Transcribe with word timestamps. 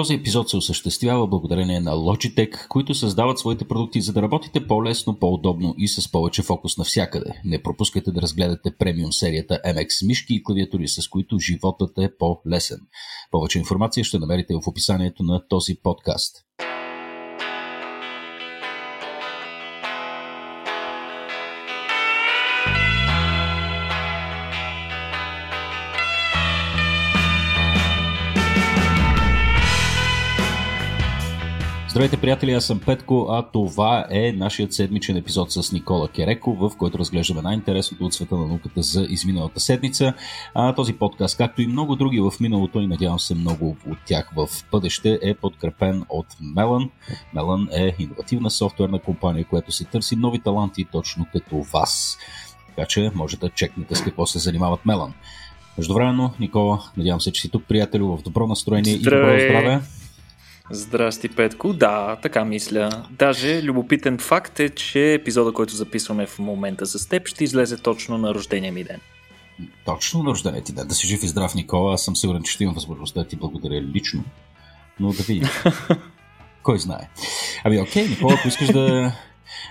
Този 0.00 0.14
епизод 0.14 0.50
се 0.50 0.56
осъществява 0.56 1.26
благодарение 1.26 1.80
на 1.80 1.90
Logitech, 1.90 2.68
които 2.68 2.94
създават 2.94 3.38
своите 3.38 3.64
продукти, 3.68 4.00
за 4.00 4.12
да 4.12 4.22
работите 4.22 4.66
по-лесно, 4.66 5.18
по-удобно 5.18 5.74
и 5.78 5.88
с 5.88 6.12
повече 6.12 6.42
фокус 6.42 6.78
навсякъде. 6.78 7.40
Не 7.44 7.62
пропускайте 7.62 8.10
да 8.10 8.22
разгледате 8.22 8.70
премиум 8.78 9.12
серията 9.12 9.60
MX 9.66 10.06
мишки 10.06 10.34
и 10.34 10.42
клавиатури, 10.42 10.88
с 10.88 11.08
които 11.08 11.38
животът 11.38 11.98
е 11.98 12.16
по-лесен. 12.18 12.78
Повече 13.30 13.58
информация 13.58 14.04
ще 14.04 14.18
намерите 14.18 14.54
в 14.54 14.68
описанието 14.68 15.22
на 15.22 15.48
този 15.48 15.74
подкаст. 15.82 16.36
Здравейте, 32.00 32.20
приятели, 32.20 32.52
аз 32.52 32.64
съм 32.64 32.80
Петко, 32.80 33.26
а 33.30 33.42
това 33.42 34.06
е 34.10 34.32
нашият 34.32 34.72
седмичен 34.72 35.16
епизод 35.16 35.52
с 35.52 35.72
Никола 35.72 36.08
Кереко, 36.08 36.54
в 36.54 36.76
който 36.78 36.98
разглеждаме 36.98 37.42
най-интересното 37.42 38.04
от 38.04 38.14
света 38.14 38.36
на 38.36 38.46
науката 38.46 38.82
за 38.82 39.06
изминалата 39.10 39.60
седмица. 39.60 40.14
А, 40.54 40.74
този 40.74 40.92
подкаст, 40.92 41.36
както 41.36 41.62
и 41.62 41.66
много 41.66 41.96
други 41.96 42.20
в 42.20 42.32
миналото 42.40 42.80
и 42.80 42.86
надявам 42.86 43.18
се 43.18 43.34
много 43.34 43.76
от 43.90 43.98
тях 44.06 44.30
в 44.36 44.48
бъдеще, 44.72 45.18
е 45.22 45.34
подкрепен 45.34 46.04
от 46.08 46.26
Melon. 46.56 46.90
Melon 47.34 47.68
е 47.78 47.96
иновативна 47.98 48.50
софтуерна 48.50 48.98
компания, 48.98 49.44
която 49.44 49.72
се 49.72 49.84
търси 49.84 50.16
нови 50.16 50.38
таланти 50.38 50.84
точно 50.92 51.26
като 51.32 51.56
вас. 51.56 52.18
Така 52.68 52.86
че 52.86 53.10
можете 53.14 53.46
да 53.46 53.50
чекнете 53.50 53.94
с 53.94 54.02
какво 54.02 54.26
се 54.26 54.38
занимават 54.38 54.80
Melon. 54.86 55.10
Междувременно, 55.78 56.34
Никола, 56.40 56.82
надявам 56.96 57.20
се, 57.20 57.32
че 57.32 57.40
си 57.40 57.48
тук, 57.48 57.64
приятелю, 57.68 58.16
в 58.16 58.22
добро 58.22 58.46
настроение 58.46 58.94
Здравей. 58.94 59.44
и 59.44 59.48
добро 59.48 59.60
здраве. 59.60 59.80
Здрасти, 60.70 61.28
Петко. 61.28 61.72
Да, 61.72 62.16
така 62.22 62.44
мисля. 62.44 63.04
Даже 63.10 63.62
любопитен 63.62 64.18
факт 64.18 64.60
е, 64.60 64.68
че 64.68 65.14
епизода, 65.14 65.52
който 65.52 65.76
записваме 65.76 66.26
в 66.26 66.38
момента 66.38 66.86
с 66.86 67.08
теб, 67.08 67.26
ще 67.26 67.44
излезе 67.44 67.76
точно 67.76 68.18
на 68.18 68.34
рождения 68.34 68.72
ми 68.72 68.84
ден. 68.84 69.00
Точно 69.84 70.22
на 70.22 70.30
рождения 70.30 70.62
ти 70.62 70.72
ден. 70.72 70.88
Да 70.88 70.94
си 70.94 71.06
жив 71.06 71.22
и 71.22 71.28
здрав, 71.28 71.54
Никола. 71.54 71.94
Аз 71.94 72.04
съм 72.04 72.16
сигурен, 72.16 72.42
че 72.42 72.52
ще 72.52 72.64
имам 72.64 72.74
възможността 72.74 73.20
да 73.20 73.28
ти 73.28 73.36
благодаря 73.36 73.82
лично. 73.82 74.24
Но 75.00 75.12
да 75.12 75.22
видим. 75.22 75.48
Кой 76.62 76.78
знае. 76.78 77.08
Ами 77.64 77.80
окей, 77.80 78.08
Никола, 78.08 78.34
ако 78.38 78.48
искаш 78.48 78.68
да... 78.68 79.12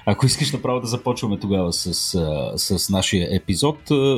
Ако 0.06 0.26
искаш 0.26 0.52
направо 0.52 0.80
да 0.80 0.88
започваме 0.88 1.40
тогава 1.40 1.74
с, 1.74 1.94
с 2.58 2.90
нашия 2.90 3.36
епизод, 3.36 3.78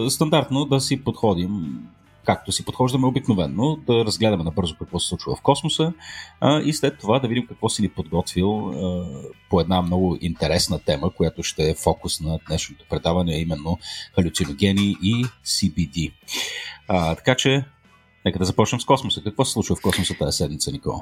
стандартно 0.09 0.65
да 0.65 0.81
си 0.81 1.03
подходим 1.03 1.79
както 2.25 2.51
си 2.51 2.65
подхождаме 2.65 3.07
обикновенно, 3.07 3.79
да 3.87 4.05
разгледаме 4.05 4.43
набързо 4.43 4.75
какво 4.75 4.99
се 4.99 5.07
случва 5.07 5.35
в 5.35 5.41
космоса 5.41 5.93
а, 6.41 6.61
и 6.61 6.73
след 6.73 6.99
това 6.99 7.19
да 7.19 7.27
видим 7.27 7.47
какво 7.47 7.69
си 7.69 7.81
ни 7.81 7.89
подготвил 7.89 8.69
а, 8.69 9.05
по 9.49 9.61
една 9.61 9.81
много 9.81 10.17
интересна 10.21 10.79
тема, 10.79 11.09
която 11.09 11.43
ще 11.43 11.69
е 11.69 11.75
фокус 11.75 12.21
на 12.21 12.39
днешното 12.47 12.85
предаване, 12.89 13.39
именно 13.39 13.77
халюциногени 14.15 14.97
и 15.01 15.25
CBD. 15.45 16.13
А, 16.87 17.15
така 17.15 17.35
че, 17.35 17.65
нека 18.25 18.39
да 18.39 18.45
започнем 18.45 18.81
с 18.81 18.85
космоса. 18.85 19.23
Какво 19.23 19.45
се 19.45 19.51
случва 19.51 19.75
в 19.75 19.81
космоса 19.81 20.13
тази 20.19 20.37
седмица, 20.37 20.71
Никола? 20.71 20.99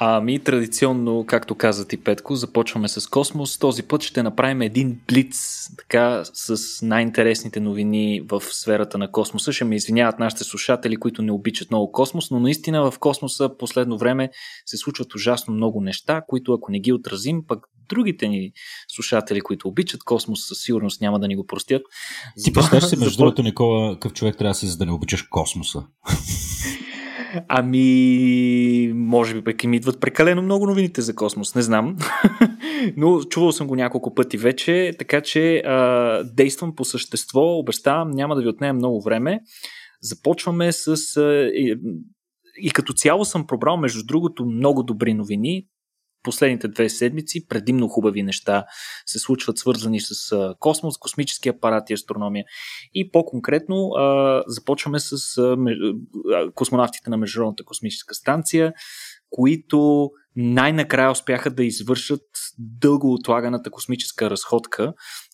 Ами 0.00 0.38
традиционно, 0.38 1.24
както 1.26 1.54
каза 1.54 1.88
ти 1.88 1.96
Петко, 1.96 2.34
започваме 2.34 2.88
с 2.88 3.06
космос. 3.06 3.58
Този 3.58 3.82
път 3.82 4.02
ще 4.02 4.22
направим 4.22 4.62
един 4.62 5.00
блиц, 5.08 5.68
така 5.78 6.22
с 6.32 6.82
най-интересните 6.86 7.60
новини 7.60 8.20
в 8.30 8.40
сферата 8.40 8.98
на 8.98 9.10
космоса. 9.10 9.52
Ще 9.52 9.64
ме 9.64 9.76
извиняват 9.76 10.18
нашите 10.18 10.44
слушатели, 10.44 10.96
които 10.96 11.22
не 11.22 11.32
обичат 11.32 11.70
много 11.70 11.92
космос, 11.92 12.30
но 12.30 12.40
наистина 12.40 12.90
в 12.90 12.98
космоса 12.98 13.50
последно 13.58 13.98
време 13.98 14.30
се 14.66 14.76
случват 14.76 15.14
ужасно 15.14 15.54
много 15.54 15.80
неща, 15.80 16.22
които 16.28 16.52
ако 16.52 16.72
не 16.72 16.80
ги 16.80 16.92
отразим, 16.92 17.42
пък 17.48 17.66
другите 17.88 18.28
ни 18.28 18.52
слушатели, 18.88 19.40
които 19.40 19.68
обичат 19.68 20.04
космос, 20.04 20.46
със 20.48 20.58
сигурност 20.58 21.00
няма 21.00 21.20
да 21.20 21.28
ни 21.28 21.36
го 21.36 21.46
простят. 21.46 21.82
Ти 22.44 22.52
представяш 22.52 22.84
се, 22.84 22.96
между 22.96 23.18
другото, 23.18 23.42
Никола, 23.42 23.94
какъв 23.94 24.12
човек 24.12 24.36
трябва 24.38 24.50
да 24.50 24.54
си, 24.54 24.66
за 24.66 24.76
да 24.76 24.86
не 24.86 24.92
обичаш 24.92 25.22
космоса? 25.22 25.82
Ами, 27.48 28.92
може 28.94 29.34
би 29.34 29.44
пък 29.44 29.64
им 29.64 29.74
идват 29.74 30.00
прекалено 30.00 30.42
много 30.42 30.66
новините 30.66 31.00
за 31.00 31.14
космос, 31.14 31.54
не 31.54 31.62
знам. 31.62 31.96
Но 32.96 33.22
чувал 33.22 33.52
съм 33.52 33.66
го 33.66 33.76
няколко 33.76 34.14
пъти 34.14 34.36
вече, 34.36 34.92
така 34.98 35.20
че 35.20 35.56
а, 35.56 36.24
действам 36.24 36.74
по 36.74 36.84
същество, 36.84 37.58
обещавам, 37.58 38.10
няма 38.10 38.34
да 38.34 38.42
ви 38.42 38.48
отнея 38.48 38.74
много 38.74 39.02
време. 39.02 39.40
Започваме 40.02 40.72
с... 40.72 41.16
А, 41.16 41.22
и, 41.54 41.76
и 42.62 42.70
като 42.70 42.92
цяло 42.92 43.24
съм 43.24 43.46
пробрал, 43.46 43.76
между 43.76 44.06
другото, 44.06 44.46
много 44.46 44.82
добри 44.82 45.14
новини 45.14 45.66
последните 46.24 46.68
две 46.68 46.88
седмици 46.88 47.48
предимно 47.48 47.88
хубави 47.88 48.22
неща 48.22 48.64
се 49.06 49.18
случват 49.18 49.58
свързани 49.58 50.00
с 50.00 50.14
космос, 50.60 50.98
космически 50.98 51.48
апарат 51.48 51.90
и 51.90 51.94
астрономия. 51.94 52.44
И 52.94 53.10
по-конкретно 53.10 53.90
започваме 54.46 54.98
с 55.00 55.16
космонавтите 56.54 57.10
на 57.10 57.16
Международната 57.16 57.64
космическа 57.64 58.14
станция, 58.14 58.72
които 59.30 60.10
най-накрая 60.36 61.10
успяха 61.10 61.50
да 61.50 61.64
извършат 61.64 62.22
дълго 62.58 63.14
отлаганата 63.14 63.70
космическа 63.70 64.30
разходка, 64.30 64.92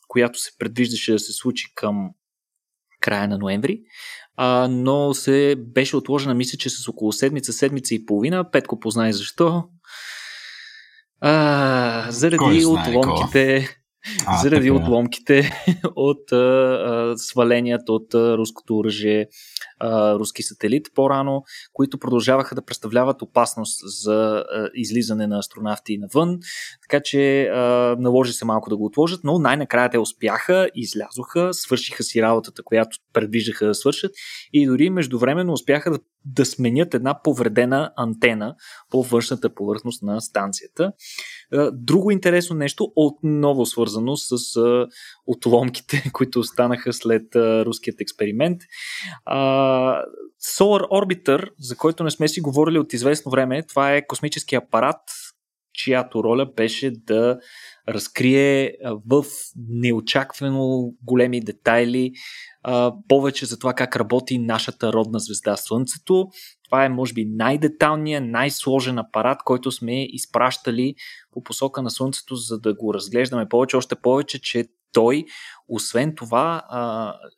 която 0.09 0.39
се 0.39 0.51
предвиждаше 0.59 1.13
да 1.13 1.19
се 1.19 1.33
случи 1.33 1.73
към 1.75 2.11
края 3.01 3.29
на 3.29 3.39
ноември, 3.39 3.81
а, 4.37 4.69
но 4.71 5.15
се 5.15 5.57
беше 5.59 5.97
отложена, 5.97 6.35
мисля, 6.35 6.59
че 6.59 6.71
с 6.71 6.89
около 6.89 7.13
седмица, 7.13 7.53
седмица 7.53 7.95
и 7.95 8.07
половина. 8.07 8.51
Петко 8.51 8.81
познай 8.81 9.13
защо. 9.13 9.65
А, 11.21 12.07
заради 12.11 12.65
отломките, 12.65 13.69
а, 14.27 14.43
заради 14.43 14.69
така. 14.69 14.83
отломките 14.83 15.53
от 15.97 16.33
а, 16.33 16.37
а, 16.37 17.15
сваленият 17.17 17.89
от 17.89 18.15
а, 18.15 18.39
руското 18.39 18.79
оръжие 18.79 19.27
а, 19.81 20.15
руски 20.15 20.43
сателит 20.43 20.87
по-рано, 20.95 21.43
които 21.73 21.99
продължаваха 21.99 22.55
да 22.55 22.65
представляват 22.65 23.23
опасност 23.23 23.81
за 24.03 24.45
а, 24.53 24.69
излизане 24.75 25.27
на 25.27 25.39
астронавти 25.39 25.99
навън. 25.99 26.39
Така 26.83 27.03
че 27.05 27.43
а, 27.43 27.97
наложи 27.99 28.33
се 28.33 28.45
малко 28.45 28.71
да 28.71 28.77
го 28.77 28.85
отложат, 28.85 29.21
но 29.25 29.39
най-накрая 29.39 29.91
те 29.91 29.99
успяха, 29.99 30.69
излязоха, 30.75 31.49
свършиха 31.55 32.03
си 32.03 32.23
работата, 32.23 32.63
която 32.63 32.97
предвиждаха 33.13 33.67
да 33.67 33.75
свършат 33.75 34.13
и 34.53 34.67
дори 34.67 34.91
междувременно 34.91 35.53
успяха 35.53 35.91
да 35.91 35.99
да 36.25 36.45
сменят 36.47 36.95
една 36.95 37.23
повредена 37.23 37.93
антена 37.97 38.55
по 38.91 39.03
външната 39.03 39.55
повърхност 39.55 40.03
на 40.03 40.21
станцията. 40.21 40.93
Друго 41.73 42.11
интересно 42.11 42.57
нещо, 42.57 42.93
отново 42.97 43.67
свързано 43.67 44.17
с 44.17 44.37
отломките, 45.27 46.05
които 46.13 46.41
останаха 46.41 46.93
след 46.93 47.37
руският 47.37 48.01
експеримент. 48.01 48.61
Solar 50.43 50.89
Orbiter, 50.89 51.49
за 51.59 51.77
който 51.77 52.05
не 52.05 52.11
сме 52.11 52.29
си 52.29 52.41
говорили 52.41 52.79
от 52.79 52.93
известно 52.93 53.31
време, 53.31 53.67
това 53.67 53.95
е 53.95 54.07
космически 54.07 54.55
апарат, 54.55 55.01
чиято 55.73 56.25
роля 56.25 56.47
беше 56.57 56.91
да 56.91 57.39
разкрие 57.91 58.73
в 59.11 59.25
неочаквано 59.69 60.93
големи 61.03 61.41
детайли 61.41 62.13
повече 63.09 63.47
за 63.47 63.59
това 63.59 63.75
как 63.75 63.97
работи 63.97 64.39
нашата 64.39 64.93
родна 64.93 65.19
звезда 65.19 65.57
Слънцето. 65.57 66.29
Това 66.65 66.85
е, 66.85 66.89
може 66.89 67.13
би, 67.13 67.25
най-деталният, 67.25 68.25
най-сложен 68.27 68.99
апарат, 68.99 69.39
който 69.45 69.73
сме 69.73 70.05
изпращали 70.05 70.95
по 71.33 71.43
посока 71.43 71.83
на 71.83 71.91
Слънцето, 71.91 72.35
за 72.35 72.59
да 72.59 72.75
го 72.75 72.95
разглеждаме 72.95 73.49
повече. 73.49 73.77
Още 73.77 73.95
повече, 73.95 74.41
че 74.41 74.65
той, 74.93 75.25
освен 75.69 76.15
това, 76.15 76.63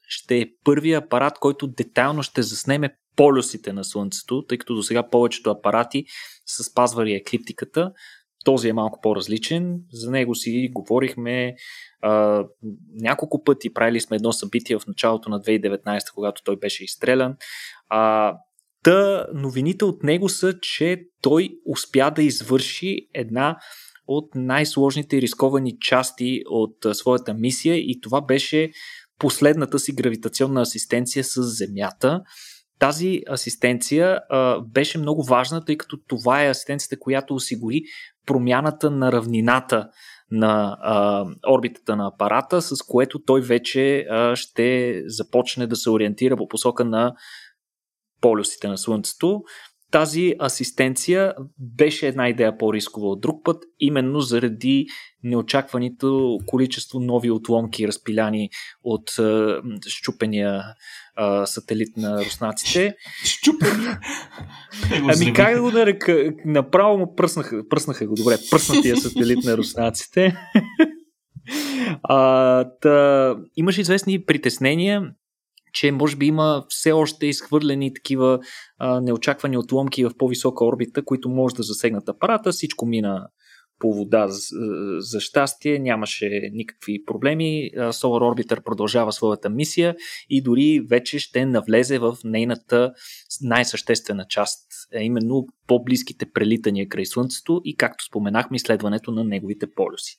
ще 0.08 0.38
е 0.38 0.46
първият 0.64 1.04
апарат, 1.04 1.38
който 1.38 1.66
детайлно 1.66 2.22
ще 2.22 2.42
заснеме 2.42 2.96
полюсите 3.16 3.72
на 3.72 3.84
Слънцето, 3.84 4.44
тъй 4.48 4.58
като 4.58 4.74
до 4.74 4.82
сега 4.82 5.10
повечето 5.10 5.50
апарати 5.50 6.04
са 6.46 6.64
спазвали 6.64 7.12
еклиптиката. 7.12 7.93
Този 8.44 8.69
е 8.69 8.73
малко 8.73 9.00
по-различен. 9.03 9.81
За 9.93 10.11
него 10.11 10.35
си 10.35 10.71
говорихме 10.73 11.55
а, 12.03 12.44
няколко 12.94 13.44
пъти. 13.44 13.75
Правили 13.75 14.00
сме 14.00 14.17
едно 14.17 14.33
събитие 14.33 14.79
в 14.79 14.87
началото 14.87 15.31
на 15.31 15.41
2019, 15.41 16.15
когато 16.15 16.43
той 16.44 16.56
беше 16.56 16.85
изстрелян. 16.85 17.37
А, 17.89 18.35
Та 18.83 19.27
новините 19.35 19.85
от 19.85 20.03
него 20.03 20.29
са, 20.29 20.55
че 20.62 21.03
той 21.21 21.50
успя 21.67 22.11
да 22.11 22.23
извърши 22.23 23.09
една 23.15 23.59
от 24.06 24.35
най-сложните 24.35 25.17
и 25.17 25.23
рисковани 25.23 25.79
части 25.81 26.43
от 26.47 26.85
а, 26.85 26.94
своята 26.94 27.35
мисия 27.35 27.77
и 27.77 28.00
това 28.03 28.21
беше 28.21 28.71
последната 29.19 29.79
си 29.79 29.93
гравитационна 29.93 30.61
асистенция 30.61 31.25
с 31.25 31.43
Земята. 31.43 32.23
Тази 32.82 33.23
асистенция 33.31 34.20
а, 34.31 34.61
беше 34.61 34.99
много 34.99 35.25
важна, 35.25 35.64
тъй 35.64 35.76
като 35.76 35.99
това 36.08 36.44
е 36.44 36.49
асистенцията, 36.49 36.99
която 36.99 37.34
осигури 37.34 37.82
промяната 38.26 38.90
на 38.90 39.12
равнината 39.12 39.88
на 40.31 40.79
а, 40.81 41.25
орбитата 41.49 41.96
на 41.96 42.06
апарата, 42.06 42.62
с 42.62 42.82
което 42.82 43.19
той 43.19 43.40
вече 43.40 44.06
а, 44.11 44.37
ще 44.37 45.02
започне 45.06 45.67
да 45.67 45.76
се 45.76 45.90
ориентира 45.90 46.37
по 46.37 46.49
посока 46.49 46.84
на 46.84 47.14
полюсите 48.20 48.69
на 48.69 48.79
Слънцето. 48.79 49.43
Тази 49.93 50.35
асистенция 50.41 51.35
беше 51.59 52.06
една 52.09 52.29
идея 52.29 52.59
по-рискова 52.59 53.09
от 53.09 53.21
друг 53.21 53.44
път, 53.44 53.65
именно 53.81 54.21
заради 54.21 54.87
неочакваното 55.23 56.39
количество 56.47 57.00
нови 57.00 57.31
отломки, 57.31 57.89
разпиляни 57.89 58.50
от 58.85 59.19
а, 59.19 59.62
щупения 59.87 60.62
а, 61.17 61.47
сателит 61.47 61.97
на 61.97 62.25
руснаците. 62.25 62.94
Щупения? 63.25 64.00
ами 65.15 65.33
как 65.33 65.55
да 65.55 65.62
го 65.62 65.71
нарека? 65.71 66.33
Направо 66.44 66.99
му 66.99 67.15
пръснаха, 67.15 67.69
пръснаха 67.69 68.06
го. 68.06 68.15
Добре, 68.15 68.37
пръснатия 68.50 68.97
сателит 68.97 69.44
на 69.44 69.56
руснаците. 69.56 70.37
а, 72.03 72.65
та, 72.81 73.37
имаше 73.56 73.81
известни 73.81 74.25
притеснения 74.25 75.03
че 75.72 75.92
може 75.92 76.16
би 76.16 76.26
има 76.26 76.64
все 76.69 76.92
още 76.92 77.26
изхвърлени 77.26 77.94
такива 77.94 78.40
а, 78.78 79.00
неочаквани 79.00 79.58
отломки 79.58 80.04
в 80.04 80.10
по-висока 80.19 80.64
орбита, 80.64 81.04
които 81.04 81.28
може 81.28 81.54
да 81.54 81.62
засегнат 81.62 82.08
апарата. 82.08 82.52
Всичко 82.52 82.86
мина 82.86 83.28
по 83.78 83.94
вода 83.94 84.28
за, 84.28 84.56
за 84.98 85.20
щастие, 85.20 85.78
нямаше 85.78 86.50
никакви 86.52 87.04
проблеми. 87.04 87.70
Solar 87.76 88.44
Orbiter 88.44 88.62
продължава 88.62 89.12
своята 89.12 89.50
мисия 89.50 89.96
и 90.30 90.42
дори 90.42 90.80
вече 90.90 91.19
ще 91.19 91.46
навлезе 91.46 91.98
в 91.98 92.16
нейната 92.24 92.92
най-съществена 93.40 94.26
част, 94.28 94.62
а 94.94 94.98
именно 94.98 95.46
по-близките 95.66 96.26
прелитания 96.34 96.88
край 96.88 97.06
Слънцето 97.06 97.60
и, 97.64 97.76
както 97.76 98.04
споменахме, 98.04 98.56
изследването 98.56 99.10
на 99.10 99.24
неговите 99.24 99.66
полюси. 99.76 100.16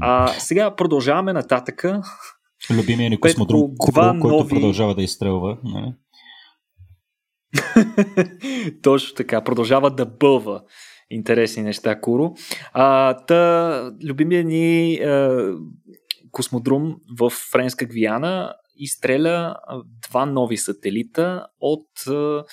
А, 0.00 0.28
сега 0.28 0.76
продължаваме 0.76 1.32
нататъка 1.32 2.02
Любимия 2.70 3.10
ни 3.10 3.20
космодром, 3.20 3.76
който 3.78 4.36
нови... 4.36 4.48
продължава 4.48 4.94
да 4.94 5.02
изстрелва. 5.02 5.58
Не? 5.64 5.80
Нали? 5.80 5.92
Точно 8.82 9.14
така, 9.16 9.44
продължава 9.44 9.90
да 9.90 10.06
бълва 10.06 10.62
интересни 11.10 11.62
неща, 11.62 12.00
Куро. 12.00 12.34
А, 12.72 13.14
та, 13.14 13.92
любимия 14.04 14.44
ни 14.44 14.94
а, 14.94 15.52
космодрум 16.30 16.96
в 17.18 17.30
Френска 17.30 17.86
Гвиана 17.86 18.54
изстреля 18.76 19.56
два 20.08 20.26
нови 20.26 20.56
сателита 20.56 21.46
от 21.60 22.06
а, 22.06 22.44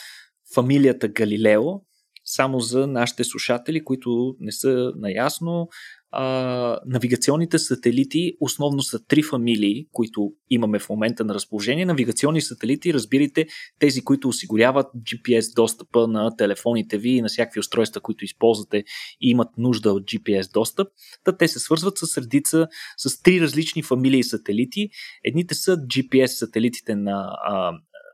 фамилията 0.56 1.08
Галилео. 1.08 1.82
Само 2.32 2.60
за 2.60 2.88
нашите 2.88 3.24
слушатели, 3.24 3.84
които 3.84 4.36
не 4.40 4.52
са 4.52 4.92
наясно, 4.96 5.68
а, 6.12 6.80
навигационните 6.86 7.60
сателити 7.60 8.34
основно 8.40 8.82
са 8.82 9.06
три 9.06 9.24
фамилии, 9.24 9.88
които 9.92 10.32
имаме 10.50 10.80
в 10.80 10.90
момента 10.90 11.26
на 11.26 11.34
разположение. 11.34 11.86
Навигационни 11.86 12.42
сателити, 12.42 12.94
разбирайте, 12.94 13.48
тези, 13.80 14.02
които 14.02 14.28
осигуряват 14.28 14.88
GPS 14.98 15.56
достъпа 15.56 16.08
на 16.08 16.36
телефоните 16.36 16.98
ви 16.98 17.10
и 17.10 17.22
на 17.22 17.28
всякакви 17.28 17.60
устройства, 17.60 18.02
които 18.02 18.26
използвате 18.26 18.78
и 19.22 19.30
имат 19.30 19.50
нужда 19.58 19.94
от 19.94 20.04
GPS 20.04 20.54
достъп. 20.54 20.88
Та 21.24 21.38
те 21.38 21.48
се 21.48 21.60
свързват 21.60 21.98
с 21.98 22.18
редица, 22.18 22.68
с 22.98 23.22
три 23.22 23.42
различни 23.42 23.84
фамилии 23.84 24.24
сателити. 24.24 24.90
Едните 25.24 25.56
са 25.56 25.78
GPS 25.78 26.26
сателитите 26.26 26.96
на, 26.96 27.38
а, 27.44 27.72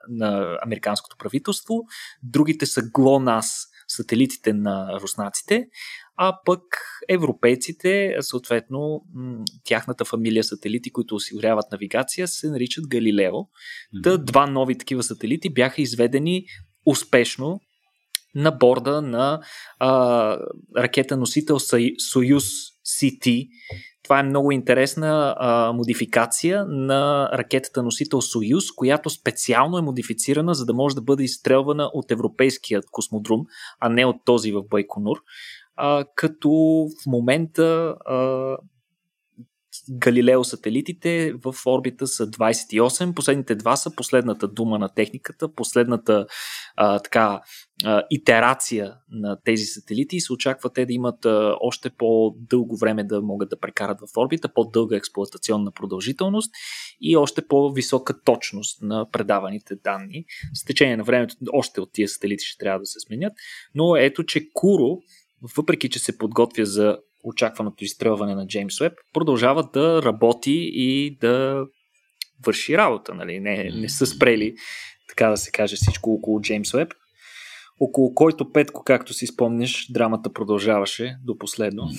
на 0.09 0.57
американското 0.65 1.15
правителство, 1.19 1.83
другите 2.23 2.65
са 2.65 2.81
GLONASS 2.81 3.75
сателитите 3.88 4.54
на 4.54 5.00
руснаците, 5.02 5.68
а 6.18 6.40
пък 6.46 6.62
европейците, 7.10 8.18
съответно, 8.20 9.02
тяхната 9.64 10.06
фамилия 10.06 10.44
сателити, 10.44 10.92
които 10.92 11.16
осигуряват 11.16 11.66
навигация, 11.72 12.28
се 12.28 12.50
наричат 12.50 12.88
Галилео. 12.88 13.34
Та 14.04 14.18
два 14.18 14.48
нови 14.48 14.78
такива 14.78 15.04
сателити 15.04 15.54
бяха 15.54 15.82
изведени 15.82 16.46
успешно 16.86 17.60
на 18.36 18.52
борда 18.52 19.02
на 19.02 19.42
а, 19.80 20.38
ракета 20.78 21.18
носител 21.18 21.60
Союз 22.12 22.46
CT. 22.86 23.48
Това 24.06 24.19
е 24.19 24.24
много 24.24 24.52
интересна 24.52 25.36
а, 25.38 25.74
модификация 25.74 26.66
на 26.66 27.30
ракетата 27.34 27.84
носител 27.84 28.22
Союз, 28.22 28.72
която 28.72 29.10
специално 29.10 29.78
е 29.78 29.81
модифицирана, 29.81 30.54
за 30.54 30.66
да 30.66 30.74
може 30.74 30.96
да 30.96 31.02
бъде 31.02 31.24
изстрелвана 31.24 31.90
от 31.94 32.12
европейският 32.12 32.86
космодрум, 32.92 33.42
а 33.80 33.90
не 33.90 34.06
от 34.06 34.16
този 34.25 34.52
в 34.52 34.63
Байконур 34.69 35.18
а, 35.75 36.06
като 36.16 36.50
в 37.04 37.06
момента 37.07 37.96
а, 38.06 38.57
Галилео 39.92 40.44
сателитите 40.44 41.34
в 41.46 41.56
орбита 41.66 42.08
са 42.08 42.28
28. 42.28 43.13
Последните 43.13 43.56
два 43.56 43.75
са 43.75 43.96
последната 43.96 44.48
дума 44.48 44.80
на 44.80 44.90
техниката, 44.90 45.54
последната 45.54 46.28
а, 46.75 47.00
така 47.00 47.42
итерация 48.10 48.94
на 49.12 49.38
тези 49.45 49.66
сателити 49.66 50.16
и 50.16 50.22
се 50.22 50.33
очаква 50.33 50.74
те 50.74 50.86
да 50.86 50.94
имат 50.94 51.25
още 51.62 51.89
по-дълго 51.89 52.77
време 52.77 53.04
да 53.04 53.22
могат 53.22 53.50
да 53.50 53.60
прекарат 53.60 54.00
в 54.00 54.18
орбита, 54.18 54.54
по-дълга 54.54 54.95
експлуатационна 54.95 55.72
продължителност 55.72 56.51
и 57.01 57.18
още 57.18 57.48
по-висока 57.48 58.22
точност 58.22 58.81
на 58.81 59.10
предаваните 59.12 59.75
данни. 59.75 60.25
С 60.54 60.66
течение 60.66 60.98
на 60.98 61.04
времето 61.04 61.36
още 61.54 61.81
от 61.81 61.89
тия 61.94 62.07
сателити 62.07 62.45
ще 62.45 62.57
трябва 62.57 62.80
да 62.80 62.86
се 62.86 63.00
сменят, 63.00 63.33
но 63.75 63.95
ето, 63.95 64.24
че 64.24 64.50
Куро 64.54 64.98
въпреки 65.57 65.89
че 65.89 66.00
се 66.00 66.18
подготвя 66.18 66.66
за 66.66 66.98
очакваното 67.24 67.83
изстрелване 67.83 68.36
на 68.36 68.48
Джеймс 68.48 68.81
Уеб, 68.81 68.94
продължава 69.13 69.69
да 69.74 70.01
работи 70.01 70.72
и 70.74 71.18
да 71.22 71.66
върши 72.45 72.77
работа. 72.77 73.13
Нали? 73.13 73.39
Не, 73.39 73.72
не 73.74 73.89
са 73.89 74.06
спрели, 74.06 74.56
така 75.10 75.30
да 75.30 75.38
се 75.38 75.51
каже, 75.51 75.75
всичко 75.75 76.13
около 76.13 76.42
Джеймс 76.42 76.74
Уеб, 76.74 76.94
около 77.80 78.13
който 78.13 78.51
Петко, 78.51 78.83
както 78.83 79.13
си 79.13 79.27
спомняш, 79.27 79.88
драмата 79.92 80.33
продължаваше 80.33 81.18
до 81.24 81.38
последно. 81.38 81.89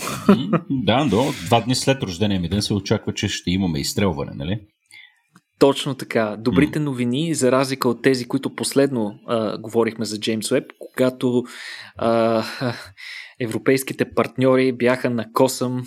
Да, 0.70 1.04
до 1.10 1.24
два 1.46 1.60
дни 1.60 1.74
след 1.74 2.02
рождения 2.02 2.40
ми 2.40 2.48
ден 2.48 2.62
се 2.62 2.74
очаква, 2.74 3.14
че 3.14 3.28
ще 3.28 3.50
имаме 3.50 3.78
изстрелване, 3.78 4.32
нали? 4.34 4.60
Точно 5.58 5.94
така. 5.94 6.36
Добрите 6.38 6.78
новини, 6.78 7.34
за 7.34 7.52
разлика 7.52 7.88
от 7.88 8.02
тези, 8.02 8.28
които 8.28 8.54
последно 8.54 9.14
а, 9.26 9.58
говорихме 9.58 10.04
за 10.04 10.20
Джеймс 10.20 10.50
Уеб, 10.50 10.64
когато 10.78 11.44
а, 11.96 12.44
европейските 13.40 14.04
партньори 14.10 14.72
бяха 14.72 15.10
на 15.10 15.32
косъм 15.32 15.82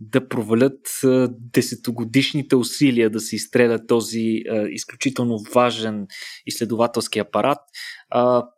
да 0.00 0.28
провалят 0.28 1.00
десетогодишните 1.30 2.56
усилия 2.56 3.10
да 3.10 3.20
се 3.20 3.36
изстреля 3.36 3.86
този 3.86 4.42
изключително 4.70 5.38
важен 5.54 6.06
изследователски 6.46 7.18
апарат 7.18 7.58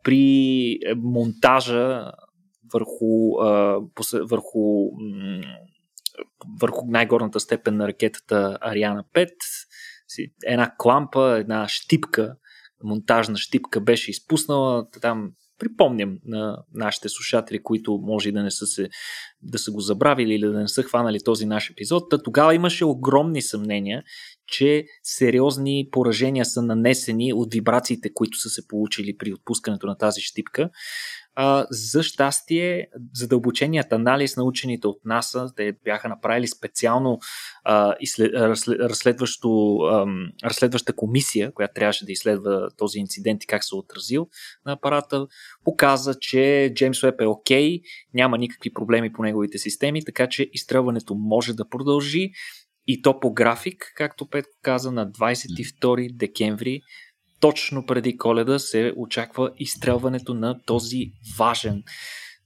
при 0.03 0.79
монтажа 0.97 2.11
върху, 2.73 3.31
върху, 4.13 4.89
върху 6.61 6.85
най-горната 6.87 7.39
степен 7.39 7.77
на 7.77 7.87
ракетата 7.87 8.57
Ариана 8.61 9.03
5 9.13 9.29
една 10.45 10.75
клампа, 10.77 11.37
една 11.39 11.67
щипка, 11.67 12.35
монтажна 12.83 13.37
щипка 13.37 13.81
беше 13.81 14.11
изпуснала. 14.11 14.89
Там 15.01 15.31
припомням 15.59 16.17
на 16.25 16.57
нашите 16.73 17.09
слушатели, 17.09 17.63
които 17.63 17.99
може 18.03 18.31
да 18.31 18.43
не 18.43 18.51
са, 18.51 18.65
се, 18.67 18.89
да 19.41 19.59
са 19.59 19.71
го 19.71 19.81
забравили 19.81 20.33
или 20.33 20.45
да 20.45 20.59
не 20.59 20.67
са 20.67 20.83
хванали 20.83 21.19
този 21.23 21.45
наш 21.45 21.69
епизод. 21.69 22.09
Та 22.09 22.17
тогава 22.17 22.55
имаше 22.55 22.85
огромни 22.85 23.41
съмнения, 23.41 24.03
че 24.47 24.85
сериозни 25.03 25.87
поражения 25.91 26.45
са 26.45 26.61
нанесени 26.61 27.33
от 27.33 27.53
вибрациите, 27.53 28.13
които 28.13 28.37
са 28.37 28.49
се 28.49 28.67
получили 28.67 29.17
при 29.17 29.33
отпускането 29.33 29.87
на 29.87 29.97
тази 29.97 30.21
щипка. 30.21 30.69
За 31.69 32.03
щастие, 32.03 32.87
задълбоченият 33.13 33.93
анализ 33.93 34.37
на 34.37 34.43
учените 34.43 34.87
от 34.87 35.05
НАСА, 35.05 35.47
те 35.55 35.73
бяха 35.83 36.09
направили 36.09 36.47
специално 36.47 37.19
а, 37.63 37.95
изслед, 37.99 38.31
разследващо, 38.79 39.77
а, 39.77 40.05
разследваща 40.43 40.93
комисия, 40.93 41.53
която 41.53 41.73
трябваше 41.73 42.05
да 42.05 42.11
изследва 42.11 42.67
този 42.77 42.99
инцидент 42.99 43.43
и 43.43 43.47
как 43.47 43.63
се 43.63 43.75
е 43.75 43.79
отразил 43.79 44.27
на 44.65 44.71
апарата, 44.71 45.27
показа, 45.63 46.13
че 46.21 46.71
Джеймс 46.75 47.03
Уеб 47.03 47.21
е 47.21 47.25
окей, 47.25 47.69
okay, 47.69 47.81
няма 48.13 48.37
никакви 48.37 48.73
проблеми 48.73 49.13
по 49.13 49.23
неговите 49.23 49.57
системи, 49.57 50.05
така 50.05 50.27
че 50.29 50.49
изстрелването 50.53 51.15
може 51.15 51.53
да 51.53 51.69
продължи. 51.69 52.31
И 52.87 53.01
то 53.01 53.19
по 53.19 53.33
график, 53.33 53.93
както 53.95 54.29
Петко 54.29 54.57
каза, 54.61 54.91
на 54.91 55.11
22 55.11 56.17
декември 56.17 56.81
точно 57.39 57.85
преди 57.85 58.17
коледа 58.17 58.59
се 58.59 58.93
очаква 58.97 59.51
изстрелването 59.57 60.33
на 60.33 60.59
този 60.65 61.11
важен 61.37 61.83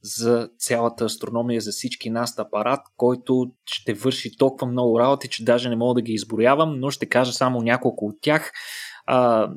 за 0.03 0.49
цялата 0.57 1.05
астрономия, 1.05 1.61
за 1.61 1.71
всички 1.71 2.09
нас 2.09 2.39
апарат, 2.39 2.79
който 2.97 3.45
ще 3.65 3.93
върши 3.93 4.37
толкова 4.37 4.71
много 4.71 4.99
работи, 4.99 5.29
че 5.29 5.43
даже 5.45 5.69
не 5.69 5.75
мога 5.75 5.93
да 5.93 6.01
ги 6.01 6.13
изброявам, 6.13 6.79
но 6.79 6.91
ще 6.91 7.05
кажа 7.05 7.33
само 7.33 7.61
няколко 7.61 8.05
от 8.05 8.15
тях. 8.21 8.51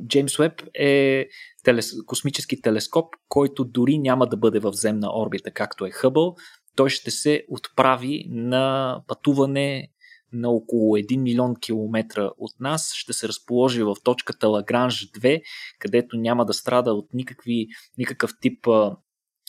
Джеймс 0.06 0.38
Уеб 0.38 0.62
е 0.74 1.26
телес... 1.64 1.92
космически 2.06 2.60
телескоп, 2.60 3.14
който 3.28 3.64
дори 3.64 3.98
няма 3.98 4.26
да 4.26 4.36
бъде 4.36 4.58
в 4.58 4.72
земна 4.72 5.20
орбита, 5.20 5.50
както 5.50 5.86
е 5.86 5.90
Хъбъл. 5.90 6.34
Той 6.76 6.90
ще 6.90 7.10
се 7.10 7.42
отправи 7.48 8.24
на 8.30 8.96
пътуване 9.06 9.88
на 10.32 10.50
около 10.50 10.96
1 10.96 11.16
милион 11.16 11.54
километра 11.60 12.30
от 12.38 12.60
нас, 12.60 12.92
ще 12.94 13.12
се 13.12 13.28
разположи 13.28 13.82
в 13.82 13.96
точката 14.04 14.48
Лагранж 14.48 15.10
2, 15.10 15.42
където 15.78 16.16
няма 16.16 16.44
да 16.44 16.54
страда 16.54 16.92
от 16.92 17.14
никакви, 17.14 17.66
никакъв 17.98 18.32
тип 18.40 18.68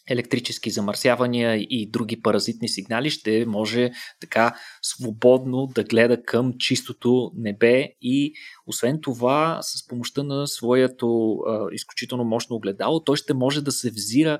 електрически 0.10 0.70
замърсявания 0.70 1.56
и 1.56 1.90
други 1.90 2.22
паразитни 2.22 2.70
сигнали, 2.70 3.10
ще 3.10 3.46
може 3.46 3.92
така 4.20 4.56
свободно 4.82 5.68
да 5.76 5.84
гледа 5.84 6.24
към 6.24 6.54
чистото 6.60 7.32
небе 7.36 7.88
и 8.02 8.34
освен 8.66 9.00
това 9.02 9.60
с 9.62 9.88
помощта 9.88 10.24
на 10.24 10.48
своето 10.48 11.34
а, 11.48 11.68
изключително 11.72 12.24
мощно 12.24 12.56
огледало, 12.56 13.04
той 13.04 13.16
ще 13.16 13.34
може 13.34 13.62
да 13.62 13.72
се 13.72 13.90
взира 13.90 14.40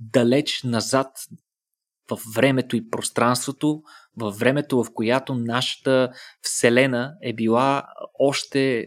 далеч 0.00 0.62
назад 0.62 1.06
в 2.10 2.18
времето 2.34 2.76
и 2.76 2.90
пространството, 2.90 3.82
в 4.16 4.30
времето, 4.30 4.84
в 4.84 4.86
която 4.94 5.34
нашата 5.34 6.10
Вселена 6.42 7.12
е 7.22 7.34
била 7.34 7.84
още 8.18 8.86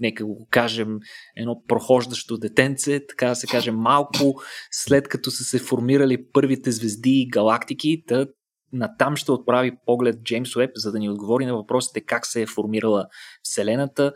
нека 0.00 0.24
го 0.24 0.48
кажем, 0.50 0.98
едно 1.36 1.62
прохождащо 1.68 2.38
детенце, 2.38 3.00
така 3.08 3.28
да 3.28 3.34
се 3.34 3.46
каже, 3.46 3.72
малко 3.72 4.42
след 4.70 5.08
като 5.08 5.30
са 5.30 5.44
се 5.44 5.58
формирали 5.58 6.30
първите 6.32 6.70
звезди 6.70 7.10
и 7.10 7.28
галактики, 7.28 8.04
да 8.08 8.26
натам 8.72 9.16
ще 9.16 9.32
отправи 9.32 9.72
поглед 9.86 10.22
Джеймс 10.22 10.56
Уеб, 10.56 10.70
за 10.74 10.92
да 10.92 10.98
ни 10.98 11.10
отговори 11.10 11.46
на 11.46 11.56
въпросите 11.56 12.00
как 12.00 12.26
се 12.26 12.42
е 12.42 12.46
формирала 12.46 13.06
Вселената, 13.42 14.12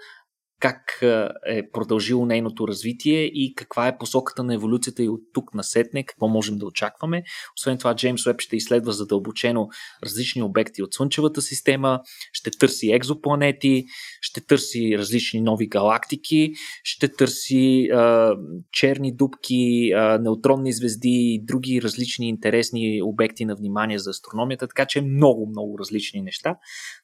как 0.61 1.03
е 1.47 1.71
продължило 1.73 2.27
нейното 2.27 2.69
развитие 2.69 3.25
и 3.25 3.55
каква 3.57 3.89
е 3.89 3.99
посоката 3.99 4.45
на 4.45 4.55
еволюцията 4.55 5.03
и 5.03 5.09
от 5.09 5.21
тук 5.33 5.55
насетне, 5.55 6.05
какво 6.05 6.29
можем 6.29 6.59
да 6.59 6.67
очакваме. 6.67 7.23
Освен 7.59 7.79
това, 7.79 7.97
Джеймс 7.97 8.27
Уеб 8.27 8.41
ще 8.41 8.57
изследва 8.57 8.93
задълбочено 8.93 9.69
различни 10.05 10.43
обекти 10.43 10.83
от 10.83 10.95
Слънчевата 10.95 11.43
система, 11.43 12.01
ще 12.33 12.51
търси 12.51 12.93
екзопланети, 12.93 13.85
ще 14.21 14.47
търси 14.47 14.99
различни 14.99 15.41
нови 15.41 15.67
галактики, 15.67 16.53
ще 16.85 17.09
търси 17.09 17.89
а, 17.93 18.37
черни 18.73 19.17
дубки, 19.17 19.93
а, 19.97 20.19
неутронни 20.19 20.73
звезди 20.73 21.35
и 21.35 21.45
други 21.45 21.83
различни 21.83 22.29
интересни 22.29 23.03
обекти 23.03 23.45
на 23.45 23.57
внимание 23.57 23.99
за 23.99 24.11
астрономията, 24.11 24.69
така 24.69 24.87
че 24.87 25.01
много, 25.01 25.47
много 25.47 25.79
различни 25.79 26.23
неща. 26.23 26.57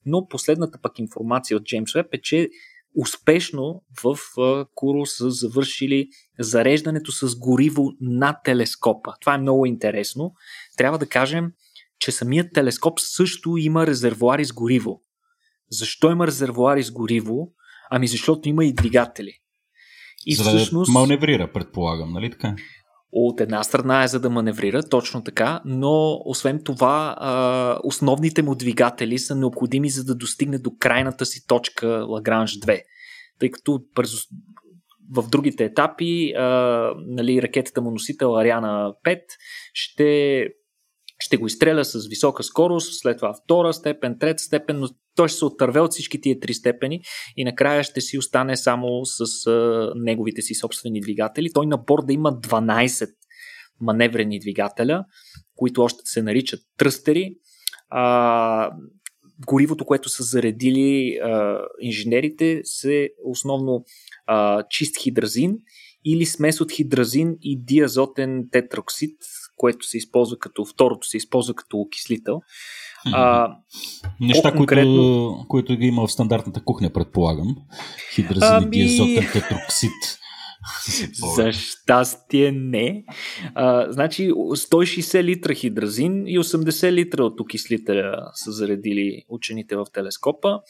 Но 0.07 0.29
последната 0.29 0.79
пък 0.83 0.99
информация 0.99 1.57
от 1.57 1.65
Джеймс 1.65 1.95
Уеб 1.95 2.07
е, 2.13 2.21
че 2.21 2.49
успешно 2.97 3.83
в 4.03 4.19
Куро 4.75 5.07
са 5.07 5.31
завършили 5.31 6.09
зареждането 6.39 7.13
с 7.13 7.37
гориво 7.39 7.93
на 8.01 8.41
телескопа. 8.45 9.15
Това 9.21 9.35
е 9.35 9.39
много 9.39 9.67
интересно. 9.67 10.33
Трябва 10.77 10.99
да 10.99 11.07
кажем, 11.07 11.53
че 11.99 12.13
самият 12.13 12.53
телескоп 12.55 13.01
също 13.01 13.57
има 13.57 13.87
резервуари 13.87 14.45
с 14.45 14.53
гориво. 14.53 15.03
Защо 15.71 16.11
има 16.11 16.27
резервуари 16.27 16.83
с 16.83 16.91
гориво? 16.91 17.53
Ами 17.91 18.07
защото 18.07 18.49
има 18.49 18.65
и 18.65 18.73
двигатели. 18.73 19.33
И 20.27 20.35
За 20.35 20.45
всъщност... 20.45 20.93
да 20.93 20.99
маневрира, 20.99 21.53
предполагам, 21.53 22.13
нали 22.13 22.31
така? 22.31 22.57
От 23.13 23.41
една 23.41 23.65
страна 23.65 24.05
е 24.05 24.09
за 24.09 24.21
да 24.21 24.31
маневрира, 24.31 24.83
точно 24.83 25.25
така, 25.25 25.61
но 25.65 26.23
освен 26.25 26.61
това 26.65 27.17
основните 27.85 28.43
му 28.43 28.55
двигатели 28.55 29.19
са 29.19 29.35
необходими 29.35 29.91
за 29.91 30.05
да 30.05 30.15
достигне 30.15 30.59
до 30.59 30.71
крайната 30.79 31.27
си 31.27 31.47
точка 31.47 31.87
Лагранж 31.87 32.53
2. 32.53 32.83
Тъй 33.39 33.51
като 33.51 33.81
в 35.13 35.29
другите 35.31 35.65
етапи 35.65 36.33
нали, 37.07 37.43
ракетата 37.43 37.83
му 37.83 37.91
носител 37.91 38.39
Ариана 38.39 38.95
5 39.05 39.21
ще 39.75 40.49
ще 41.21 41.37
го 41.37 41.47
изстреля 41.47 41.85
с 41.85 42.09
висока 42.09 42.43
скорост, 42.43 43.01
след 43.01 43.17
това 43.17 43.35
втора 43.35 43.73
степен, 43.73 44.17
трета 44.19 44.43
степен, 44.43 44.79
но 44.79 44.89
той 45.17 45.29
ще 45.29 45.39
се 45.39 45.45
отърве 45.45 45.81
от 45.81 45.91
всички 45.91 46.21
тия 46.21 46.41
три 46.41 46.55
степени 46.55 47.01
и 47.37 47.45
накрая 47.45 47.85
ще 47.85 48.01
си 48.01 48.19
остане 48.19 48.57
само 48.57 49.01
с 49.05 49.47
а, 49.47 49.93
неговите 49.97 50.43
си 50.43 50.55
собствени 50.55 51.01
двигатели. 51.01 51.53
Той 51.53 51.67
на 51.67 51.77
борда 51.77 52.13
има 52.13 52.33
12 52.33 53.11
маневрени 53.81 54.39
двигателя, 54.39 55.05
които 55.57 55.83
още 55.83 56.01
се 56.05 56.23
наричат 56.23 56.61
тръстери. 56.79 57.35
А, 57.89 58.71
горивото, 59.47 59.85
което 59.85 60.09
са 60.09 60.23
заредили 60.23 61.19
а, 61.23 61.61
инженерите, 61.81 62.61
се 62.65 63.09
основно 63.25 63.85
а, 64.27 64.63
чист 64.71 65.03
хидразин 65.03 65.57
или 66.05 66.27
смес 66.27 66.61
от 66.61 66.73
хидразин 66.73 67.37
и 67.43 67.65
диазотен 67.65 68.49
тетроксид, 68.53 69.17
което 69.61 69.87
се 69.87 69.99
използва 69.99 70.39
като 70.39 70.65
второто 70.65 71.07
се 71.07 71.17
използва 71.17 71.55
като 71.55 71.77
окислител. 71.77 72.41
А, 73.13 73.53
Неща, 74.21 74.53
конкретно... 74.53 74.93
които, 74.93 75.49
които 75.49 75.77
ги 75.77 75.87
има 75.87 76.07
в 76.07 76.13
стандартната 76.13 76.65
кухня, 76.65 76.91
предполагам. 76.91 77.57
Хидразин 78.15 78.49
ами... 78.53 78.71
диазотен 78.71 79.29
тетроксид. 79.33 79.93
За 81.37 81.53
щастие 81.53 82.53
не. 82.53 83.05
А, 83.55 83.93
значи 83.93 84.31
160 84.31 85.23
литра 85.23 85.55
хидразин 85.55 86.27
и 86.27 86.39
80 86.39 86.93
литра 86.93 87.25
от 87.25 87.41
окислителя 87.41 88.31
са 88.35 88.53
заредили 88.53 89.25
учените 89.29 89.77
в 89.77 89.87
телескопа. 89.93 90.61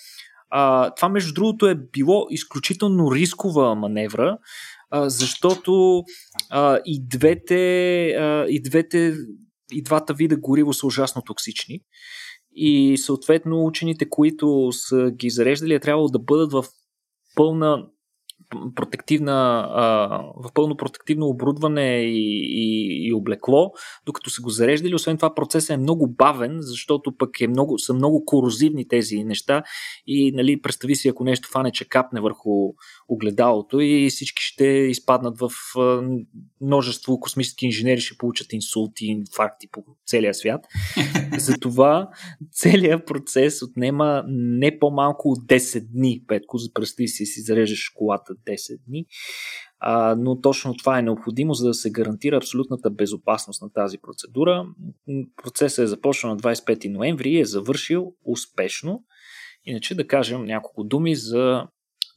А, 0.51 0.91
това, 0.91 1.09
между 1.09 1.35
другото, 1.35 1.67
е 1.67 1.75
било 1.75 2.27
изключително 2.31 3.15
рискова 3.15 3.75
маневра, 3.75 4.39
защото 4.93 6.03
а, 6.51 6.79
и 6.85 7.07
двете, 7.09 8.09
а, 8.11 8.47
и 8.49 8.63
двете 8.63 9.15
и 9.73 9.83
двата 9.83 10.15
вида 10.15 10.37
гориво 10.37 10.73
са 10.73 10.87
ужасно 10.87 11.23
токсични. 11.23 11.81
И 12.53 12.99
съответно 12.99 13.65
учените, 13.67 14.09
които 14.09 14.69
са 14.73 15.11
ги 15.11 15.31
зареждали, 15.31 15.75
е 15.75 15.81
трябвало 15.81 16.09
да 16.09 16.19
бъдат 16.19 16.53
в 16.53 16.65
пълна 17.35 17.87
протективна, 18.75 19.69
в 20.37 20.53
пълно 20.55 20.77
протективно 20.77 21.27
оборудване 21.27 22.03
и, 22.03 22.41
и, 22.43 23.09
и 23.09 23.15
облекло, 23.15 23.73
докато 24.07 24.31
са 24.31 24.43
го 24.43 24.51
зареждали. 24.51 24.95
Освен 24.95 25.17
това, 25.17 25.35
процесът 25.35 25.71
е 25.71 25.77
много 25.77 26.09
бавен, 26.09 26.57
защото 26.61 27.17
пък 27.17 27.41
е 27.41 27.49
много, 27.49 27.79
са 27.79 27.95
много 27.95 28.25
корозивни 28.25 28.89
тези 28.89 29.25
неща 29.25 29.63
и 30.07 30.33
нали, 30.33 30.63
представи 30.63 30.97
си, 30.97 31.09
ако 31.09 31.25
нещо 31.25 31.49
фане, 31.53 31.73
че 31.73 31.89
капне 31.89 32.21
върху 32.21 32.51
огледалото 33.09 33.81
и 33.81 34.11
всички 34.11 34.43
ще 34.43 34.65
изпаднат 34.65 35.39
в 35.39 35.51
множество 36.61 37.21
космически 37.21 37.67
инженери, 37.67 38.01
ще 38.01 38.19
получат 38.19 38.53
инсулти, 38.53 39.07
инфаркти 39.07 39.69
по 39.73 39.85
целия 40.07 40.35
свят. 40.35 40.67
Затова 41.39 42.09
целият 42.53 43.07
процес 43.07 43.63
отнема 43.63 44.25
не 44.29 44.79
по-малко 44.79 45.29
от 45.29 45.39
10 45.39 45.87
дни. 45.93 46.23
Петко, 46.29 46.59
за 46.59 46.73
представи 46.73 47.09
си, 47.09 47.27
си 47.27 47.41
зареждаш 47.41 47.89
колата 47.89 48.35
10 48.47 48.81
дни. 48.87 49.07
А, 49.79 50.15
но 50.19 50.41
точно 50.41 50.77
това 50.77 50.99
е 50.99 51.03
необходимо, 51.03 51.55
за 51.55 51.67
да 51.67 51.75
се 51.75 51.91
гарантира 51.91 52.37
абсолютната 52.37 52.91
безопасност 52.91 53.63
на 53.63 53.73
тази 53.73 53.99
процедура. 53.99 54.67
Процесът 55.43 55.83
е 55.83 55.87
започнал 55.87 56.35
на 56.35 56.41
25 56.41 56.89
ноември 56.89 57.31
и 57.31 57.41
е 57.41 57.45
завършил 57.45 58.15
успешно. 58.25 59.05
Иначе 59.65 59.95
да 59.95 60.07
кажем 60.07 60.45
няколко 60.45 60.85
думи 60.85 61.17
за 61.17 61.67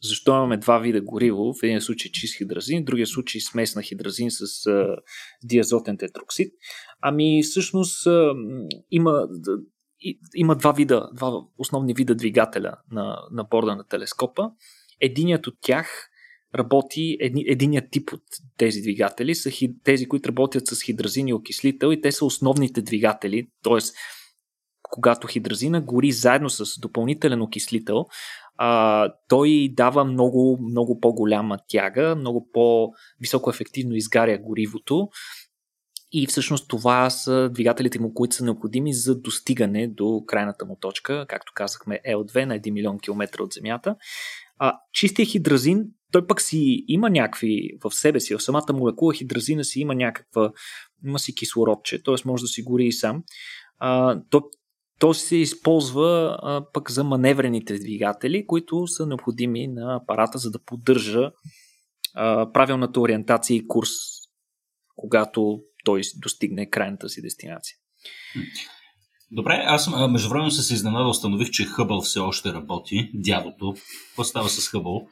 защо 0.03 0.31
имаме 0.31 0.57
два 0.57 0.79
вида 0.79 1.01
гориво. 1.01 1.53
В 1.53 1.63
един 1.63 1.81
случай 1.81 2.11
чист 2.11 2.37
хидразин, 2.37 2.81
в 2.81 2.85
другия 2.85 3.07
случай 3.07 3.41
смес 3.41 3.75
на 3.75 3.81
хидразин 3.81 4.31
с 4.31 4.65
а, 4.67 4.95
диазотен 5.43 5.97
тетроксид. 5.97 6.53
Ами 7.01 7.43
всъщност 7.43 8.07
а, 8.07 8.33
има, 8.91 9.27
има 10.35 10.55
два 10.55 10.71
вида, 10.71 11.09
два 11.13 11.31
основни 11.57 11.93
вида 11.93 12.15
двигателя 12.15 12.75
на, 12.91 13.17
на 13.31 13.43
борда 13.43 13.75
на 13.75 13.87
телескопа. 13.87 14.49
Единият 15.01 15.47
от 15.47 15.55
тях 15.61 16.09
работи, 16.55 17.17
едни, 17.19 17.43
единият 17.47 17.91
тип 17.91 18.13
от 18.13 18.23
тези 18.57 18.81
двигатели 18.81 19.35
са 19.35 19.49
хи, 19.49 19.75
тези, 19.83 20.05
които 20.05 20.29
работят 20.29 20.67
с 20.67 20.81
хидразин 20.81 21.27
и 21.27 21.33
окислител 21.33 21.91
и 21.91 22.01
те 22.01 22.11
са 22.11 22.25
основните 22.25 22.81
двигатели, 22.81 23.47
т.е. 23.63 23.79
когато 24.81 25.27
хидразина 25.27 25.81
гори 25.81 26.11
заедно 26.11 26.49
с 26.49 26.79
допълнителен 26.79 27.41
окислител, 27.41 28.05
а, 28.57 29.13
той 29.29 29.69
дава 29.73 30.03
много, 30.03 30.59
много 30.69 30.99
по-голяма 30.99 31.57
тяга, 31.67 32.15
много 32.15 32.49
по-високо 32.53 33.49
ефективно 33.49 33.95
изгаря 33.95 34.37
горивото 34.37 35.09
и 36.13 36.27
всъщност 36.27 36.67
това 36.67 37.09
са 37.09 37.49
двигателите 37.53 37.99
му, 37.99 38.13
които 38.13 38.35
са 38.35 38.45
необходими 38.45 38.93
за 38.93 39.21
достигане 39.21 39.87
до 39.87 40.23
крайната 40.27 40.65
му 40.65 40.77
точка, 40.81 41.25
както 41.29 41.51
казахме 41.55 41.99
L2 42.07 42.45
на 42.45 42.59
1 42.59 42.71
милион 42.71 42.99
километра 42.99 43.43
от 43.43 43.53
Земята. 43.53 43.95
А, 44.65 44.79
чистия 44.93 45.25
хидразин, 45.25 45.85
той 46.11 46.27
пък 46.27 46.41
си 46.41 46.85
има 46.87 47.09
някакви 47.09 47.69
в 47.83 47.91
себе 47.91 48.19
си, 48.19 48.35
в 48.35 48.43
самата 48.43 48.73
молекула 48.73 49.13
хидразина 49.13 49.63
си 49.63 49.79
има 49.79 49.95
някаква, 49.95 50.51
има 51.05 51.19
си 51.19 51.35
кислородче, 51.35 52.03
т.е. 52.03 52.15
може 52.25 52.41
да 52.41 52.47
си 52.47 52.63
гори 52.63 52.85
и 52.85 52.91
сам. 52.91 53.23
А, 53.79 54.21
то, 54.29 54.43
то 54.99 55.13
се 55.13 55.35
използва 55.35 56.37
а, 56.41 56.65
пък 56.73 56.91
за 56.91 57.03
маневрените 57.03 57.79
двигатели, 57.79 58.47
които 58.47 58.87
са 58.87 59.05
необходими 59.05 59.67
на 59.67 59.95
апарата, 59.95 60.37
за 60.37 60.51
да 60.51 60.59
поддържа 60.59 61.31
а, 62.13 62.51
правилната 62.51 62.99
ориентация 62.99 63.57
и 63.57 63.67
курс, 63.67 63.89
когато 64.95 65.61
той 65.85 66.01
достигне 66.15 66.69
крайната 66.69 67.09
си 67.09 67.21
дестинация. 67.21 67.75
Добре, 69.35 69.63
аз 69.65 69.89
между 70.09 70.29
време 70.29 70.51
се 70.51 70.73
изненада, 70.73 71.09
установих, 71.09 71.49
че 71.49 71.65
Хъбъл 71.65 72.01
все 72.01 72.19
още 72.19 72.53
работи, 72.53 73.11
дядото. 73.13 73.73
Какво 74.09 74.23
става 74.23 74.49
с 74.49 74.69
Хъбъл? 74.69 75.07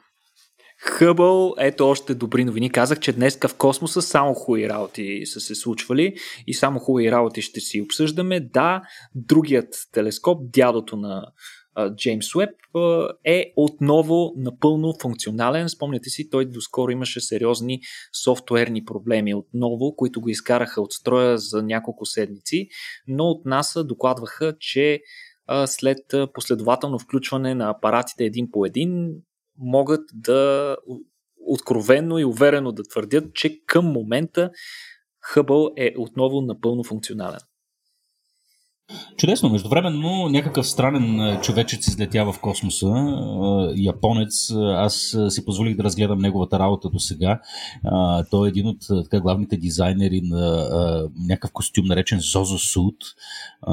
Хъбъл, 0.78 1.54
ето 1.58 1.88
още 1.88 2.14
добри 2.14 2.44
новини. 2.44 2.70
Казах, 2.70 3.00
че 3.00 3.12
днес 3.12 3.38
в 3.48 3.54
космоса 3.54 4.02
само 4.02 4.34
хубави 4.34 4.68
работи 4.68 5.26
са 5.26 5.40
се 5.40 5.54
случвали 5.54 6.14
и 6.46 6.54
само 6.54 6.78
хубави 6.78 7.10
работи 7.10 7.42
ще 7.42 7.60
си 7.60 7.80
обсъждаме. 7.80 8.40
Да, 8.40 8.82
другият 9.14 9.74
телескоп, 9.92 10.52
дядото 10.52 10.96
на 10.96 11.26
Джеймс 11.96 12.34
Уеб, 12.34 12.50
е 13.24 13.52
отново 13.56 14.32
напълно 14.36 14.94
функционален. 15.02 15.68
Спомняте 15.68 16.10
си, 16.10 16.30
той 16.30 16.44
доскоро 16.44 16.90
имаше 16.90 17.20
сериозни 17.20 17.80
софтуерни 18.24 18.84
проблеми 18.84 19.34
отново, 19.34 19.96
които 19.96 20.20
го 20.20 20.28
изкараха 20.28 20.82
от 20.82 20.92
строя 20.92 21.38
за 21.38 21.62
няколко 21.62 22.06
седмици, 22.06 22.68
но 23.06 23.24
от 23.24 23.46
НАСА 23.46 23.84
докладваха, 23.84 24.56
че 24.58 25.00
след 25.66 25.98
последователно 26.34 26.98
включване 26.98 27.54
на 27.54 27.70
апаратите 27.70 28.24
един 28.24 28.50
по 28.52 28.66
един, 28.66 29.08
могат 29.58 30.00
да 30.14 30.76
откровенно 31.46 32.18
и 32.18 32.24
уверено 32.24 32.72
да 32.72 32.82
твърдят, 32.82 33.34
че 33.34 33.60
към 33.66 33.84
момента 33.84 34.50
Хъбъл 35.20 35.70
е 35.76 35.94
отново 35.98 36.40
напълно 36.40 36.84
функционален. 36.84 37.40
Чудесно. 39.16 39.48
Междувременно 39.48 40.28
някакъв 40.28 40.66
странен 40.66 41.38
човечец 41.40 41.86
излетява 41.86 42.32
в 42.32 42.40
космоса. 42.40 42.92
Японец. 43.76 44.50
Аз 44.76 45.16
си 45.28 45.44
позволих 45.44 45.76
да 45.76 45.84
разгледам 45.84 46.18
неговата 46.18 46.58
работа 46.58 46.90
до 46.90 46.98
сега. 46.98 47.40
Той 48.30 48.48
е 48.48 48.50
един 48.50 48.66
от 48.66 48.78
така, 48.88 49.20
главните 49.20 49.56
дизайнери 49.56 50.20
на 50.24 51.08
някакъв 51.18 51.52
костюм, 51.52 51.86
наречен 51.86 52.20
Zozo 52.20 52.78
Suit. 52.78 53.04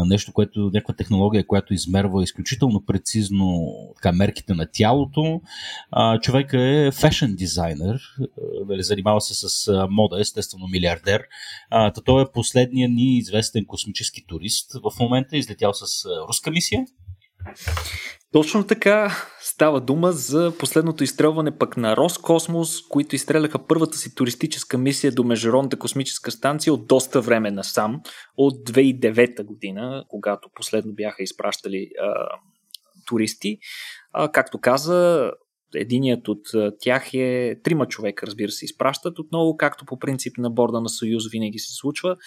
Нещо, 0.06 0.34
което, 0.34 0.60
някаква 0.60 0.94
технология, 0.94 1.48
която 1.48 1.74
измерва 1.74 2.24
изключително 2.24 2.86
прецизно 2.86 3.74
така, 3.96 4.12
мерките 4.12 4.54
на 4.54 4.68
тялото. 4.74 5.42
Човек 6.22 6.54
е 6.54 6.92
фешен 6.92 7.36
дизайнер. 7.36 8.02
Нали, 8.68 8.84
занимава 8.84 9.22
се 9.22 9.34
с 9.34 9.88
мода, 9.90 10.22
естествено 10.22 10.68
милиардер. 10.68 11.24
Той 12.06 12.22
е 12.22 12.32
последният 12.34 12.92
ни 12.92 13.18
известен 13.18 13.66
космически 13.66 14.26
турист. 14.28 14.74
В 14.74 15.00
момента 15.10 15.38
излетял 15.38 15.74
с 15.74 16.06
руска 16.30 16.52
мисия. 16.52 16.86
Точно 18.32 18.68
така 18.68 19.12
става 19.42 19.82
дума 19.82 20.12
за 20.12 20.54
последното 20.60 21.04
изстрелване 21.04 21.58
пък 21.58 21.78
на 21.78 21.98
Роскосмос, 21.98 22.88
които 22.88 23.16
изстреляха 23.16 23.68
първата 23.68 23.98
си 23.98 24.16
туристическа 24.16 24.78
мисия 24.78 25.12
до 25.12 25.24
Международната 25.24 25.80
космическа 25.80 26.32
станция 26.32 26.74
от 26.74 26.88
доста 26.88 27.22
време 27.22 27.52
насам, 27.52 28.02
от 28.38 28.70
2009 28.70 29.44
година, 29.44 30.06
когато 30.08 30.50
последно 30.56 30.94
бяха 30.94 31.24
изпращали 31.24 31.90
а, 32.02 32.28
туристи. 33.08 33.58
А, 34.14 34.32
както 34.32 34.60
каза, 34.62 35.32
единият 35.76 36.28
от 36.28 36.42
тях 36.80 37.14
е 37.14 37.56
трима 37.64 37.88
човека, 37.88 38.28
разбира 38.28 38.52
се, 38.52 38.66
изпращат 38.66 39.20
отново, 39.20 39.58
както 39.58 39.86
по 39.86 40.00
принцип 40.00 40.38
на 40.38 40.50
борда 40.50 40.82
на 40.82 40.90
Съюз 40.90 41.24
винаги 41.32 41.60
се 41.60 41.76
случва 41.76 42.18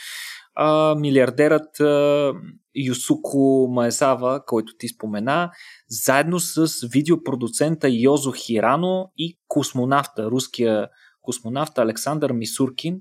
а, 0.55 0.95
милиардерът 0.95 1.81
а, 1.81 2.33
Юсуко 2.75 3.69
Маезава, 3.71 4.45
който 4.47 4.73
ти 4.79 4.89
спомена, 4.89 5.51
заедно 5.89 6.41
с 6.41 6.87
видеопродуцента 6.93 7.89
Йозо 7.91 8.33
Хирано 8.33 9.13
и 9.17 9.39
космонавта, 9.49 10.27
руския 10.27 10.89
космонавт 11.23 11.79
Александър 11.79 12.33
Мисуркин. 12.33 13.01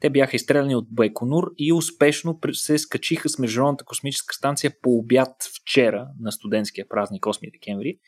Те 0.00 0.10
бяха 0.10 0.36
изстреляни 0.36 0.76
от 0.76 0.86
Байконур 0.90 1.52
и 1.58 1.72
успешно 1.72 2.38
се 2.52 2.78
скачиха 2.78 3.28
с 3.28 3.38
Международната 3.38 3.84
космическа 3.84 4.34
станция 4.34 4.72
по 4.82 4.98
обяд 4.98 5.34
вчера 5.60 6.08
на 6.20 6.32
студентския 6.32 6.88
празник 6.88 7.22
8 7.22 7.52
декември 7.52 7.98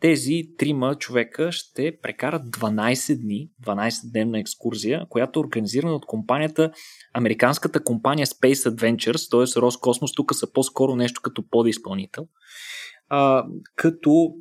тези 0.00 0.42
трима 0.58 0.94
човека 0.94 1.52
ще 1.52 1.98
прекарат 2.02 2.42
12 2.42 3.20
дни, 3.20 3.50
12-дневна 3.66 4.40
екскурзия, 4.40 5.06
която 5.08 5.40
е 5.40 5.42
организирана 5.42 5.94
от 5.94 6.06
компанията, 6.06 6.70
американската 7.14 7.84
компания 7.84 8.26
Space 8.26 8.70
Adventures, 8.70 9.30
т.е. 9.30 9.60
Роскосмос, 9.60 10.14
тук 10.14 10.34
са 10.34 10.52
по-скоро 10.52 10.96
нещо 10.96 11.20
като 11.22 11.48
подизпълнител. 11.50 12.26
А, 13.08 13.44
като 13.76 14.32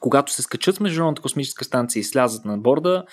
когато 0.00 0.32
се 0.32 0.42
скачат 0.42 0.76
с 0.76 0.80
Международната 0.80 1.22
космическа 1.22 1.64
станция 1.64 2.00
и 2.00 2.04
слязат 2.04 2.44
на 2.44 2.58
борда, 2.58 3.04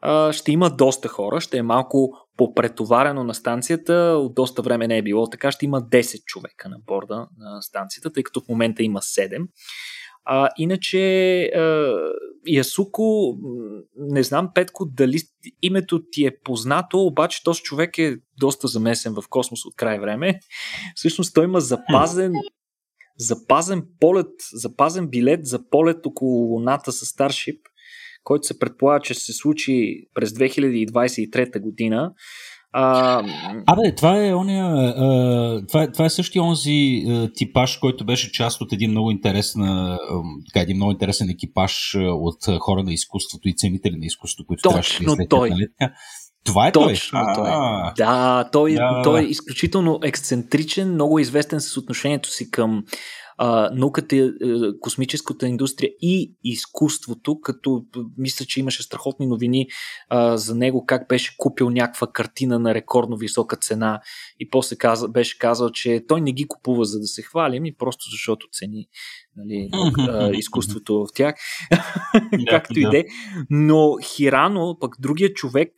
а, 0.00 0.32
ще 0.32 0.52
има 0.52 0.70
доста 0.70 1.08
хора, 1.08 1.40
ще 1.40 1.58
е 1.58 1.62
малко 1.62 2.12
попретоварено 2.36 3.24
на 3.24 3.34
станцията, 3.34 3.94
от 3.94 4.34
доста 4.34 4.62
време 4.62 4.88
не 4.88 4.98
е 4.98 5.02
било 5.02 5.30
така, 5.30 5.50
ще 5.50 5.64
има 5.64 5.82
10 5.82 6.24
човека 6.24 6.68
на 6.68 6.76
борда 6.86 7.28
на 7.38 7.62
станцията, 7.62 8.12
тъй 8.12 8.22
като 8.22 8.40
в 8.40 8.48
момента 8.48 8.82
има 8.82 9.00
7. 9.00 9.46
А, 10.28 10.48
иначе, 10.58 11.42
а, 11.42 11.94
Ясуко, 12.46 13.36
не 13.96 14.22
знам, 14.22 14.50
Петко, 14.54 14.86
дали 14.86 15.18
името 15.62 16.02
ти 16.10 16.26
е 16.26 16.38
познато, 16.44 17.00
обаче 17.00 17.44
този 17.44 17.62
човек 17.62 17.98
е 17.98 18.16
доста 18.38 18.68
замесен 18.68 19.14
в 19.14 19.24
космос 19.28 19.64
от 19.64 19.76
край 19.76 19.98
време. 19.98 20.40
Всъщност 20.94 21.34
той 21.34 21.44
има 21.44 21.60
запазен, 21.60 22.32
запазен 23.18 23.82
полет, 24.00 24.32
запазен 24.52 25.08
билет 25.08 25.46
за 25.46 25.68
полет 25.70 26.06
около 26.06 26.54
Луната 26.54 26.92
с 26.92 27.06
Старшип, 27.06 27.60
който 28.24 28.46
се 28.46 28.58
предполага, 28.58 29.02
че 29.02 29.14
се 29.14 29.32
случи 29.32 30.06
през 30.14 30.30
2023 30.30 31.60
година. 31.60 32.12
А... 32.78 33.22
Абе, 33.66 33.94
това 33.94 34.26
е, 34.26 34.34
ония, 34.34 34.94
това, 35.68 35.82
е, 35.82 35.92
това 35.92 36.04
е 36.04 36.10
същия 36.10 36.42
онзи 36.42 37.04
типаж, 37.34 37.76
който 37.76 38.06
беше 38.06 38.32
част 38.32 38.60
от 38.60 38.72
един 38.72 38.90
много, 38.90 39.10
интересен, 39.10 39.62
а, 39.62 39.98
така, 40.48 40.60
един 40.60 40.76
много 40.76 40.92
интересен 40.92 41.30
екипаж 41.30 41.96
от 41.98 42.58
хора 42.60 42.82
на 42.82 42.92
изкуството 42.92 43.48
и 43.48 43.54
ценители 43.56 43.96
на 43.96 44.06
изкуството, 44.06 44.46
които 44.46 44.68
трябваше 44.68 44.98
да 44.98 45.04
излетят. 45.04 45.28
Той. 45.30 45.50
Нали? 45.50 45.66
Това 46.44 46.68
е 46.68 46.72
Точно 46.72 47.20
той. 47.34 47.34
той. 47.34 47.50
Да, 47.96 48.48
той, 48.52 48.74
да. 48.74 49.00
той 49.04 49.20
е 49.20 49.24
изключително 49.24 50.00
ексцентричен, 50.02 50.92
много 50.92 51.18
известен 51.18 51.60
с 51.60 51.76
отношението 51.76 52.28
си 52.30 52.50
към 52.50 52.84
а, 53.38 53.70
науката, 53.72 54.16
е, 54.16 54.30
космическата 54.80 55.48
индустрия 55.48 55.90
и 56.00 56.34
изкуството, 56.44 57.40
като 57.40 57.84
мисля, 58.18 58.44
че 58.44 58.60
имаше 58.60 58.82
страхотни 58.82 59.26
новини 59.26 59.66
а, 60.08 60.36
за 60.36 60.54
него, 60.54 60.86
как 60.86 61.08
беше 61.08 61.36
купил 61.38 61.70
някаква 61.70 62.06
картина 62.06 62.58
на 62.58 62.74
рекордно 62.74 63.16
висока 63.16 63.56
цена 63.56 64.00
и 64.40 64.50
после 64.50 64.76
каза, 64.76 65.08
беше 65.08 65.38
казал, 65.38 65.70
че 65.70 66.04
той 66.08 66.20
не 66.20 66.32
ги 66.32 66.46
купува 66.48 66.84
за 66.84 66.98
да 66.98 67.06
се 67.06 67.22
хвали, 67.22 67.60
ми 67.60 67.74
просто 67.74 68.04
защото 68.10 68.46
цени 68.52 68.88
нали, 69.36 69.68
а, 69.98 70.30
изкуството 70.34 70.94
в 70.94 71.06
тях, 71.14 71.34
както 72.50 72.80
и 72.80 72.90
де. 72.90 73.04
Но 73.50 73.96
Хирано, 74.02 74.76
пък 74.80 74.96
другия 75.00 75.32
човек, 75.32 75.72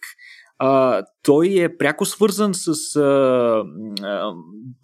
а, 0.59 1.03
той 1.23 1.55
е 1.59 1.77
пряко 1.77 2.05
свързан 2.05 2.55
с 2.55 2.97
а, 2.97 3.03
а, 4.03 4.33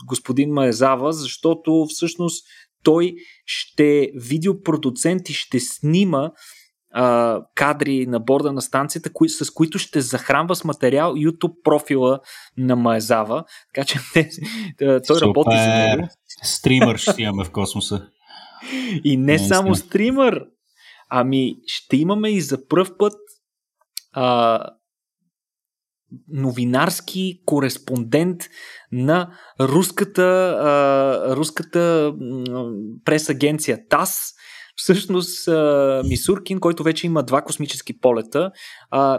господин 0.07 0.53
Маезава, 0.53 1.13
защото 1.13 1.87
всъщност 1.89 2.47
той 2.85 3.15
ще 3.47 4.11
видеопродуцент 4.15 5.29
и 5.29 5.33
ще 5.33 5.61
снима 5.61 6.31
а, 6.95 7.41
кадри 7.55 8.07
на 8.07 8.21
борда 8.21 8.53
на 8.53 8.63
станцията, 8.63 9.13
кои, 9.13 9.29
с 9.29 9.51
които 9.51 9.79
ще 9.79 10.01
захранва 10.01 10.57
с 10.57 10.65
материал 10.65 11.15
YouTube 11.15 11.63
профила 11.63 12.21
на 12.57 12.77
Маезава. 12.77 13.45
Така 13.75 13.87
че 13.87 13.99
не, 14.17 14.29
той 14.79 15.17
Супер. 15.17 15.27
работи 15.27 15.57
за 15.57 15.69
него. 15.69 16.09
Стримър 16.43 16.97
ще 16.97 17.15
имаме 17.23 17.45
в 17.45 17.51
космоса. 17.51 18.07
И 19.05 19.17
не, 19.17 19.33
не 19.33 19.39
само 19.39 19.75
стримър, 19.75 20.45
ами 21.09 21.57
ще 21.67 21.97
имаме 21.97 22.31
и 22.31 22.41
за 22.41 22.69
пръв 22.69 22.97
път 22.99 23.15
а, 24.13 24.59
новинарски 26.29 27.41
кореспондент 27.45 28.43
на 28.93 29.31
руската, 29.61 30.23
а, 30.61 31.37
руската 31.37 32.13
пресагенция 33.05 33.89
ТАС. 33.89 34.35
Всъщност 34.77 35.49
Мисуркин, 36.05 36.61
който 36.61 36.83
вече 36.83 37.07
има 37.07 37.23
два 37.23 37.43
космически 37.43 38.01
полета, 38.01 38.51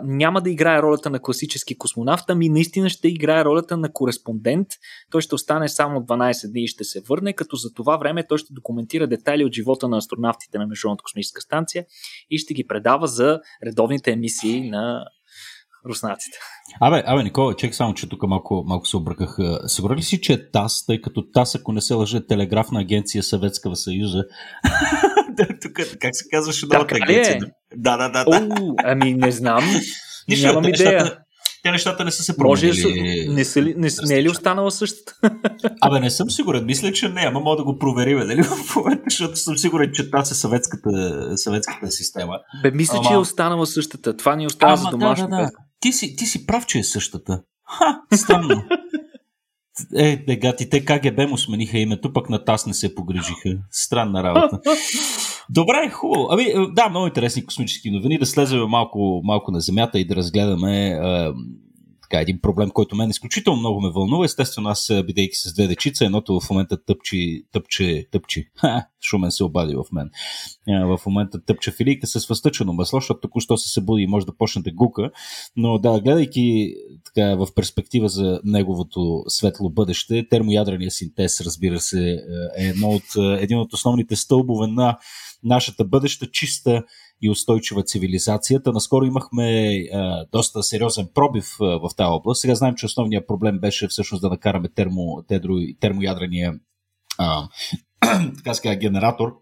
няма 0.03 0.41
да 0.41 0.49
играе 0.49 0.81
ролята 0.81 1.09
на 1.09 1.19
класически 1.19 1.77
космонавт, 1.77 2.23
ами 2.27 2.49
наистина 2.49 2.89
ще 2.89 3.07
играе 3.07 3.45
ролята 3.45 3.77
на 3.77 3.93
кореспондент. 3.93 4.67
Той 5.11 5.21
ще 5.21 5.35
остане 5.35 5.69
само 5.69 5.99
12 5.99 6.51
дни 6.51 6.63
и 6.63 6.67
ще 6.67 6.83
се 6.83 7.01
върне, 7.09 7.33
като 7.33 7.55
за 7.55 7.73
това 7.73 7.97
време 7.97 8.27
той 8.27 8.37
ще 8.37 8.53
документира 8.53 9.07
детайли 9.07 9.45
от 9.45 9.53
живота 9.53 9.87
на 9.87 9.97
астронавтите 9.97 10.57
на 10.57 10.67
Международната 10.67 11.03
космическа 11.03 11.41
станция 11.41 11.85
и 12.29 12.37
ще 12.37 12.53
ги 12.53 12.67
предава 12.67 13.07
за 13.07 13.39
редовните 13.65 14.11
емисии 14.11 14.69
на 14.69 15.05
руснаците. 15.89 16.37
Абе, 16.81 17.03
абе, 17.05 17.23
Никола, 17.23 17.55
чек 17.55 17.75
само, 17.75 17.93
че 17.93 18.09
тук 18.09 18.23
малко, 18.23 18.63
малко 18.67 18.87
се 18.87 18.97
обръках. 18.97 19.37
Сигурен 19.67 19.97
ли 19.97 20.03
си, 20.03 20.21
че 20.21 20.33
е 20.33 20.51
ТАС, 20.51 20.85
тъй 20.85 21.01
като 21.01 21.23
ТАС, 21.33 21.55
ако 21.55 21.71
не 21.71 21.81
се 21.81 21.93
лъже, 21.93 22.17
е 22.17 22.27
телеграфна 22.27 22.79
агенция 22.79 23.23
Съветского 23.23 23.75
съюза? 23.75 24.23
тук, 25.61 25.73
как 26.01 26.15
се 26.15 26.23
казваше 26.31 26.65
новата 26.65 26.95
агенция? 26.95 27.35
Е? 27.35 27.39
Да, 27.75 27.97
да, 27.97 28.09
да. 28.09 28.25
да. 28.25 28.47
О, 28.61 28.73
ами 28.83 29.13
не 29.13 29.31
знам. 29.31 29.63
Нямам 30.41 30.67
идея. 30.67 31.17
те 31.63 31.71
нещата 31.71 32.05
не 32.05 32.11
са 32.11 32.23
се 32.23 32.37
променили. 32.37 32.67
Може 32.67 33.33
не, 33.33 33.45
са 33.45 33.61
ли, 33.61 33.73
не, 33.77 33.89
не 34.07 34.15
е 34.15 34.23
ли 34.23 34.29
останала 34.29 34.71
същата? 34.71 35.13
Абе, 35.81 35.99
не 35.99 36.09
съм 36.09 36.29
сигурен. 36.29 36.65
Мисля, 36.65 36.91
че 36.91 37.09
не, 37.09 37.21
ама 37.21 37.39
мога 37.39 37.57
да 37.57 37.63
го 37.63 37.77
проверим, 37.77 38.43
в 38.43 38.75
момента, 38.75 39.03
защото 39.09 39.35
съм 39.35 39.57
сигурен, 39.57 39.91
че 39.93 40.05
това 40.05 40.19
е 40.19 40.25
съветската, 40.25 40.89
съветската 41.37 41.91
система. 41.91 42.39
Бе, 42.63 42.71
мисля, 42.71 42.97
ама... 42.97 43.07
че 43.07 43.13
е 43.13 43.17
останала 43.17 43.65
същата. 43.65 44.17
Това 44.17 44.35
ни 44.35 44.47
остава 44.47 44.73
ама, 44.73 44.81
за 44.81 44.89
домашно. 44.89 45.27
Да, 45.27 45.35
да, 45.37 45.43
да. 45.43 45.51
Ти, 45.85 45.91
си, 45.91 46.15
ти 46.15 46.25
си 46.25 46.45
прав, 46.45 46.65
че 46.65 46.79
е 46.79 46.83
същата. 46.83 47.41
Ха, 47.67 48.01
странно. 48.13 48.63
Е, 49.95 50.23
дегати, 50.27 50.69
те 50.69 50.85
КГБ 50.85 51.29
му 51.29 51.37
смениха 51.37 51.77
името, 51.77 52.13
пък 52.13 52.29
на 52.29 52.45
ТАС 52.45 52.65
не 52.65 52.73
се 52.73 52.95
погрижиха. 52.95 53.49
Странна 53.71 54.23
работа. 54.23 54.59
Добре, 55.49 55.89
хубаво. 55.89 56.27
Ами, 56.31 56.43
е, 56.43 56.53
да, 56.73 56.89
много 56.89 57.07
интересни 57.07 57.45
космически 57.45 57.91
новини. 57.91 58.17
Да 58.17 58.25
слезем 58.25 58.59
малко, 58.67 59.21
малко 59.23 59.51
на 59.51 59.59
Земята 59.59 59.99
и 59.99 60.07
да 60.07 60.15
разгледаме 60.15 60.87
е, 60.87 60.97
така, 62.09 62.21
един 62.21 62.41
проблем, 62.41 62.69
който 62.69 62.95
мен 62.95 63.09
изключително 63.09 63.59
много 63.59 63.81
ме 63.81 63.89
вълнува. 63.89 64.25
Естествено, 64.25 64.69
аз, 64.69 64.89
е, 64.89 65.03
бидейки 65.03 65.35
с 65.35 65.53
две 65.53 65.67
дечица, 65.67 66.05
едното 66.05 66.39
в 66.39 66.49
момента 66.49 66.83
тъпчи, 66.85 67.43
тъпче, 67.51 68.07
тъпчи. 68.11 68.49
Ха, 68.55 68.85
Шумен 69.09 69.31
се 69.31 69.43
обади 69.43 69.75
в 69.75 69.83
мен. 69.91 70.09
Е, 70.69 70.85
в 70.85 70.99
момента 71.05 71.45
тъпче 71.45 71.71
филийка 71.71 72.07
с 72.07 72.27
възтъчено 72.27 72.73
масло, 72.73 72.99
защото 72.99 73.19
току-що 73.19 73.57
се 73.57 73.69
събуди 73.69 74.03
и 74.03 74.07
може 74.07 74.25
да 74.25 74.37
почне 74.37 74.61
да 74.61 74.71
гука. 74.71 75.11
Но 75.55 75.77
да, 75.77 75.99
гледайки 76.01 76.73
така, 77.05 77.35
в 77.35 77.47
перспектива 77.55 78.09
за 78.09 78.39
неговото 78.43 79.23
светло 79.27 79.69
бъдеще, 79.69 80.27
термоядрения 80.29 80.91
синтез, 80.91 81.41
разбира 81.41 81.79
се, 81.79 82.23
е 82.57 82.65
едно 82.67 82.89
от, 82.89 83.39
един 83.39 83.59
от 83.59 83.73
основните 83.73 84.15
стълбове 84.15 84.67
на 84.67 84.97
нашата 85.43 85.85
бъдеща 85.85 86.31
чиста 86.31 86.83
и 87.21 87.29
устойчива 87.29 87.83
цивилизацията. 87.83 88.71
Наскоро 88.71 89.05
имахме 89.05 89.73
а, 89.93 90.25
доста 90.31 90.63
сериозен 90.63 91.07
пробив 91.13 91.45
а, 91.61 91.65
в 91.65 91.89
тази 91.97 92.07
област. 92.07 92.41
Сега 92.41 92.55
знаем, 92.55 92.75
че 92.75 92.85
основният 92.85 93.27
проблем 93.27 93.59
беше 93.59 93.87
всъщност 93.87 94.21
да 94.21 94.29
накараме 94.29 94.69
термо, 94.69 95.23
тедро, 95.27 95.53
термоядрения 95.79 96.53
а, 97.17 97.47
така 98.37 98.53
ска, 98.53 98.75
генератор 98.75 99.33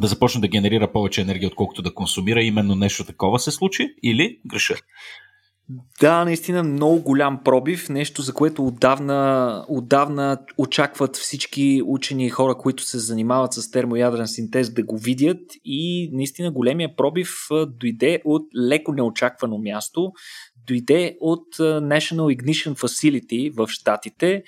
да 0.00 0.06
започне 0.06 0.40
да 0.40 0.48
генерира 0.48 0.92
повече 0.92 1.20
енергия, 1.20 1.46
отколкото 1.46 1.82
да 1.82 1.94
консумира. 1.94 2.42
Именно 2.42 2.74
нещо 2.74 3.04
такова 3.04 3.38
се 3.38 3.50
случи 3.50 3.88
или 4.02 4.40
греша? 4.46 4.74
Да, 6.00 6.24
наистина 6.24 6.62
много 6.62 7.02
голям 7.02 7.40
пробив, 7.44 7.88
нещо 7.88 8.22
за 8.22 8.34
което 8.34 8.66
отдавна, 8.66 9.64
отдавна 9.68 10.38
очакват 10.58 11.16
всички 11.16 11.82
учени 11.86 12.26
и 12.26 12.30
хора, 12.30 12.54
които 12.54 12.82
се 12.82 12.98
занимават 12.98 13.52
с 13.52 13.70
термоядрен 13.70 14.26
синтез 14.26 14.74
да 14.74 14.82
го 14.82 14.98
видят. 14.98 15.40
И 15.64 16.10
наистина 16.12 16.52
големия 16.52 16.96
пробив 16.96 17.30
дойде 17.66 18.22
от 18.24 18.42
леко 18.68 18.92
неочаквано 18.92 19.58
място, 19.58 20.12
дойде 20.66 21.16
от 21.20 21.56
National 21.58 22.36
Ignition 22.36 22.74
Facility 22.74 23.56
в 23.56 23.68
Штатите, 23.68 24.42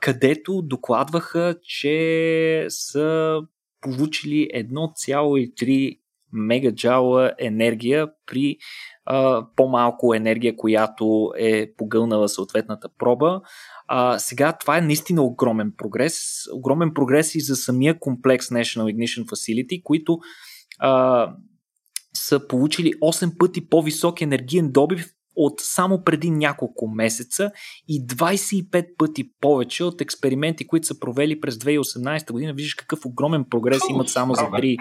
където 0.00 0.62
докладваха, 0.62 1.54
че 1.62 2.66
са 2.68 3.38
получили 3.80 4.48
1,3 4.54 5.98
мегаджаула 6.34 7.32
енергия 7.38 8.08
при 8.26 8.56
а, 9.06 9.46
по-малко 9.56 10.14
енергия, 10.14 10.56
която 10.56 11.32
е 11.38 11.72
погълнала 11.76 12.28
съответната 12.28 12.88
проба. 12.98 13.40
А, 13.88 14.18
сега 14.18 14.52
това 14.60 14.78
е 14.78 14.80
наистина 14.80 15.22
огромен 15.22 15.72
прогрес. 15.76 16.18
Огромен 16.52 16.94
прогрес 16.94 17.34
и 17.34 17.40
за 17.40 17.56
самия 17.56 17.98
комплекс 17.98 18.48
National 18.48 18.94
Ignition 18.94 19.24
Facility, 19.24 19.82
които 19.82 20.18
а, 20.78 21.32
са 22.14 22.46
получили 22.48 22.92
8 22.92 23.38
пъти 23.38 23.68
по-висок 23.68 24.20
енергиен 24.20 24.72
добив 24.72 25.10
от 25.36 25.60
само 25.60 26.04
преди 26.04 26.30
няколко 26.30 26.88
месеца 26.88 27.50
и 27.88 28.06
25 28.06 28.86
пъти 28.98 29.30
повече 29.40 29.84
от 29.84 30.00
експерименти, 30.00 30.66
които 30.66 30.86
са 30.86 31.00
провели 31.00 31.40
през 31.40 31.54
2018 31.54 32.32
година. 32.32 32.52
Виждаш 32.52 32.74
какъв 32.74 33.06
огромен 33.06 33.44
прогрес 33.50 33.82
имат 33.90 34.08
само 34.08 34.34
за 34.34 34.42
3, 34.42 34.76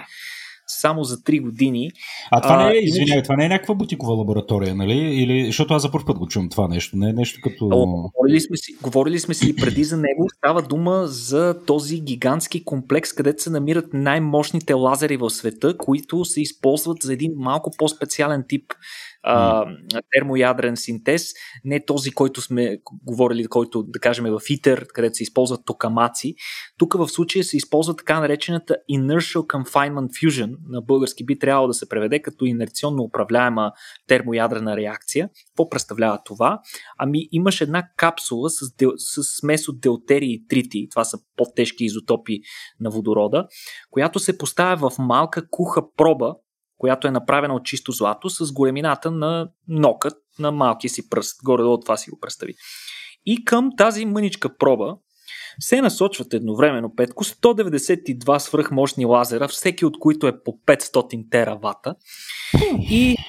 само 0.68 1.04
за 1.04 1.18
3 1.18 1.42
години. 1.42 1.92
А 2.32 2.42
това 2.42 2.66
не 2.66 2.74
е, 2.74 2.80
извинявай, 2.80 3.24
това 3.24 3.36
не 3.36 3.46
е 3.46 3.50
някаква 3.50 3.76
бутикова 3.76 4.14
лаборатория, 4.14 4.76
нали? 4.76 4.94
Или, 4.94 5.46
защото 5.46 5.74
аз 5.74 5.82
за 5.82 5.92
първ 5.92 6.06
път 6.06 6.18
го 6.18 6.28
чувам 6.28 6.50
това 6.50 6.68
нещо. 6.68 6.98
Не 6.98 7.10
е 7.10 7.14
нещо 7.14 7.40
като... 7.44 7.70
О, 7.72 7.86
говорили, 7.86 8.42
сме 8.42 8.58
си, 8.58 8.74
говорили 8.82 9.20
сме 9.20 9.34
си 9.34 9.56
преди 9.56 9.84
за 9.84 9.98
него. 9.98 10.28
Става 10.38 10.62
дума 10.62 11.04
за 11.08 11.56
този 11.66 12.00
гигантски 12.00 12.66
комплекс, 12.66 13.14
където 13.14 13.44
се 13.44 13.50
намират 13.50 13.94
най-мощните 13.94 14.74
лазери 14.74 15.18
в 15.18 15.30
света, 15.30 15.78
които 15.78 16.26
се 16.26 16.42
използват 16.42 16.98
за 17.02 17.14
един 17.14 17.32
малко 17.38 17.72
по-специален 17.78 18.46
тип 18.48 18.74
а, 19.24 19.66
термоядрен 20.12 20.78
синтез, 20.78 21.34
не 21.66 21.86
този, 21.86 22.12
който 22.12 22.42
сме 22.42 22.78
говорили, 23.04 23.48
който 23.48 23.84
да 23.84 24.00
кажем 24.00 24.26
е 24.26 24.32
в 24.32 24.42
ИТЕР, 24.50 24.86
където 24.94 25.16
се 25.16 25.24
използват 25.24 25.66
токамаци. 25.66 26.36
Тук 26.78 26.94
в 26.94 27.08
случая 27.08 27.44
се 27.44 27.58
използва 27.58 27.96
така 27.96 28.20
наречената 28.20 28.78
Inertial 28.92 29.48
Confinement 29.48 30.08
Fusion, 30.08 30.56
на 30.70 30.82
български 30.82 31.26
би 31.26 31.40
трябвало 31.40 31.68
да 31.68 31.74
се 31.74 31.90
преведе 31.90 32.22
като 32.22 32.46
инерционно 32.46 33.04
управляема 33.04 33.72
термоядрена 34.08 34.78
реакция. 34.78 35.30
Какво 35.50 35.70
представлява 35.70 36.20
това? 36.26 36.60
Ами 36.98 37.28
имаш 37.32 37.62
една 37.62 37.84
капсула 37.98 38.50
с, 38.50 38.76
дел, 38.76 38.92
с 38.98 39.24
смес 39.24 39.68
от 39.68 39.82
делтери 39.82 40.26
и 40.26 40.48
трити, 40.48 40.88
това 40.92 41.04
са 41.04 41.18
по-тежки 41.38 41.86
изотопи 41.86 42.40
на 42.80 42.90
водорода, 42.90 43.48
която 43.92 44.20
се 44.20 44.38
поставя 44.38 44.90
в 44.90 44.98
малка 45.00 45.50
куха 45.50 45.82
проба, 45.96 46.36
която 46.78 47.08
е 47.08 47.12
направена 47.12 47.56
от 47.56 47.66
чисто 47.66 47.92
злато 47.92 48.30
с 48.30 48.54
големината 48.54 49.12
на 49.12 49.50
нокът 49.68 50.14
на 50.40 50.52
малкия 50.52 50.90
си 50.90 51.10
пръст. 51.10 51.44
Горе-долу 51.44 51.80
това 51.80 51.98
си 51.98 52.10
го 52.10 52.20
представи. 52.20 52.54
И 53.26 53.46
към 53.46 53.70
тази 53.78 54.06
мъничка 54.06 54.58
проба 54.58 54.96
се 55.60 55.82
насочват 55.82 56.34
едновременно 56.34 56.96
петко 56.96 57.24
192 57.24 58.38
свръхмощни 58.38 59.06
лазера, 59.06 59.48
всеки 59.48 59.86
от 59.86 60.00
които 60.00 60.28
е 60.28 60.44
по 60.44 60.52
500 60.52 61.32
теравата. 61.32 61.96
И 62.80 63.16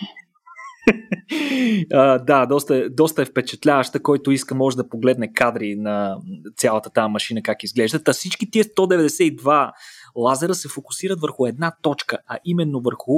а, 1.92 2.18
да, 2.18 2.46
доста, 2.46 2.76
е, 2.76 2.88
доста 2.88 3.22
е 3.22 3.24
впечатляваща. 3.24 4.02
Който 4.02 4.30
иска, 4.30 4.54
може 4.54 4.76
да 4.76 4.88
погледне 4.88 5.32
кадри 5.32 5.76
на 5.76 6.16
цялата 6.56 6.90
тази 6.90 7.10
машина 7.10 7.42
как 7.42 7.62
изглежда. 7.62 8.02
Та 8.02 8.12
всички 8.12 8.50
тия 8.50 8.64
192 8.64 9.72
лазера 10.16 10.54
се 10.54 10.68
фокусират 10.68 11.20
върху 11.20 11.46
една 11.46 11.72
точка, 11.82 12.18
а 12.26 12.38
именно 12.44 12.80
върху 12.80 13.14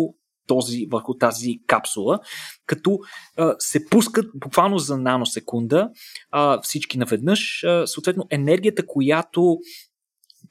този, 0.46 0.86
върху 0.90 1.14
тази 1.14 1.58
капсула, 1.66 2.18
като 2.66 2.98
а, 3.36 3.54
се 3.58 3.86
пускат 3.86 4.30
буквално 4.34 4.78
за 4.78 4.98
наносекунда 4.98 5.90
а, 6.30 6.60
всички 6.62 6.98
наведнъж. 6.98 7.64
А, 7.64 7.86
съответно, 7.86 8.26
енергията, 8.30 8.86
която 8.86 9.58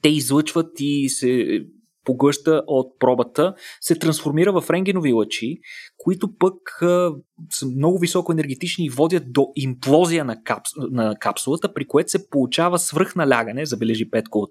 те 0.02 0.08
излъчват 0.08 0.70
и 0.78 1.08
се 1.08 1.60
поглъща 2.04 2.62
от 2.66 2.98
пробата, 2.98 3.54
се 3.80 3.98
трансформира 3.98 4.60
в 4.60 4.70
рентгенови 4.70 5.12
лъчи, 5.12 5.58
които 5.98 6.36
пък 6.38 6.82
а, 6.82 7.12
са 7.50 7.66
много 7.66 7.98
високо 7.98 8.32
енергетични 8.32 8.84
и 8.84 8.90
водят 8.90 9.32
до 9.32 9.46
имплозия 9.56 10.24
на, 10.24 10.42
капс, 10.42 10.70
на 10.90 11.16
капсулата, 11.20 11.74
при 11.74 11.86
което 11.86 12.10
се 12.10 12.30
получава 12.30 12.78
свръхналягане, 12.78 13.66
забележи 13.66 14.10
Петко, 14.10 14.38
от 14.38 14.50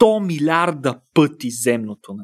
100 0.00 0.26
милиарда 0.26 1.00
пъти 1.14 1.50
земното 1.50 2.16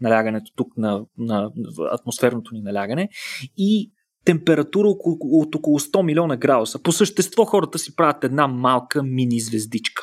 налягането 0.00 0.52
тук 0.56 0.76
на, 0.76 1.04
на 1.18 1.50
атмосферното 1.92 2.54
ни 2.54 2.60
налягане 2.60 3.08
и 3.56 3.92
температура 4.24 4.88
от 5.20 5.54
около 5.54 5.80
100 5.80 6.02
милиона 6.02 6.36
градуса. 6.36 6.82
По 6.82 6.92
същество 6.92 7.44
хората 7.44 7.78
си 7.78 7.96
правят 7.96 8.24
една 8.24 8.46
малка 8.48 9.02
мини 9.02 9.40
звездичка. 9.40 10.02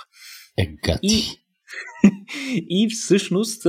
Е, 0.57 0.75
и, 1.01 1.23
и 2.69 2.89
всъщност 2.89 3.67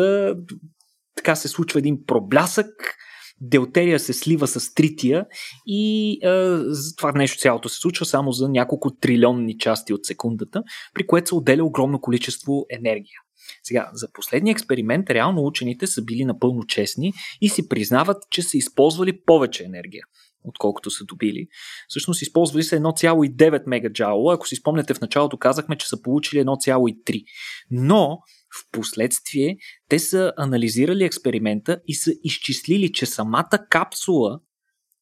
така 1.17 1.35
се 1.37 1.49
случва 1.49 1.79
един 1.79 2.05
проблясък, 2.07 2.95
Делтерия 3.41 4.01
се 4.01 4.13
слива 4.13 4.47
с 4.47 4.75
трития 4.75 5.27
и 5.67 6.13
е, 6.13 6.59
това 6.97 7.13
нещо 7.13 7.39
цялото 7.39 7.69
се 7.69 7.81
случва 7.81 8.07
само 8.07 8.33
за 8.33 8.49
няколко 8.49 8.95
трилионни 8.95 9.59
части 9.59 9.93
от 9.93 10.05
секундата, 10.05 10.63
при 10.95 11.07
което 11.07 11.29
се 11.29 11.35
отделя 11.35 11.65
огромно 11.65 12.01
количество 12.01 12.67
енергия. 12.71 13.21
Сега, 13.63 13.91
за 13.93 14.13
последния 14.13 14.53
експеримент 14.53 15.11
реално 15.11 15.47
учените 15.47 15.87
са 15.87 16.03
били 16.03 16.25
напълно 16.25 16.67
честни 16.67 17.13
и 17.41 17.49
си 17.49 17.69
признават, 17.69 18.17
че 18.31 18.43
са 18.43 18.57
използвали 18.57 19.21
повече 19.27 19.65
енергия 19.65 20.05
отколкото 20.45 20.91
са 20.91 21.05
добили. 21.05 21.47
Всъщност 21.89 22.23
използвали 22.23 22.63
са 22.63 22.77
1,9 22.77 23.63
мегаджаула. 23.67 24.35
Ако 24.35 24.49
си 24.49 24.57
спомняте 24.57 24.95
в 24.95 25.01
началото 25.01 25.39
казахме, 25.39 25.77
че 25.77 25.89
са 25.89 26.03
получили 26.03 26.41
1,3. 26.41 27.25
Но 27.71 28.19
в 28.59 28.71
последствие 28.73 29.57
те 29.89 29.99
са 29.99 30.33
анализирали 30.37 31.05
експеримента 31.05 31.81
и 31.87 31.95
са 31.95 32.13
изчислили, 32.25 32.93
че 32.93 33.07
самата 33.07 33.67
капсула 33.71 34.41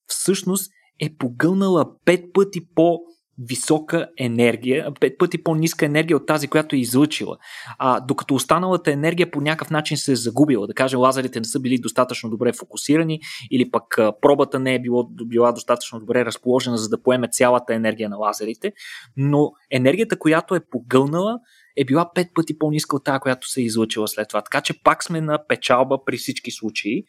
всъщност 0.07 0.73
е 1.01 1.17
погълнала 1.19 1.85
5 2.07 2.33
пъти 2.33 2.61
по 2.75 2.99
висока 3.39 4.09
енергия, 4.19 4.95
пет 5.01 5.19
пъти 5.19 5.43
по-ниска 5.43 5.87
енергия 5.87 6.17
от 6.17 6.27
тази, 6.27 6.49
която 6.49 6.77
е 6.77 6.79
излъчила. 6.79 7.37
А, 7.79 8.01
докато 8.01 8.35
останалата 8.35 8.93
енергия 8.93 9.31
по 9.31 9.41
някакъв 9.41 9.71
начин 9.71 9.97
се 9.97 10.13
е 10.13 10.17
загубила. 10.17 10.67
Да 10.67 10.75
кажем, 10.75 11.01
лазерите 11.01 11.41
не 11.41 11.45
са 11.45 11.61
били 11.61 11.79
достатъчно 11.79 12.31
добре 12.31 12.53
фокусирани 12.53 13.21
или 13.51 13.71
пък 13.71 13.99
а, 13.99 14.13
пробата 14.21 14.59
не 14.59 14.75
е 14.75 14.81
било, 14.81 15.09
била 15.25 15.53
достатъчно 15.53 16.01
добре 16.01 16.25
разположена, 16.25 16.79
за 16.79 16.89
да 16.89 17.03
поеме 17.03 17.29
цялата 17.29 17.75
енергия 17.75 18.09
на 18.09 18.17
лазерите, 18.17 18.73
но 19.17 19.53
енергията, 19.71 20.19
която 20.19 20.55
е 20.55 20.61
погълнала, 20.71 21.39
е 21.77 21.85
била 21.85 22.11
пет 22.15 22.29
пъти 22.35 22.59
по-ниска 22.59 22.97
от 22.97 23.05
тази, 23.05 23.21
която 23.21 23.49
се 23.49 23.61
е 23.61 23.65
излъчила 23.65 24.09
след 24.09 24.29
това. 24.29 24.43
Така 24.43 24.61
че 24.61 24.83
пак 24.83 25.05
сме 25.05 25.21
на 25.21 25.47
печалба 25.49 26.05
при 26.07 26.17
всички 26.17 26.51
случаи. 26.51 27.05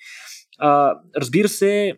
А, 0.59 0.93
разбира 1.17 1.49
се, 1.49 1.93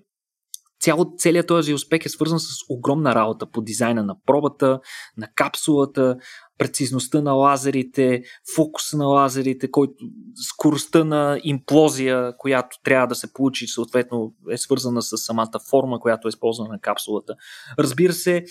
цяло, 0.80 1.14
целият 1.18 1.48
този 1.48 1.74
успех 1.74 2.06
е 2.06 2.10
свързан 2.10 2.40
с 2.40 2.48
огромна 2.70 3.16
работа 3.16 3.46
по 3.46 3.62
дизайна 3.62 4.04
на 4.04 4.16
пробата, 4.26 4.80
на 5.18 5.28
капсулата, 5.36 6.18
прецизността 6.58 7.22
на 7.22 7.34
лазерите, 7.34 8.22
фокуса 8.56 8.98
на 8.98 9.06
лазерите, 9.06 9.72
който, 9.72 9.94
скоростта 10.36 11.04
на 11.04 11.40
имплозия, 11.44 12.34
която 12.38 12.78
трябва 12.84 13.08
да 13.08 13.16
се 13.16 13.34
получи, 13.34 13.68
съответно 13.68 14.34
е 14.52 14.58
свързана 14.58 15.02
с 15.02 15.18
самата 15.18 15.60
форма, 15.70 16.00
която 16.00 16.28
е 16.28 16.30
използвана 16.30 16.70
на 16.70 16.80
капсулата. 16.80 17.34
Разбира 17.80 18.14
се, 18.14 18.44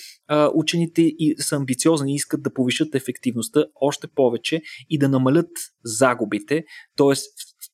учените 0.54 1.12
са 1.38 1.56
амбициозни 1.56 2.12
и 2.12 2.14
искат 2.14 2.42
да 2.42 2.54
повишат 2.54 2.94
ефективността 2.94 3.64
още 3.80 4.06
повече 4.06 4.62
и 4.90 4.98
да 4.98 5.08
намалят 5.08 5.50
загубите, 5.84 6.64
т.е 6.96 7.14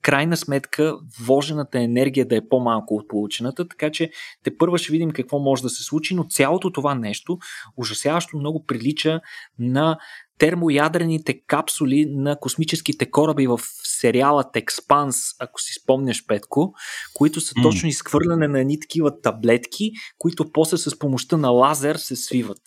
крайна 0.05 0.37
сметка 0.37 0.97
вложената 1.21 1.81
енергия 1.81 2.29
да 2.29 2.37
е 2.37 2.49
по-малко 2.49 2.95
от 2.95 3.09
получената, 3.09 3.69
така 3.69 3.91
че 3.91 4.11
те 4.43 4.57
първа 4.57 4.79
ще 4.79 4.93
видим 4.93 5.11
какво 5.11 5.39
може 5.39 5.63
да 5.63 5.71
се 5.71 5.83
случи, 5.83 6.15
но 6.15 6.25
цялото 6.25 6.73
това 6.73 6.95
нещо 6.95 7.39
ужасяващо 7.77 8.37
много 8.37 8.65
прилича 8.67 9.21
на 9.59 9.99
термоядрените 10.39 11.41
капсули 11.47 12.07
на 12.09 12.37
космическите 12.41 13.11
кораби 13.11 13.47
в 13.47 13.61
сериалът 13.85 14.57
Експанс, 14.57 15.17
ако 15.41 15.61
си 15.61 15.73
спомняш, 15.83 16.27
Петко, 16.27 16.75
които 17.15 17.41
са 17.41 17.55
точно 17.63 17.89
изхвърляне 17.89 18.49
на 18.49 18.61
едни 18.61 18.81
такива 18.81 19.21
таблетки, 19.21 19.91
които 20.19 20.53
после 20.53 20.77
с 20.77 20.99
помощта 20.99 21.37
на 21.37 21.49
лазер 21.49 21.97
се 21.97 22.17
свиват. 22.17 22.61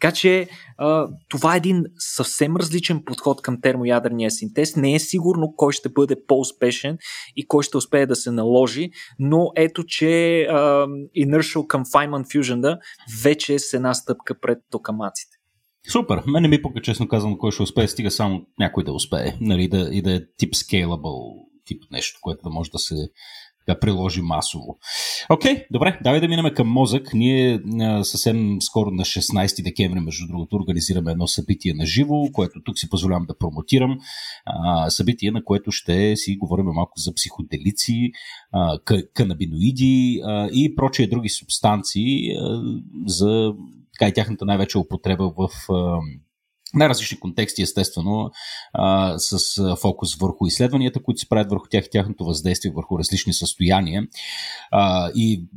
Така 0.00 0.14
че 0.14 0.48
това 1.28 1.54
е 1.54 1.56
един 1.56 1.84
съвсем 1.98 2.56
различен 2.56 3.02
подход 3.04 3.42
към 3.42 3.60
термоядрения 3.60 4.30
синтез. 4.30 4.76
Не 4.76 4.94
е 4.94 4.98
сигурно 4.98 5.54
кой 5.56 5.72
ще 5.72 5.88
бъде 5.88 6.16
по-успешен 6.26 6.98
и 7.36 7.46
кой 7.46 7.62
ще 7.62 7.76
успее 7.76 8.06
да 8.06 8.16
се 8.16 8.30
наложи, 8.30 8.90
но 9.18 9.50
ето, 9.56 9.84
че 9.84 10.42
а, 10.42 10.86
Inertial 11.18 11.66
Confinement 11.66 12.24
Fusion 12.24 12.60
да 12.60 12.78
вече 13.22 13.54
е 13.54 13.58
с 13.58 13.72
една 13.72 13.94
стъпка 13.94 14.40
пред 14.40 14.58
токамаците. 14.70 15.36
Супер. 15.88 16.22
Мен 16.26 16.42
не 16.42 16.48
ми 16.48 16.62
пука, 16.62 16.80
честно 16.82 17.08
казвам, 17.08 17.38
кой 17.38 17.52
ще 17.52 17.62
успее, 17.62 17.88
стига 17.88 18.10
само 18.10 18.46
някой 18.58 18.84
да 18.84 18.92
успее. 18.92 19.32
Нали, 19.40 19.68
да, 19.68 19.88
и 19.92 20.02
да 20.02 20.14
е 20.14 20.20
тип 20.36 20.54
scalable, 20.54 21.48
тип 21.64 21.82
нещо, 21.90 22.18
което 22.22 22.42
да 22.42 22.50
може 22.50 22.70
да 22.70 22.78
се 22.78 22.94
да 23.68 23.80
приложи 23.80 24.22
масово. 24.22 24.78
Окей, 25.30 25.54
okay, 25.54 25.66
добре, 25.72 25.98
давай 26.02 26.20
да 26.20 26.28
минем 26.28 26.54
към 26.54 26.68
мозък. 26.68 27.14
Ние 27.14 27.60
съвсем 28.02 28.56
скоро 28.60 28.90
на 28.90 29.02
16 29.02 29.64
декември, 29.64 30.00
между 30.00 30.26
другото, 30.26 30.56
организираме 30.56 31.12
едно 31.12 31.26
събитие 31.26 31.74
на 31.74 31.86
живо, 31.86 32.14
което 32.32 32.62
тук 32.64 32.78
си 32.78 32.88
позволявам 32.88 33.26
да 33.26 33.38
промотирам. 33.38 33.98
Събитие, 34.88 35.30
на 35.30 35.44
което 35.44 35.72
ще 35.72 36.16
си 36.16 36.36
говорим 36.36 36.64
малко 36.64 36.92
за 36.96 37.14
психоделици, 37.14 38.10
канабиноиди 39.14 40.22
и 40.52 40.74
прочие 40.76 41.06
други 41.06 41.28
субстанции 41.28 42.36
за 43.06 43.52
така 43.98 44.08
и 44.08 44.12
тяхната 44.12 44.44
най-вече 44.44 44.78
употреба 44.78 45.32
в 45.36 45.48
най-различни 46.74 47.20
контексти, 47.20 47.62
естествено, 47.62 48.30
а, 48.72 49.14
с 49.18 49.76
фокус 49.76 50.14
върху 50.14 50.46
изследванията, 50.46 51.02
които 51.02 51.20
се 51.20 51.28
правят 51.28 51.50
върху 51.50 51.66
тях 51.70 51.86
и 51.86 51.90
тяхното 51.90 52.24
въздействие 52.24 52.72
върху 52.76 52.98
различни 52.98 53.32
състояния 53.32 54.02
а, 54.70 55.10
и 55.14 55.48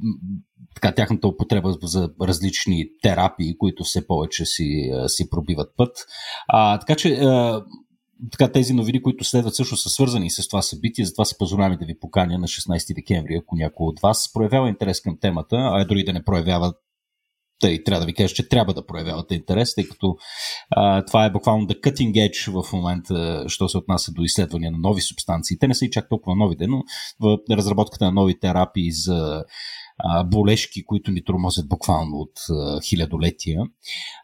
така, 0.75 0.95
тяхната 0.95 1.27
употреба 1.27 1.73
за 1.83 2.09
различни 2.21 2.89
терапии, 3.01 3.57
които 3.57 3.83
все 3.83 4.07
повече 4.07 4.45
си, 4.45 4.91
си 5.07 5.29
пробиват 5.29 5.69
път. 5.77 5.97
А, 6.47 6.79
така 6.79 6.95
че 6.95 7.13
а, 7.13 7.63
така, 8.31 8.51
тези 8.51 8.73
новини, 8.73 9.01
които 9.01 9.23
следват 9.23 9.55
също 9.55 9.77
са 9.77 9.89
свързани 9.89 10.31
с 10.31 10.47
това 10.47 10.61
събитие, 10.61 11.05
затова 11.05 11.25
се 11.25 11.37
позволяваме 11.37 11.77
да 11.77 11.85
ви 11.85 11.99
поканя 11.99 12.37
на 12.37 12.47
16 12.47 12.95
декември, 12.95 13.35
ако 13.35 13.55
някой 13.55 13.85
от 13.85 13.99
вас 13.99 14.33
проявява 14.33 14.69
интерес 14.69 15.01
към 15.01 15.17
темата, 15.21 15.55
а 15.55 15.85
дори 15.85 16.03
да 16.03 16.13
не 16.13 16.23
проявява 16.23 16.73
тъй, 17.61 17.83
трябва 17.83 17.99
да 17.99 18.05
ви 18.05 18.13
кажа, 18.13 18.33
че 18.33 18.49
трябва 18.49 18.73
да 18.73 18.85
проявявате 18.85 19.35
интерес, 19.35 19.75
тъй 19.75 19.87
като 19.87 20.15
а, 20.69 21.05
това 21.05 21.25
е 21.25 21.31
буквално 21.31 21.65
да 21.65 21.73
cutting 21.73 22.11
edge 22.11 22.61
в 22.61 22.73
момента, 22.73 23.45
що 23.47 23.69
се 23.69 23.77
отнася 23.77 24.11
до 24.11 24.21
изследвания 24.21 24.71
на 24.71 24.77
нови 24.77 25.01
субстанции. 25.01 25.59
Те 25.59 25.67
не 25.67 25.75
са 25.75 25.85
и 25.85 25.89
чак 25.89 26.09
толкова 26.09 26.35
новите, 26.35 26.67
но 26.67 26.83
в 27.19 27.37
разработката 27.51 28.05
на 28.05 28.11
нови 28.11 28.39
терапии 28.39 28.91
за 28.91 29.43
а, 29.97 30.23
болешки, 30.23 30.85
които 30.85 31.11
ни 31.11 31.23
тормозят 31.23 31.69
буквално 31.69 32.17
от 32.17 32.39
а, 32.49 32.81
хилядолетия. 32.81 33.61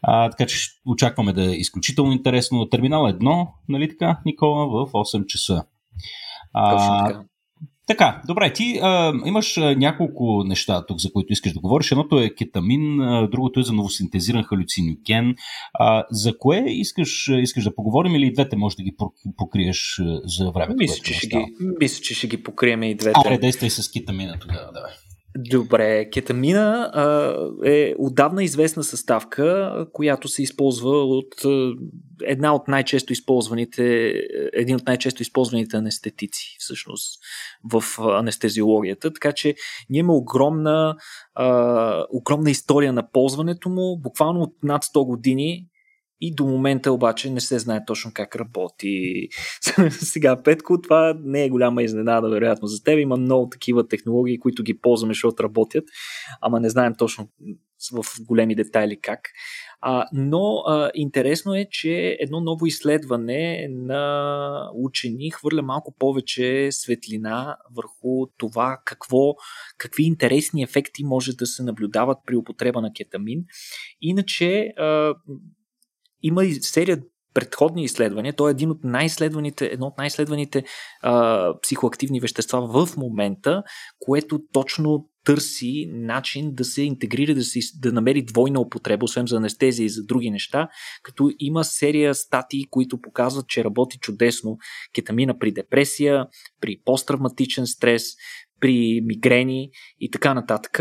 А, 0.01 0.29
така 0.29 0.45
че 0.45 0.57
очакваме 0.85 1.33
да 1.33 1.51
е 1.51 1.55
изключително 1.55 2.11
интересно. 2.11 2.69
Терминал 2.69 3.07
едно, 3.07 3.53
нали 3.69 3.89
така, 3.89 4.19
Никола, 4.25 4.67
в 4.67 4.91
8 4.91 5.25
часа. 5.25 5.63
А, 6.53 7.23
така, 7.87 8.21
добре, 8.27 8.53
ти 8.53 8.79
а, 8.81 9.13
имаш 9.25 9.57
а, 9.57 9.75
няколко 9.75 10.43
неща 10.43 10.85
тук, 10.85 10.99
за 10.99 11.11
които 11.11 11.33
искаш 11.33 11.53
да 11.53 11.59
говориш. 11.59 11.91
Едното 11.91 12.19
е 12.19 12.29
кетамин, 12.29 13.01
а, 13.01 13.27
другото 13.27 13.59
е 13.59 13.63
за 13.63 13.73
новосинтезиран 13.73 14.43
халюциноген. 14.43 15.35
А, 15.73 16.05
за 16.11 16.37
кое 16.37 16.63
искаш, 16.67 17.27
искаш 17.27 17.63
да 17.63 17.75
поговорим 17.75 18.15
или 18.15 18.25
и 18.25 18.33
двете 18.33 18.55
може 18.55 18.75
да 18.75 18.83
ги 18.83 18.95
покриеш 19.37 20.01
за 20.25 20.51
времето? 20.51 20.75
Мисля, 20.79 21.03
че, 21.03 21.13
ще 21.13 21.27
ги, 21.27 21.45
мисля 21.79 22.03
че 22.03 22.15
ще 22.15 22.27
ги 22.27 22.43
покрием 22.43 22.83
и 22.83 22.95
двете. 22.95 23.19
Аре, 23.25 23.37
действай 23.37 23.69
с 23.69 23.91
кетамина 23.91 24.39
тогава, 24.39 24.71
давай. 24.73 24.91
Добре, 25.35 26.09
кетамина 26.09 26.91
а, 26.93 27.35
е 27.65 27.93
отдавна 27.99 28.43
известна 28.43 28.83
съставка, 28.83 29.73
която 29.93 30.27
се 30.27 30.43
използва 30.43 30.89
от 30.89 31.45
а, 31.45 31.73
една 32.23 32.55
от 32.55 32.67
най-често 32.67 33.13
използваните, 33.13 34.13
един 34.53 34.75
от 34.75 34.85
най-често 34.87 35.21
използваните 35.21 35.77
анестетици, 35.77 36.55
всъщност, 36.59 37.19
в 37.71 37.83
анестезиологията. 37.99 39.13
Така 39.13 39.31
че 39.31 39.55
ние 39.89 39.99
имаме 39.99 40.17
огромна, 40.19 40.95
а, 41.35 42.05
огромна 42.11 42.49
история 42.49 42.93
на 42.93 43.11
ползването 43.11 43.69
му, 43.69 43.97
буквално 43.97 44.41
от 44.41 44.55
над 44.63 44.83
100 44.83 45.05
години 45.05 45.67
и 46.21 46.35
до 46.35 46.45
момента 46.45 46.91
обаче 46.91 47.29
не 47.29 47.41
се 47.41 47.59
знае 47.59 47.85
точно 47.87 48.11
как 48.13 48.35
работи. 48.35 49.27
Сега, 49.89 50.43
Петко, 50.43 50.81
това 50.81 51.17
не 51.23 51.45
е 51.45 51.49
голяма 51.49 51.83
изненада, 51.83 52.29
вероятно 52.29 52.67
за 52.67 52.83
теб. 52.83 52.99
Има 52.99 53.17
много 53.17 53.49
такива 53.49 53.87
технологии, 53.87 54.39
които 54.39 54.63
ги 54.63 54.79
ползваме, 54.79 55.13
защото 55.13 55.43
работят, 55.43 55.83
ама 56.41 56.59
не 56.59 56.69
знаем 56.69 56.93
точно 56.97 57.27
в 57.93 58.05
големи 58.27 58.55
детайли 58.55 58.99
как. 59.01 59.19
А, 59.81 60.05
но 60.13 60.63
а, 60.67 60.91
интересно 60.95 61.55
е, 61.55 61.67
че 61.71 62.17
едно 62.19 62.39
ново 62.39 62.65
изследване 62.65 63.67
на 63.71 64.71
учени 64.75 65.31
хвърля 65.31 65.61
малко 65.61 65.95
повече 65.99 66.67
светлина 66.71 67.57
върху 67.75 68.27
това 68.37 68.81
какво, 68.85 69.35
какви 69.77 70.03
интересни 70.03 70.63
ефекти 70.63 71.03
може 71.03 71.35
да 71.35 71.45
се 71.45 71.63
наблюдават 71.63 72.17
при 72.25 72.35
употреба 72.35 72.81
на 72.81 72.93
кетамин. 72.93 73.43
Иначе 74.01 74.73
а, 74.77 75.13
има 76.23 76.45
и 76.45 76.53
серия 76.53 76.99
предходни 77.33 77.83
изследвания. 77.83 78.33
Той 78.35 78.49
е 78.49 78.51
един 78.51 78.71
от 78.71 78.83
най-изследваните, 78.83 79.65
едно 79.65 79.85
от 79.85 79.97
най-изследваните 79.97 80.63
а, 81.01 81.53
психоактивни 81.61 82.19
вещества 82.19 82.85
в 82.85 82.97
момента, 82.97 83.63
което 83.99 84.39
точно 84.53 85.09
търси 85.25 85.89
начин 85.93 86.51
да 86.53 86.65
се 86.65 86.81
интегрира, 86.81 87.35
да, 87.35 87.43
се, 87.43 87.59
да 87.79 87.91
намери 87.91 88.21
двойна 88.21 88.59
употреба, 88.59 89.03
освен 89.03 89.27
за 89.27 89.37
анестезия 89.37 89.85
и 89.85 89.89
за 89.89 90.03
други 90.03 90.31
неща, 90.31 90.67
като 91.03 91.31
има 91.39 91.63
серия 91.63 92.15
статии, 92.15 92.65
които 92.69 93.01
показват, 93.01 93.47
че 93.47 93.63
работи 93.63 93.97
чудесно 93.97 94.57
кетамина 94.93 95.39
при 95.39 95.51
депресия, 95.51 96.25
при 96.61 96.77
посттравматичен 96.85 97.67
стрес, 97.67 98.03
при 98.59 99.01
мигрени 99.03 99.69
и 99.99 100.11
така 100.11 100.33
нататък 100.33 100.79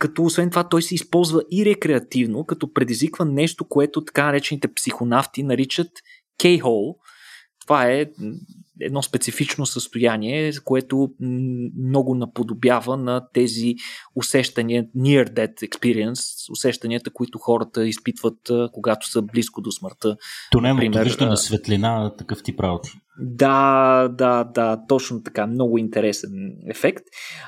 като 0.00 0.24
освен 0.24 0.50
това 0.50 0.68
той 0.68 0.82
се 0.82 0.94
използва 0.94 1.42
и 1.50 1.64
рекреативно, 1.64 2.44
като 2.44 2.72
предизвиква 2.72 3.24
нещо, 3.24 3.64
което 3.64 4.04
така 4.04 4.24
наречените 4.24 4.74
психонавти 4.74 5.42
наричат 5.42 5.90
K-hole. 6.42 6.94
Това 7.70 7.86
е 7.86 8.06
едно 8.80 9.02
специфично 9.02 9.66
състояние, 9.66 10.52
което 10.64 11.08
много 11.78 12.14
наподобява 12.14 12.96
на 12.96 13.28
тези 13.32 13.74
усещания, 14.16 14.86
near 14.96 15.30
death 15.30 15.68
experience, 15.68 16.52
усещанията, 16.52 17.10
които 17.10 17.38
хората 17.38 17.86
изпитват, 17.86 18.36
когато 18.72 19.10
са 19.10 19.22
близко 19.22 19.60
до 19.60 19.70
смъртта. 19.70 20.16
Тунелното 20.50 20.98
виждане 21.02 21.36
светлина, 21.36 22.14
такъв 22.18 22.42
тип 22.42 22.60
работа. 22.60 22.88
Да, 23.20 24.08
да, 24.08 24.44
да, 24.44 24.78
точно 24.88 25.22
така. 25.22 25.46
Много 25.46 25.78
интересен 25.78 26.30
ефект. 26.66 27.04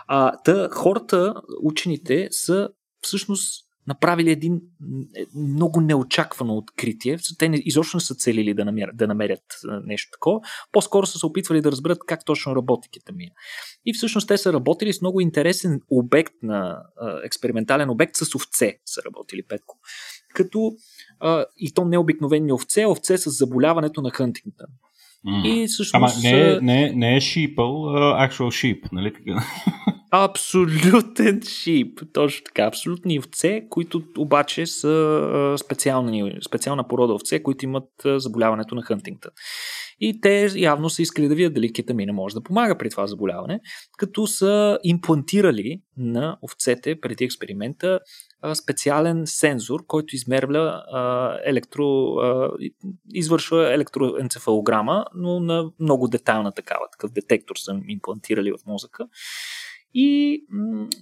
А, 0.06 0.32
та, 0.44 0.68
хората, 0.72 1.34
учените 1.62 2.28
са 2.30 2.68
всъщност 3.00 3.64
направили 3.86 4.30
един 4.30 4.60
е, 5.16 5.24
много 5.34 5.80
неочаквано 5.80 6.56
откритие. 6.56 7.18
Те 7.38 7.50
изобщо 7.52 7.96
не 7.96 8.00
са 8.00 8.14
целили 8.14 8.54
да 8.54 8.64
намерят, 8.64 8.96
да 8.96 9.06
намерят 9.06 9.42
нещо 9.84 10.10
такова. 10.12 10.40
По-скоро 10.72 11.06
са 11.06 11.18
се 11.18 11.26
опитвали 11.26 11.60
да 11.60 11.72
разберат 11.72 11.98
как 12.06 12.24
точно 12.24 12.56
работи 12.56 12.88
кетамина. 12.92 13.32
И 13.86 13.94
всъщност 13.94 14.28
те 14.28 14.38
са 14.38 14.52
работили 14.52 14.92
с 14.92 15.00
много 15.00 15.20
интересен 15.20 15.80
обект 15.90 16.34
на 16.42 16.82
експериментален 17.24 17.90
обект 17.90 18.16
с 18.16 18.34
овце 18.34 18.78
са 18.84 19.00
работили 19.06 19.42
Петко. 19.48 19.78
Като 20.34 20.72
и 21.56 21.74
то 21.74 21.84
не 21.84 21.98
обикновени 21.98 22.52
овце, 22.52 22.86
овце 22.86 23.18
с 23.18 23.30
заболяването 23.30 24.02
на 24.02 24.10
Хантингтън. 24.10 24.66
Mm. 25.26 25.46
И 25.46 25.66
всъщност... 25.66 25.94
Ама 25.94 26.08
не, 26.22 26.58
не, 26.60 26.92
не 26.92 27.16
е 27.16 27.20
шипъл, 27.20 27.88
а 27.88 28.28
actual 28.28 28.48
sheep, 28.48 28.88
нали 28.92 29.12
така? 29.12 29.44
Абсолютен 30.14 31.42
шип. 31.42 32.00
Точно 32.12 32.44
така. 32.44 32.62
Абсолютни 32.62 33.18
овце, 33.18 33.62
които 33.70 34.02
обаче 34.18 34.66
са 34.66 35.56
специални, 35.64 36.32
специална 36.46 36.88
порода 36.88 37.14
овце, 37.14 37.42
които 37.42 37.64
имат 37.64 37.88
заболяването 38.04 38.74
на 38.74 38.82
Хантингтън. 38.82 39.30
И 40.00 40.20
те 40.20 40.48
явно 40.56 40.90
са 40.90 41.02
искали 41.02 41.28
да 41.28 41.34
видят 41.34 41.54
дали 41.54 41.72
кетамина 41.72 42.12
може 42.12 42.34
да 42.34 42.42
помага 42.42 42.78
при 42.78 42.90
това 42.90 43.06
заболяване, 43.06 43.60
като 43.98 44.26
са 44.26 44.78
имплантирали 44.84 45.80
на 45.96 46.38
овцете 46.42 47.00
преди 47.00 47.24
експеримента 47.24 48.00
специален 48.54 49.22
сензор, 49.26 49.86
който 49.86 50.16
измерва 50.16 50.82
електро, 51.44 52.16
извършва 53.14 53.74
електроенцефалограма, 53.74 55.04
но 55.14 55.40
на 55.40 55.70
много 55.80 56.08
детайлна 56.08 56.52
такава. 56.52 56.86
Такъв 56.92 57.12
детектор 57.12 57.56
са 57.56 57.80
имплантирали 57.88 58.52
в 58.52 58.66
мозъка 58.66 59.06
и 59.94 60.40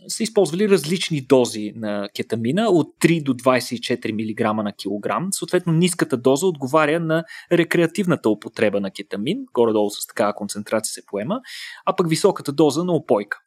са 0.09 0.22
използвали 0.22 0.68
различни 0.68 1.20
дози 1.20 1.72
на 1.76 2.09
кетамина 2.14 2.68
от 2.68 2.94
3 3.00 3.22
до 3.22 3.35
24 3.35 4.12
мг 4.12 4.64
на 4.64 4.72
килограм. 4.72 5.29
Съответно, 5.33 5.72
ниската 5.72 6.16
доза 6.16 6.46
отговаря 6.46 7.00
на 7.00 7.24
рекреативната 7.53 8.31
употреба 8.31 8.81
на 8.81 8.90
кетамин, 8.90 9.38
горе-долу 9.53 9.90
с 9.90 10.07
такава 10.07 10.35
концентрация 10.35 10.92
се 10.92 11.07
поема, 11.07 11.40
а 11.87 11.96
пък 11.96 12.09
високата 12.09 12.53
доза 12.53 12.85
на 12.85 12.92
опойка. 12.92 13.38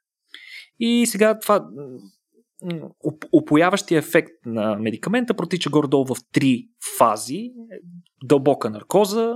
И 0.79 1.05
сега 1.05 1.39
това 1.39 1.65
опояващия 3.31 3.99
ефект 3.99 4.31
на 4.45 4.75
медикамента 4.75 5.33
протича 5.33 5.69
горе-долу 5.69 6.05
в 6.05 6.15
три 6.33 6.67
фази. 6.97 7.51
Дълбока 8.23 8.69
наркоза, 8.69 9.35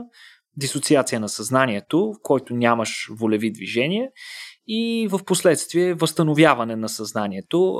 дисоциация 0.57 1.19
на 1.19 1.29
съзнанието, 1.29 2.13
в 2.13 2.19
който 2.23 2.53
нямаш 2.53 3.07
волеви 3.11 3.51
движения 3.51 4.09
и 4.67 5.07
в 5.11 5.19
последствие 5.25 5.93
възстановяване 5.93 6.75
на 6.75 6.89
съзнанието, 6.89 7.79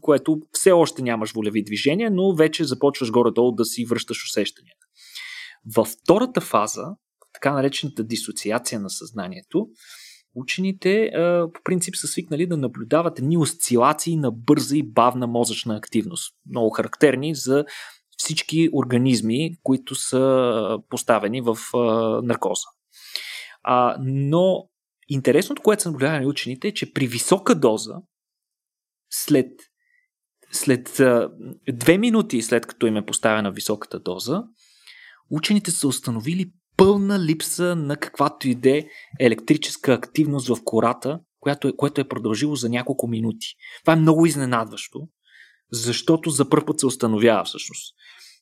което 0.00 0.38
все 0.52 0.72
още 0.72 1.02
нямаш 1.02 1.32
волеви 1.32 1.64
движения, 1.64 2.10
но 2.10 2.34
вече 2.34 2.64
започваш 2.64 3.10
горе-долу 3.10 3.52
да 3.52 3.64
си 3.64 3.84
връщаш 3.84 4.24
усещанията. 4.24 4.86
Във 5.76 5.88
втората 5.88 6.40
фаза, 6.40 6.84
така 7.34 7.52
наречената 7.52 8.04
дисоциация 8.04 8.80
на 8.80 8.90
съзнанието, 8.90 9.66
учените 10.34 11.10
по 11.54 11.60
принцип 11.64 11.96
са 11.96 12.06
свикнали 12.06 12.46
да 12.46 12.56
наблюдават 12.56 13.18
едни 13.18 13.38
осцилации 13.38 14.16
на 14.16 14.30
бърза 14.30 14.76
и 14.76 14.82
бавна 14.82 15.26
мозъчна 15.26 15.76
активност, 15.76 16.34
много 16.50 16.70
характерни 16.70 17.34
за 17.34 17.64
всички 18.16 18.68
организми, 18.72 19.56
които 19.62 19.94
са 19.94 20.78
поставени 20.88 21.40
в 21.40 21.56
наркоза. 22.22 22.66
Но 24.00 24.70
Интересното, 25.12 25.62
което 25.62 25.82
са 25.82 25.90
наблюдавали 25.90 26.26
учените 26.26 26.68
е, 26.68 26.74
че 26.74 26.92
при 26.92 27.06
висока 27.06 27.54
доза, 27.54 27.94
след, 29.10 29.50
след 30.52 31.00
две 31.72 31.98
минути 31.98 32.42
след 32.42 32.66
като 32.66 32.86
им 32.86 32.96
е 32.96 33.06
поставена 33.06 33.52
високата 33.52 34.00
доза, 34.00 34.42
учените 35.30 35.70
са 35.70 35.88
установили 35.88 36.52
пълна 36.80 37.20
липса 37.20 37.76
на 37.76 37.96
каквато 37.96 38.48
и 38.48 38.54
де 38.54 38.88
електрическа 39.18 39.92
активност 39.92 40.48
в 40.48 40.56
кората, 40.64 41.20
което 41.40 41.68
е, 41.68 41.76
което 41.76 42.00
е 42.00 42.08
продължило 42.08 42.54
за 42.54 42.68
няколко 42.68 43.08
минути. 43.08 43.46
Това 43.84 43.92
е 43.92 43.96
много 43.96 44.26
изненадващо, 44.26 45.00
защото 45.72 46.30
за 46.30 46.48
първ 46.48 46.66
път 46.66 46.80
се 46.80 46.86
установява 46.86 47.44
всъщност. 47.44 47.94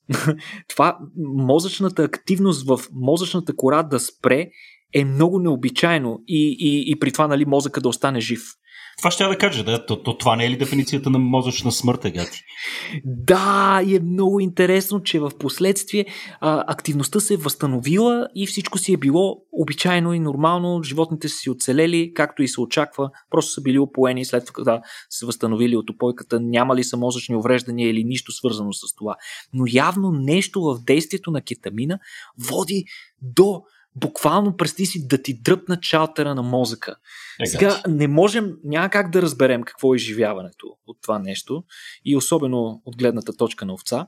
Това 0.69 0.99
мозъчната 1.17 2.03
активност 2.03 2.67
в 2.67 2.79
мозъчната 2.93 3.55
кора 3.55 3.83
да 3.83 3.99
спре 3.99 4.49
е 4.93 5.05
много 5.05 5.39
необичайно 5.39 6.23
и, 6.27 6.57
и, 6.59 6.91
и 6.91 6.99
при 6.99 7.11
това 7.11 7.27
нали, 7.27 7.45
мозъка 7.45 7.81
да 7.81 7.89
остане 7.89 8.19
жив. 8.19 8.41
Това 8.99 9.11
ще 9.11 9.23
я 9.23 9.29
да 9.29 9.37
кажа, 9.37 9.63
да. 9.63 9.85
То, 9.85 10.03
то, 10.03 10.17
това 10.17 10.35
не 10.35 10.45
е 10.45 10.49
ли 10.49 10.57
дефиницията 10.57 11.09
на 11.09 11.19
мозъчна 11.19 11.71
смърт, 11.71 12.05
е, 12.05 12.11
гати? 12.11 12.43
Да, 13.05 13.81
и 13.85 13.95
е 13.95 13.99
много 13.99 14.39
интересно, 14.39 15.03
че 15.03 15.19
в 15.19 15.31
последствие 15.39 16.05
а, 16.39 16.63
активността 16.67 17.19
се 17.19 17.33
е 17.33 17.37
възстановила 17.37 18.27
и 18.35 18.47
всичко 18.47 18.77
си 18.77 18.93
е 18.93 18.97
било 18.97 19.37
обичайно 19.51 20.13
и 20.13 20.19
нормално. 20.19 20.83
Животните 20.83 21.29
са 21.29 21.35
си 21.35 21.49
оцелели, 21.49 22.11
както 22.15 22.43
и 22.43 22.47
се 22.47 22.61
очаква. 22.61 23.09
Просто 23.31 23.51
са 23.51 23.61
били 23.61 23.79
опоени 23.79 24.25
след 24.25 24.51
като 24.51 24.79
се 25.09 25.25
възстановили 25.25 25.75
от 25.75 25.89
опойката. 25.89 26.39
Няма 26.39 26.75
ли 26.75 26.83
са 26.83 26.97
мозъчни 26.97 27.35
увреждания 27.35 27.89
или 27.89 28.03
нищо 28.03 28.31
свързано 28.31 28.73
с 28.73 28.95
това. 28.95 29.15
Но 29.53 29.63
явно 29.67 30.11
нещо 30.11 30.61
в 30.61 30.79
действието 30.83 31.31
на 31.31 31.41
кетамина 31.41 31.99
води 32.49 32.83
до 33.21 33.61
буквално 33.95 34.57
представи 34.57 34.85
си 34.85 35.07
да 35.07 35.21
ти 35.21 35.41
дръпна 35.41 35.79
чалтера 35.79 36.35
на 36.35 36.43
мозъка. 36.43 36.95
Е, 37.41 37.45
Сега 37.45 37.81
не 37.87 38.07
можем, 38.07 38.53
няма 38.63 38.89
как 38.89 39.11
да 39.11 39.21
разберем 39.21 39.63
какво 39.63 39.93
е 39.93 39.97
изживяването 39.97 40.67
от 40.87 40.97
това 41.01 41.19
нещо 41.19 41.63
и 42.05 42.15
особено 42.15 42.81
от 42.85 42.97
гледната 42.97 43.37
точка 43.37 43.65
на 43.65 43.73
овца, 43.73 44.07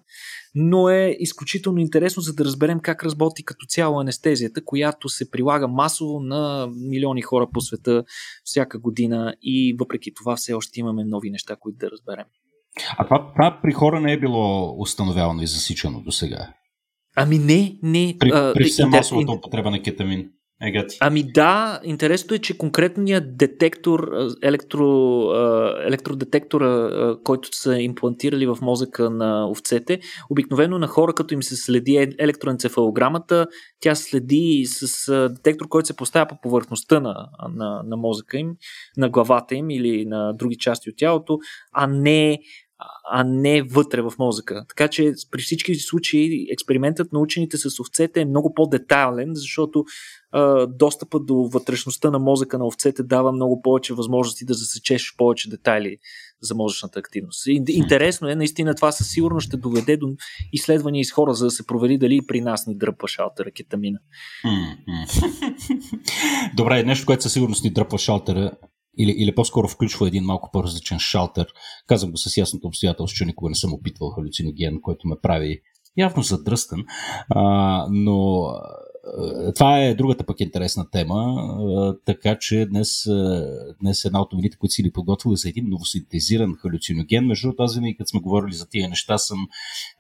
но 0.56 0.90
е 0.90 1.16
изключително 1.20 1.80
интересно 1.80 2.22
за 2.22 2.34
да 2.34 2.46
разберем 2.46 2.80
как 2.80 3.04
работи 3.04 3.46
като 3.46 3.66
цяло 3.66 4.00
анестезията, 4.00 4.66
която 4.66 5.10
се 5.10 5.32
прилага 5.32 5.68
масово 5.68 6.20
на 6.20 6.70
милиони 6.90 7.22
хора 7.22 7.48
по 7.54 7.62
света 7.62 8.04
всяка 8.44 8.80
година 8.80 9.36
и 9.42 9.76
въпреки 9.80 10.14
това 10.14 10.36
все 10.36 10.54
още 10.54 10.80
имаме 10.80 11.04
нови 11.04 11.32
неща, 11.32 11.56
които 11.60 11.78
да 11.78 11.92
разберем. 11.92 12.26
А 12.98 13.04
това, 13.04 13.32
това 13.34 13.60
при 13.64 13.72
хора 13.72 14.02
не 14.02 14.14
е 14.14 14.20
било 14.20 14.76
установявано 14.82 15.42
и 15.42 15.48
засичано 15.48 16.02
до 16.02 16.12
сега. 16.12 16.54
Ами 17.16 17.40
не, 17.40 17.78
не. 17.84 18.16
При, 18.20 18.30
при 18.30 18.64
все 18.64 18.86
масовата 18.86 19.32
употреба 19.32 19.72
на 19.72 19.82
кетамин. 19.82 20.30
Егати. 20.64 20.98
Ами 21.00 21.24
да, 21.24 21.82
интересното 21.84 22.34
е, 22.34 22.40
че 22.40 22.58
конкретният 22.58 23.38
детектор, 23.38 24.12
електро, 24.44 24.88
електродетектора, 25.88 26.90
който 27.24 27.50
са 27.52 27.80
имплантирали 27.80 28.48
в 28.48 28.58
мозъка 28.62 29.10
на 29.10 29.50
овцете, 29.50 30.00
обикновено 30.30 30.80
на 30.80 30.88
хора, 30.88 31.14
като 31.14 31.34
им 31.34 31.44
се 31.44 31.56
следи 31.56 31.98
е, 31.98 32.10
електроенцефалограмата, 32.20 33.48
тя 33.80 33.96
следи 33.96 34.64
с 34.66 35.30
детектор, 35.30 35.68
който 35.68 35.88
се 35.88 35.96
поставя 35.96 36.26
по 36.26 36.42
повърхността 36.42 37.00
на, 37.00 37.30
на, 37.56 37.82
на 37.86 37.98
мозъка 37.98 38.38
им, 38.38 38.56
на 38.98 39.10
главата 39.10 39.56
им 39.56 39.70
или 39.70 40.06
на 40.06 40.34
други 40.34 40.58
части 40.58 40.90
от 40.90 40.96
тялото, 40.98 41.40
а 41.74 41.88
не 41.88 42.40
а 43.14 43.24
не 43.24 43.62
вътре 43.62 44.02
в 44.02 44.14
мозъка. 44.20 44.66
Така 44.70 44.88
че 44.88 45.14
при 45.32 45.42
всички 45.42 45.76
случаи 45.76 46.48
експериментът 46.52 47.14
на 47.14 47.20
учените 47.20 47.58
с 47.58 47.80
овцете 47.80 48.22
е 48.22 48.26
много 48.26 48.54
по-детайлен, 48.54 49.30
защото 49.34 49.86
а, 50.32 50.68
достъпът 50.68 51.26
до 51.26 51.36
вътрешността 51.36 52.12
на 52.12 52.20
мозъка 52.20 52.58
на 52.58 52.68
овцете 52.68 53.04
дава 53.04 53.32
много 53.32 53.62
повече 53.62 53.94
възможности 53.94 54.46
да 54.46 54.54
засечеш 54.54 55.16
повече 55.18 55.50
детайли 55.50 55.98
за 56.42 56.56
мозъчната 56.56 57.00
активност. 57.00 57.48
Интересно 57.48 58.30
е, 58.30 58.36
наистина 58.36 58.76
това 58.76 58.92
със 58.92 59.10
сигурност 59.10 59.48
ще 59.48 59.58
доведе 59.58 59.98
до 59.98 60.08
изследвания 60.54 61.02
из 61.02 61.12
хора, 61.12 61.34
за 61.34 61.46
да 61.46 61.52
се 61.52 61.68
провери 61.68 61.98
дали 61.98 62.16
и 62.16 62.28
при 62.28 62.42
нас 62.42 62.68
ни 62.68 62.76
дръпва 62.76 63.08
шалтера 63.08 63.52
кетамина. 63.52 64.00
Добре, 66.56 66.84
нещо, 66.84 67.06
което 67.06 67.24
със 67.24 67.34
сигурност 67.34 67.64
ни 67.64 67.70
дръпва 67.70 67.98
шалтера 67.98 68.52
или, 68.98 69.12
или 69.12 69.36
по-скоро 69.36 69.68
включва 69.68 70.08
един 70.08 70.24
малко 70.24 70.50
по-различен 70.54 71.00
шалтер. 71.00 71.48
Казвам 71.88 72.12
го 72.12 72.18
с 72.18 72.38
ясното 72.38 72.68
обстоятелство, 72.68 73.18
че 73.18 73.26
никога 73.26 73.50
не 73.50 73.56
съм 73.56 73.74
опитвал 73.74 74.10
халюциноген, 74.10 74.82
който 74.82 75.08
ме 75.08 75.16
прави 75.22 75.62
явно 75.98 76.24
задръстен, 76.24 76.86
а, 77.30 77.88
но 77.92 78.46
това 79.56 79.80
е 79.80 79.96
другата 79.96 80.26
пък 80.26 80.40
интересна 80.40 80.90
тема, 80.92 81.36
така 82.06 82.38
че 82.40 82.66
днес, 82.66 82.90
днес 83.82 84.06
една 84.06 84.22
от 84.22 84.32
новините, 84.34 84.58
които 84.58 84.74
си 84.74 84.84
ли 84.84 84.92
подготвили 84.92 85.36
за 85.36 85.50
един 85.50 85.70
новосинтезиран 85.70 86.56
халюциноген. 86.56 87.26
Между 87.26 87.48
другото, 87.48 87.64
аз 87.64 87.76
винаги, 87.76 87.98
като 87.98 88.10
сме 88.10 88.20
говорили 88.20 88.54
за 88.54 88.70
тия 88.70 88.90
неща, 88.90 89.18
съм 89.18 89.38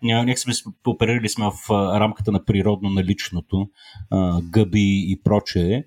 някакси 0.04 0.54
сме 0.54 0.73
оперирали 0.88 1.30
сме 1.30 1.45
в 1.45 1.69
рамката 1.99 2.32
на 2.32 2.45
природно 2.45 2.89
наличното, 2.89 3.67
гъби 4.43 5.12
и 5.12 5.21
прочее. 5.23 5.84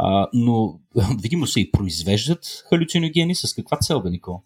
А, 0.00 0.28
но 0.32 0.80
видимо 1.22 1.46
се 1.46 1.60
и 1.60 1.70
произвеждат 1.70 2.64
халюциногени. 2.68 3.34
С 3.34 3.54
каква 3.54 3.76
цел, 3.76 4.02
бе, 4.02 4.10
Никол? 4.10 4.42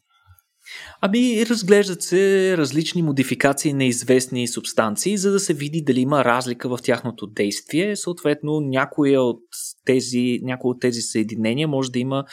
Ами, 1.00 1.46
разглеждат 1.46 2.02
се 2.02 2.54
различни 2.56 3.02
модификации 3.02 3.72
на 3.72 3.84
известни 3.84 4.48
субстанции, 4.48 5.16
за 5.16 5.32
да 5.32 5.40
се 5.40 5.54
види 5.54 5.82
дали 5.82 6.00
има 6.00 6.24
разлика 6.24 6.68
в 6.68 6.78
тяхното 6.82 7.26
действие. 7.26 7.96
Съответно, 7.96 8.60
някоя 8.60 9.22
от 9.22 9.42
тези, 9.84 10.38
някои 10.42 10.70
от 10.70 10.80
тези 10.80 11.00
съединения 11.00 11.68
може 11.68 11.90
да 11.90 11.98
има 11.98 12.24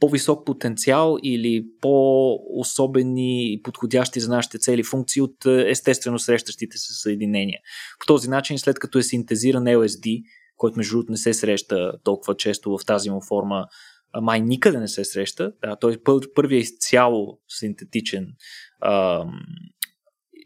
по-висок 0.00 0.46
потенциал 0.46 1.16
или 1.22 1.64
по-особени 1.80 3.52
и 3.52 3.62
подходящи 3.62 4.20
за 4.20 4.28
нашите 4.28 4.58
цели 4.58 4.82
функции 4.82 5.22
от 5.22 5.46
естествено 5.46 6.18
срещащите 6.18 6.78
се 6.78 6.92
съединения. 6.92 7.60
По 8.00 8.06
този 8.06 8.28
начин, 8.28 8.58
след 8.58 8.78
като 8.78 8.98
е 8.98 9.02
синтезиран 9.02 9.64
LSD, 9.64 10.22
който 10.62 10.76
между 10.76 10.92
другото 10.92 11.12
не 11.12 11.18
се 11.18 11.34
среща 11.34 11.92
толкова 12.04 12.36
често 12.36 12.78
в 12.78 12.84
тази 12.86 13.10
му 13.10 13.20
форма, 13.28 13.66
май 14.22 14.40
никъде 14.40 14.78
не 14.78 14.88
се 14.88 15.04
среща. 15.04 15.52
Да, 15.62 15.76
той 15.76 15.96
е 16.52 16.56
изцяло 16.56 17.38
синтетичен 17.48 18.26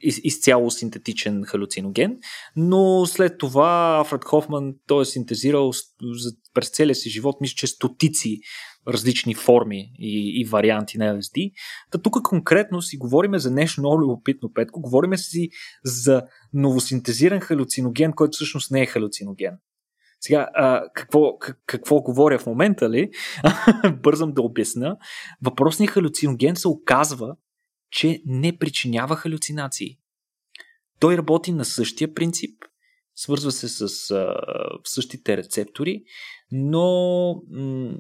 из, 0.01 0.21
изцяло 0.25 0.71
синтетичен 0.71 1.43
халюциноген, 1.43 2.19
но 2.57 3.07
след 3.07 3.39
това 3.39 3.99
Афред 4.01 4.25
Хофман 4.25 4.75
той 4.87 5.03
е 5.03 5.05
синтезирал 5.05 5.71
през 6.55 6.71
целия 6.71 6.95
си 6.95 7.11
живот, 7.11 7.37
мисля, 7.41 7.55
че 7.57 7.67
стотици 7.67 8.39
различни 8.89 9.35
форми 9.35 9.93
и, 9.99 10.41
и 10.41 10.45
варианти 10.45 10.99
на 10.99 11.19
LSD. 11.19 11.53
Та 11.91 11.99
тук 11.99 12.23
конкретно 12.23 12.83
си 12.83 12.97
говорим 12.97 13.39
за 13.39 13.51
нещо 13.51 13.81
много 13.81 14.01
любопитно, 14.01 14.53
Петко. 14.55 14.81
Говорим 14.81 15.17
си 15.17 15.49
за 15.85 16.23
новосинтезиран 16.53 17.41
халюциноген, 17.41 18.13
който 18.13 18.35
всъщност 18.35 18.71
не 18.71 18.83
е 18.83 18.87
халюциноген. 18.87 19.55
Сега, 20.21 20.49
а, 20.55 20.83
какво, 20.95 21.39
какво 21.67 22.01
говоря 22.01 22.39
в 22.39 22.47
момента 22.47 22.91
ли? 22.91 23.11
Бързам 24.03 24.33
да 24.33 24.43
обясна. 24.43 24.97
Въпросният 25.43 25.93
халюциноген 25.93 26.57
се 26.57 26.69
оказва, 26.69 27.37
че 27.91 28.23
не 28.27 28.59
причинява 28.59 29.17
халюцинации. 29.17 29.99
Той 31.01 31.17
работи 31.17 31.53
на 31.53 31.65
същия 31.65 32.15
принцип, 32.15 32.65
свързва 33.15 33.53
се 33.53 33.69
с 33.69 34.11
а, 34.11 34.35
същите 34.85 35.37
рецептори, 35.37 36.03
но 36.53 37.35
м- 37.51 37.95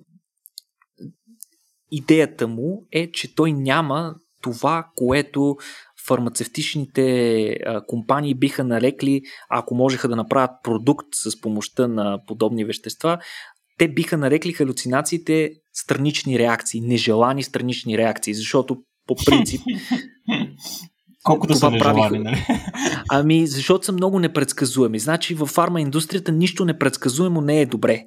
идеята 1.91 2.49
му 2.49 2.87
е, 2.93 3.11
че 3.11 3.35
той 3.35 3.53
няма 3.53 4.15
това, 4.43 4.91
което 4.95 5.57
фармацевтичните 6.07 7.57
компании 7.87 8.35
биха 8.35 8.65
нарекли, 8.65 9.23
ако 9.51 9.75
можеха 9.75 10.09
да 10.09 10.17
направят 10.17 10.51
продукт 10.63 11.07
с 11.13 11.41
помощта 11.41 11.89
на 11.89 12.19
подобни 12.27 12.65
вещества, 12.65 13.19
те 13.79 13.89
биха 13.89 14.17
нарекли 14.17 14.53
халюцинациите 14.53 15.51
странични 15.73 16.39
реакции, 16.39 16.81
нежелани 16.81 17.43
странични 17.43 17.99
реакции, 17.99 18.35
защото 18.35 18.77
по 19.07 19.15
принцип 19.27 19.61
Колкото 21.27 21.55
са 21.55 21.71
нежелани, 21.71 22.19
нали? 22.19 22.47
Ами, 23.11 23.47
защото 23.47 23.85
са 23.85 23.93
много 23.93 24.19
непредсказуеми. 24.19 24.99
Значи 24.99 25.35
във 25.35 25.49
фарма 25.49 25.81
индустрията 25.81 26.33
нищо 26.33 26.65
непредсказуемо 26.65 27.41
не 27.41 27.61
е 27.61 27.67
добре. 27.67 28.05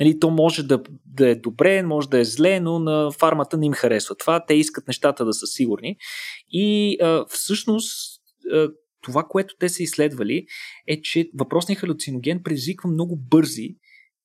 Нали, 0.00 0.18
то 0.20 0.30
може 0.30 0.62
да, 0.62 0.82
да 1.06 1.28
е 1.28 1.34
добре, 1.34 1.82
може 1.82 2.08
да 2.08 2.18
е 2.18 2.24
зле, 2.24 2.60
но 2.60 2.78
на 2.78 3.10
фармата 3.10 3.56
не 3.56 3.66
им 3.66 3.72
харесва 3.72 4.14
това. 4.14 4.44
Те 4.46 4.54
искат 4.54 4.88
нещата 4.88 5.24
да 5.24 5.32
са 5.32 5.46
сигурни. 5.46 5.96
И 6.50 6.96
а, 7.02 7.24
всъщност 7.28 8.22
а, 8.52 8.68
това, 9.02 9.24
което 9.28 9.54
те 9.60 9.68
са 9.68 9.82
изследвали, 9.82 10.46
е, 10.86 11.00
че 11.02 11.30
въпросният 11.38 11.80
халюциноген 11.80 12.42
предизвиква 12.42 12.90
много 12.90 13.16
бързи 13.16 13.76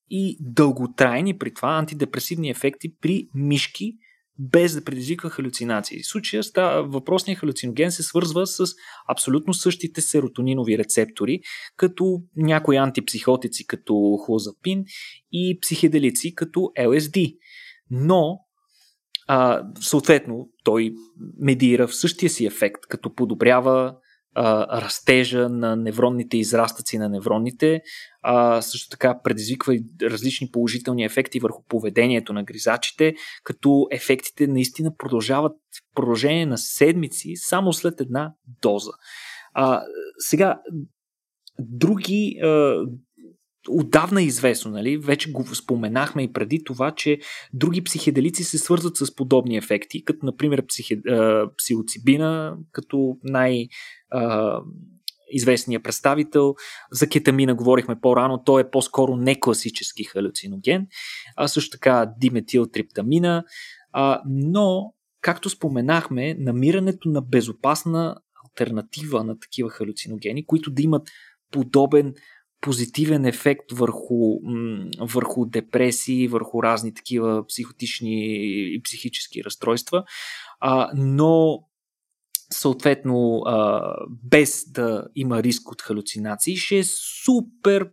и 0.10 0.38
дълготрайни 0.40 1.38
при 1.38 1.54
това 1.54 1.70
антидепресивни 1.70 2.50
ефекти 2.50 2.96
при 3.02 3.28
мишки, 3.36 3.94
без 4.40 4.74
да 4.74 4.84
предизвиква 4.84 5.30
халюцинации. 5.30 6.04
В 6.04 6.08
случая 6.08 6.44
въпросният 6.84 7.40
халюциноген 7.40 7.92
се 7.92 8.04
свързва 8.04 8.48
с 8.48 8.66
абсолютно 9.10 9.54
същите 9.54 10.02
серотонинови 10.02 10.78
рецептори, 10.78 11.40
като 11.78 12.22
някои 12.36 12.78
антипсихотици 12.78 13.68
като 13.68 14.18
хлозапин 14.26 14.84
и 15.32 15.60
психеделици 15.62 16.36
като 16.36 16.60
LSD. 16.60 17.38
Но 17.90 18.40
а, 19.28 19.64
съответно 19.80 20.50
той 20.64 20.94
медира 21.40 21.88
в 21.88 21.96
същия 21.96 22.30
си 22.30 22.46
ефект, 22.46 22.82
като 22.90 23.14
подобрява 23.14 23.96
растежа 24.38 25.50
на 25.50 25.76
невронните 25.76 26.38
израстъци 26.38 26.98
на 26.98 27.10
невроните, 27.10 27.82
а, 28.22 28.62
също 28.62 28.90
така 28.90 29.20
предизвиква 29.24 29.76
и 29.76 29.84
различни 30.02 30.50
положителни 30.52 31.04
ефекти 31.04 31.40
върху 31.40 31.64
поведението 31.70 32.34
на 32.34 32.44
гризачите, 32.44 33.16
като 33.44 33.88
ефектите 33.92 34.48
наистина 34.48 34.96
продължават 34.98 35.52
в 35.52 35.96
продължение 35.96 36.46
на 36.46 36.58
седмици 36.58 37.34
само 37.36 37.74
след 37.74 38.02
една 38.02 38.34
доза. 38.62 38.92
А, 39.54 39.84
сега, 40.20 40.62
други 41.60 42.40
а, 42.44 42.76
отдавна 43.70 44.22
е 44.22 44.26
известно, 44.26 44.72
нали? 44.72 44.98
вече 44.98 45.32
го 45.32 45.56
споменахме 45.56 46.24
и 46.24 46.34
преди 46.34 46.64
това, 46.64 46.92
че 46.92 47.20
други 47.54 47.84
психеделици 47.84 48.44
се 48.44 48.58
свързват 48.58 48.98
с 48.98 49.16
подобни 49.16 49.58
ефекти, 49.58 50.04
като 50.04 50.26
например 50.26 50.66
психе, 50.68 51.02
псилоцибина, 51.58 52.58
като 52.72 53.18
най- 53.24 53.68
известният 55.32 55.84
представител. 55.84 56.56
За 56.92 57.10
кетамина 57.10 57.56
говорихме 57.56 58.00
по-рано, 58.02 58.44
той 58.46 58.62
е 58.62 58.70
по-скоро 58.70 59.16
не 59.16 59.40
класически 59.40 60.04
халюциноген, 60.04 60.88
а 61.36 61.48
също 61.48 61.78
така 61.78 62.14
диметилтриптамина, 62.20 63.44
а, 63.92 64.22
но, 64.30 64.94
както 65.22 65.50
споменахме, 65.50 66.36
намирането 66.40 67.10
на 67.10 67.22
безопасна 67.22 68.16
альтернатива 68.46 69.24
на 69.24 69.40
такива 69.40 69.70
халюциногени, 69.70 70.46
които 70.46 70.72
да 70.72 70.82
имат 70.82 71.10
подобен 71.52 72.14
позитивен 72.62 73.26
ефект 73.26 73.72
върху, 73.72 74.40
върху 75.00 75.46
депресии, 75.46 76.28
върху 76.28 76.64
разни 76.64 76.94
такива 76.94 77.46
психотични 77.48 78.26
и 78.76 78.82
психически 78.84 79.44
разстройства, 79.44 80.04
а, 80.60 80.92
но 80.96 81.60
съответно 82.52 83.44
без 84.24 84.72
да 84.72 85.08
има 85.16 85.44
риск 85.44 85.72
от 85.72 85.82
халюцинации, 85.82 86.56
ще 86.56 86.78
е 86.78 86.84
супер 87.24 87.90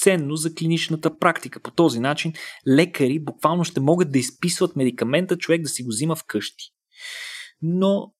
ценно 0.00 0.36
за 0.36 0.54
клиничната 0.54 1.18
практика. 1.18 1.60
По 1.60 1.70
този 1.70 2.00
начин 2.00 2.32
лекари 2.68 3.18
буквално 3.18 3.64
ще 3.64 3.80
могат 3.80 4.12
да 4.12 4.18
изписват 4.18 4.76
медикамента, 4.76 5.38
човек 5.38 5.62
да 5.62 5.68
си 5.68 5.82
го 5.82 5.88
взима 5.88 6.16
вкъщи. 6.16 6.64
Но 7.62 8.14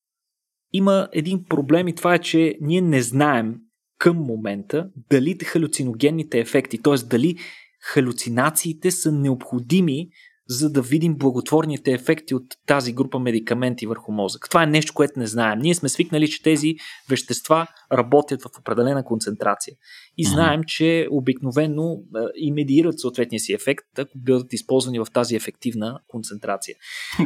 има 0.73 1.09
един 1.11 1.45
проблем 1.49 1.87
и 1.87 1.95
това 1.95 2.15
е, 2.15 2.19
че 2.19 2.57
ние 2.61 2.81
не 2.81 3.01
знаем 3.01 3.55
към 3.97 4.17
момента 4.17 4.89
дали 5.09 5.37
халюциногенните 5.43 6.39
ефекти, 6.39 6.81
т.е. 6.81 6.95
дали 7.05 7.37
халюцинациите 7.81 8.91
са 8.91 9.11
необходими 9.11 10.09
за 10.47 10.71
да 10.71 10.81
видим 10.81 11.17
благотворните 11.17 11.91
ефекти 11.91 12.35
от 12.35 12.43
тази 12.67 12.93
група 12.93 13.19
медикаменти 13.19 13.87
върху 13.87 14.11
мозък. 14.11 14.47
Това 14.49 14.63
е 14.63 14.67
нещо, 14.67 14.93
което 14.93 15.19
не 15.19 15.27
знаем. 15.27 15.59
Ние 15.59 15.75
сме 15.75 15.89
свикнали, 15.89 16.27
че 16.27 16.43
тези 16.43 16.75
вещества 17.09 17.67
работят 17.93 18.41
в 18.41 18.59
определена 18.59 19.03
концентрация. 19.03 19.73
И 20.17 20.25
знаем, 20.25 20.61
че 20.67 21.07
обикновено 21.11 21.97
и 22.35 22.51
медиират 22.51 22.99
съответния 22.99 23.39
си 23.39 23.53
ефект, 23.53 23.99
ако 23.99 24.11
бъдат 24.15 24.53
използвани 24.53 24.99
в 24.99 25.07
тази 25.13 25.35
ефективна 25.35 25.99
концентрация. 26.07 26.75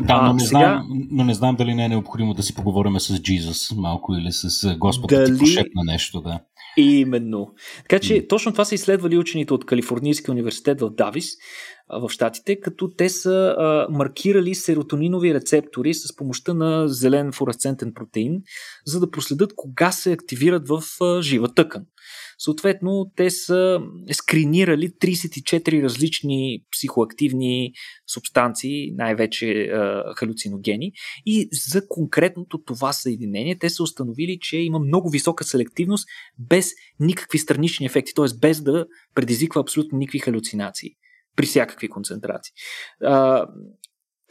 Да, 0.01 0.21
но 0.21 0.33
не, 0.33 0.39
сега... 0.39 0.59
знам, 0.59 1.07
но 1.11 1.23
не 1.23 1.33
знам 1.33 1.55
дали 1.55 1.75
не 1.75 1.85
е 1.85 1.89
необходимо 1.89 2.33
да 2.33 2.43
си 2.43 2.55
поговорим 2.55 2.99
с 2.99 3.21
Джизус 3.21 3.71
малко 3.75 4.13
или 4.13 4.31
с 4.31 4.75
Господа 4.77 5.15
дали... 5.15 5.33
ти 5.33 5.39
пошепна 5.39 5.83
нещо. 5.85 6.21
Да. 6.21 6.39
Именно. 6.79 7.53
Така 7.89 7.99
че 7.99 8.27
точно 8.27 8.51
това 8.51 8.65
са 8.65 8.75
изследвали 8.75 9.17
учените 9.17 9.53
от 9.53 9.65
Калифорнийския 9.65 10.31
университет 10.31 10.81
в 10.81 10.89
Давис 10.89 11.35
в 11.89 12.09
Штатите, 12.09 12.59
като 12.59 12.89
те 12.97 13.09
са 13.09 13.55
а, 13.57 13.87
маркирали 13.91 14.55
серотонинови 14.55 15.33
рецептори 15.33 15.93
с 15.93 16.15
помощта 16.15 16.53
на 16.53 16.87
зелен 16.87 17.31
флуоресцентен 17.31 17.93
протеин, 17.93 18.41
за 18.85 18.99
да 18.99 19.11
проследят 19.11 19.53
кога 19.55 19.91
се 19.91 20.11
активират 20.11 20.67
в 20.67 20.83
а, 21.01 21.21
жива 21.21 21.53
тъкан. 21.53 21.85
Съответно, 22.39 23.11
те 23.15 23.29
са 23.29 23.81
скринирали 24.11 24.89
34 24.89 25.83
различни 25.83 26.63
психоактивни 26.71 27.71
субстанции, 28.07 28.91
най-вече 28.91 29.71
халюциногени, 30.15 30.91
и 31.25 31.49
за 31.51 31.87
конкретното 31.87 32.57
това 32.57 32.93
съединение 32.93 33.57
те 33.59 33.69
са 33.69 33.83
установили, 33.83 34.37
че 34.41 34.57
има 34.57 34.79
много 34.79 35.09
висока 35.09 35.43
селективност 35.43 36.07
без 36.39 36.71
никакви 36.99 37.37
странични 37.37 37.85
ефекти, 37.85 38.13
т.е. 38.15 38.25
без 38.41 38.61
да 38.61 38.85
предизвиква 39.15 39.61
абсолютно 39.61 39.97
никакви 39.97 40.19
халюцинации 40.19 40.89
при 41.35 41.45
всякакви 41.45 41.89
концентрации. 41.89 42.53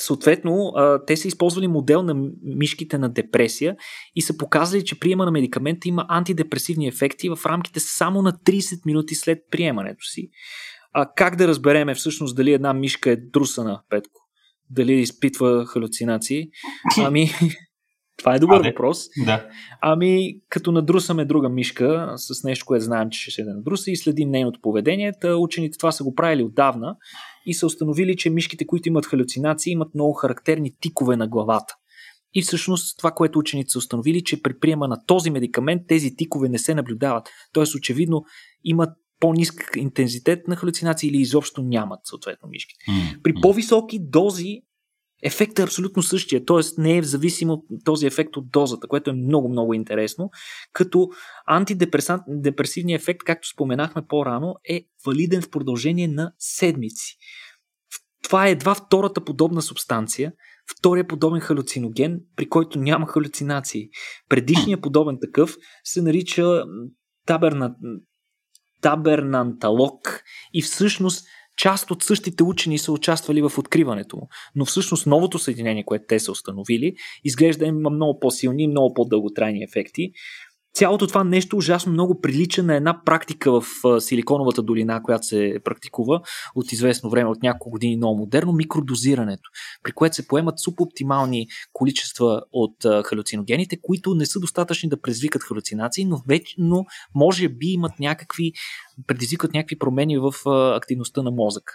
Съответно, 0.00 0.72
те 1.06 1.16
са 1.16 1.28
използвали 1.28 1.68
модел 1.68 2.02
на 2.02 2.14
мишките 2.42 2.98
на 2.98 3.08
депресия 3.08 3.76
и 4.16 4.22
са 4.22 4.36
показали, 4.36 4.84
че 4.84 5.00
приема 5.00 5.24
на 5.24 5.30
медикамента 5.30 5.88
има 5.88 6.06
антидепресивни 6.08 6.88
ефекти 6.88 7.28
в 7.28 7.38
рамките 7.46 7.80
само 7.80 8.22
на 8.22 8.32
30 8.32 8.86
минути 8.86 9.14
след 9.14 9.38
приемането 9.50 10.04
си. 10.04 10.30
А 10.92 11.12
как 11.16 11.36
да 11.36 11.48
разбереме 11.48 11.94
всъщност 11.94 12.36
дали 12.36 12.52
една 12.52 12.72
мишка 12.72 13.10
е 13.10 13.16
друсана, 13.16 13.82
Петко? 13.90 14.20
Дали 14.70 14.92
изпитва 14.92 15.66
халюцинации? 15.66 16.48
Ами, 16.98 17.30
това 18.18 18.34
е 18.34 18.38
добър 18.38 18.60
а, 18.60 18.62
въпрос. 18.62 19.04
Да. 19.24 19.48
Ами, 19.80 20.40
като 20.48 20.72
надрусаме 20.72 21.24
друга 21.24 21.48
мишка 21.48 22.12
с 22.16 22.44
нещо, 22.44 22.66
което 22.66 22.84
знаем, 22.84 23.10
че 23.10 23.20
ще 23.20 23.30
се 23.30 23.44
надруса 23.44 23.90
и 23.90 23.96
следим 23.96 24.30
нейното 24.30 24.60
поведение, 24.62 25.12
та 25.20 25.36
учените 25.36 25.78
това 25.78 25.92
са 25.92 26.04
го 26.04 26.14
правили 26.14 26.42
отдавна 26.42 26.96
и 27.48 27.54
са 27.54 27.66
установили, 27.66 28.16
че 28.16 28.30
мишките, 28.30 28.66
които 28.66 28.88
имат 28.88 29.06
халюцинации, 29.06 29.70
имат 29.70 29.94
много 29.94 30.12
характерни 30.12 30.72
тикове 30.80 31.16
на 31.16 31.28
главата. 31.28 31.74
И 32.34 32.42
всъщност 32.42 32.98
това, 32.98 33.10
което 33.10 33.38
учените 33.38 33.70
са 33.70 33.78
установили, 33.78 34.24
че 34.24 34.42
при 34.42 34.58
приема 34.58 34.88
на 34.88 35.04
този 35.06 35.30
медикамент 35.30 35.82
тези 35.88 36.16
тикове 36.16 36.48
не 36.48 36.58
се 36.58 36.74
наблюдават. 36.74 37.28
Тоест, 37.52 37.74
очевидно, 37.74 38.24
имат 38.64 38.90
по-низък 39.20 39.72
интензитет 39.76 40.48
на 40.48 40.56
халюцинации 40.56 41.08
или 41.08 41.16
изобщо 41.16 41.62
нямат 41.62 42.00
съответно 42.04 42.48
мишките. 42.48 42.84
Mm-hmm. 42.88 43.22
При 43.22 43.34
по-високи 43.42 43.98
дози 44.02 44.60
ефектът 45.22 45.58
е 45.58 45.62
абсолютно 45.62 46.02
същия, 46.02 46.44
т.е. 46.44 46.80
не 46.80 46.96
е 46.96 47.02
зависим 47.02 47.50
от 47.50 47.64
този 47.84 48.06
ефект 48.06 48.36
от 48.36 48.50
дозата, 48.50 48.88
което 48.88 49.10
е 49.10 49.12
много, 49.12 49.48
много 49.48 49.74
интересно, 49.74 50.30
като 50.72 51.08
антидепресивният 51.46 53.02
ефект, 53.02 53.20
както 53.24 53.48
споменахме 53.48 54.02
по-рано, 54.08 54.54
е 54.68 54.86
валиден 55.06 55.42
в 55.42 55.50
продължение 55.50 56.08
на 56.08 56.32
седмици. 56.38 57.16
Това 58.22 58.46
е 58.46 58.50
едва 58.50 58.74
втората 58.74 59.24
подобна 59.24 59.62
субстанция, 59.62 60.32
втория 60.78 61.06
подобен 61.06 61.40
халюциноген, 61.40 62.20
при 62.36 62.48
който 62.48 62.78
няма 62.78 63.06
халюцинации. 63.06 63.88
Предишният 64.28 64.82
подобен 64.82 65.18
такъв 65.20 65.56
се 65.84 66.02
нарича 66.02 66.62
таберна, 67.26 67.74
табернанталок 68.80 70.22
и 70.52 70.62
всъщност 70.62 71.26
част 71.58 71.90
от 71.90 72.02
същите 72.02 72.42
учени 72.42 72.78
са 72.78 72.92
участвали 72.92 73.42
в 73.42 73.52
откриването 73.58 74.16
му. 74.16 74.28
Но 74.54 74.64
всъщност 74.64 75.06
новото 75.06 75.38
съединение, 75.38 75.84
което 75.84 76.04
те 76.08 76.20
са 76.20 76.32
установили, 76.32 76.94
изглежда 77.24 77.66
има 77.66 77.90
много 77.90 78.20
по-силни 78.20 78.62
и 78.62 78.68
много 78.68 78.94
по-дълготрайни 78.94 79.62
ефекти. 79.62 80.12
Цялото 80.74 81.06
това 81.06 81.24
нещо 81.24 81.56
ужасно 81.56 81.92
много 81.92 82.20
прилича 82.20 82.62
на 82.62 82.74
една 82.74 83.04
практика 83.04 83.60
в 83.60 83.64
Силиконовата 84.00 84.62
долина, 84.62 85.02
която 85.02 85.26
се 85.26 85.58
практикува 85.64 86.20
от 86.54 86.72
известно 86.72 87.10
време, 87.10 87.30
от 87.30 87.42
няколко 87.42 87.70
години 87.70 87.96
много 87.96 88.18
модерно, 88.18 88.52
микродозирането, 88.52 89.50
при 89.82 89.92
което 89.92 90.16
се 90.16 90.28
поемат 90.28 90.58
субоптимални 90.58 91.46
количества 91.72 92.42
от 92.52 93.04
халюциногените, 93.04 93.80
които 93.82 94.14
не 94.14 94.26
са 94.26 94.40
достатъчни 94.40 94.88
да 94.88 95.00
предизвикат 95.00 95.42
халюцинации, 95.42 96.04
но, 96.04 96.22
вече, 96.28 96.54
но 96.58 96.84
може 97.14 97.48
би 97.48 97.66
имат 97.66 97.92
някакви, 98.00 98.52
предизвикат 99.06 99.52
някакви 99.52 99.78
промени 99.78 100.18
в 100.18 100.32
активността 100.76 101.22
на 101.22 101.30
мозъка. 101.30 101.72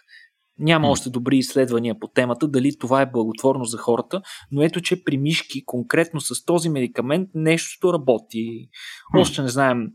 Няма 0.60 0.88
още 0.88 1.10
добри 1.10 1.38
изследвания 1.38 2.00
по 2.00 2.08
темата, 2.08 2.48
дали 2.48 2.78
това 2.78 3.02
е 3.02 3.12
благотворно 3.12 3.66
за 3.66 3.78
хората, 3.78 4.22
но 4.52 4.62
ето, 4.62 4.82
че 4.82 5.04
при 5.04 5.18
мишки, 5.18 5.66
конкретно 5.66 6.22
с 6.22 6.46
този 6.46 6.70
медикамент, 6.70 7.30
нещото 7.34 7.94
работи. 7.94 8.70
Още 9.18 9.42
не 9.42 9.48
знаем 9.48 9.88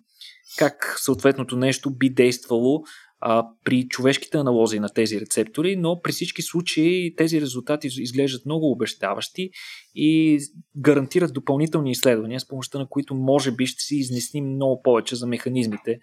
как 0.59 0.95
съответното 0.99 1.57
нещо 1.57 1.91
би 1.91 2.11
действало 2.11 2.83
а, 3.21 3.47
при 3.65 3.89
човешките 3.89 4.39
аналози 4.39 4.79
на 4.79 4.89
тези 4.89 5.21
рецептори, 5.21 5.77
но 5.77 6.01
при 6.03 6.13
всички 6.13 6.43
случаи 6.43 7.15
тези 7.17 7.41
резултати 7.41 7.87
изглеждат 7.87 8.47
много 8.47 8.71
обещаващи 8.71 9.51
и 9.95 10.39
гарантират 10.77 11.35
допълнителни 11.35 11.91
изследвания, 11.91 12.41
с 12.41 12.49
помощта 12.49 12.79
на 12.79 12.89
които 12.89 13.15
може 13.15 13.53
би 13.53 13.67
ще 13.67 13.83
си 13.83 13.97
изнесним 13.97 14.45
много 14.45 14.83
повече 14.83 15.17
за 15.17 15.27
механизмите, 15.27 15.99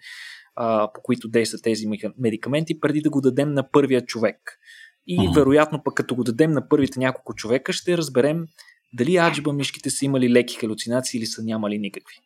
а, 0.56 0.92
по 0.94 1.02
които 1.02 1.28
действат 1.28 1.62
тези 1.62 1.86
медикаменти, 2.18 2.80
преди 2.80 3.00
да 3.00 3.10
го 3.10 3.20
дадем 3.20 3.52
на 3.52 3.70
първия 3.70 4.06
човек. 4.06 4.58
И 5.06 5.28
вероятно 5.34 5.82
пък 5.84 5.94
като 5.94 6.14
го 6.14 6.24
дадем 6.24 6.52
на 6.52 6.68
първите 6.68 6.98
няколко 6.98 7.34
човека, 7.34 7.72
ще 7.72 7.98
разберем 7.98 8.46
дали 8.92 9.16
аджиба 9.16 9.52
мишките 9.52 9.90
са 9.90 10.04
имали 10.04 10.30
леки 10.30 10.56
халюцинации 10.56 11.18
или 11.18 11.26
са 11.26 11.42
нямали 11.42 11.78
никакви. 11.78 12.16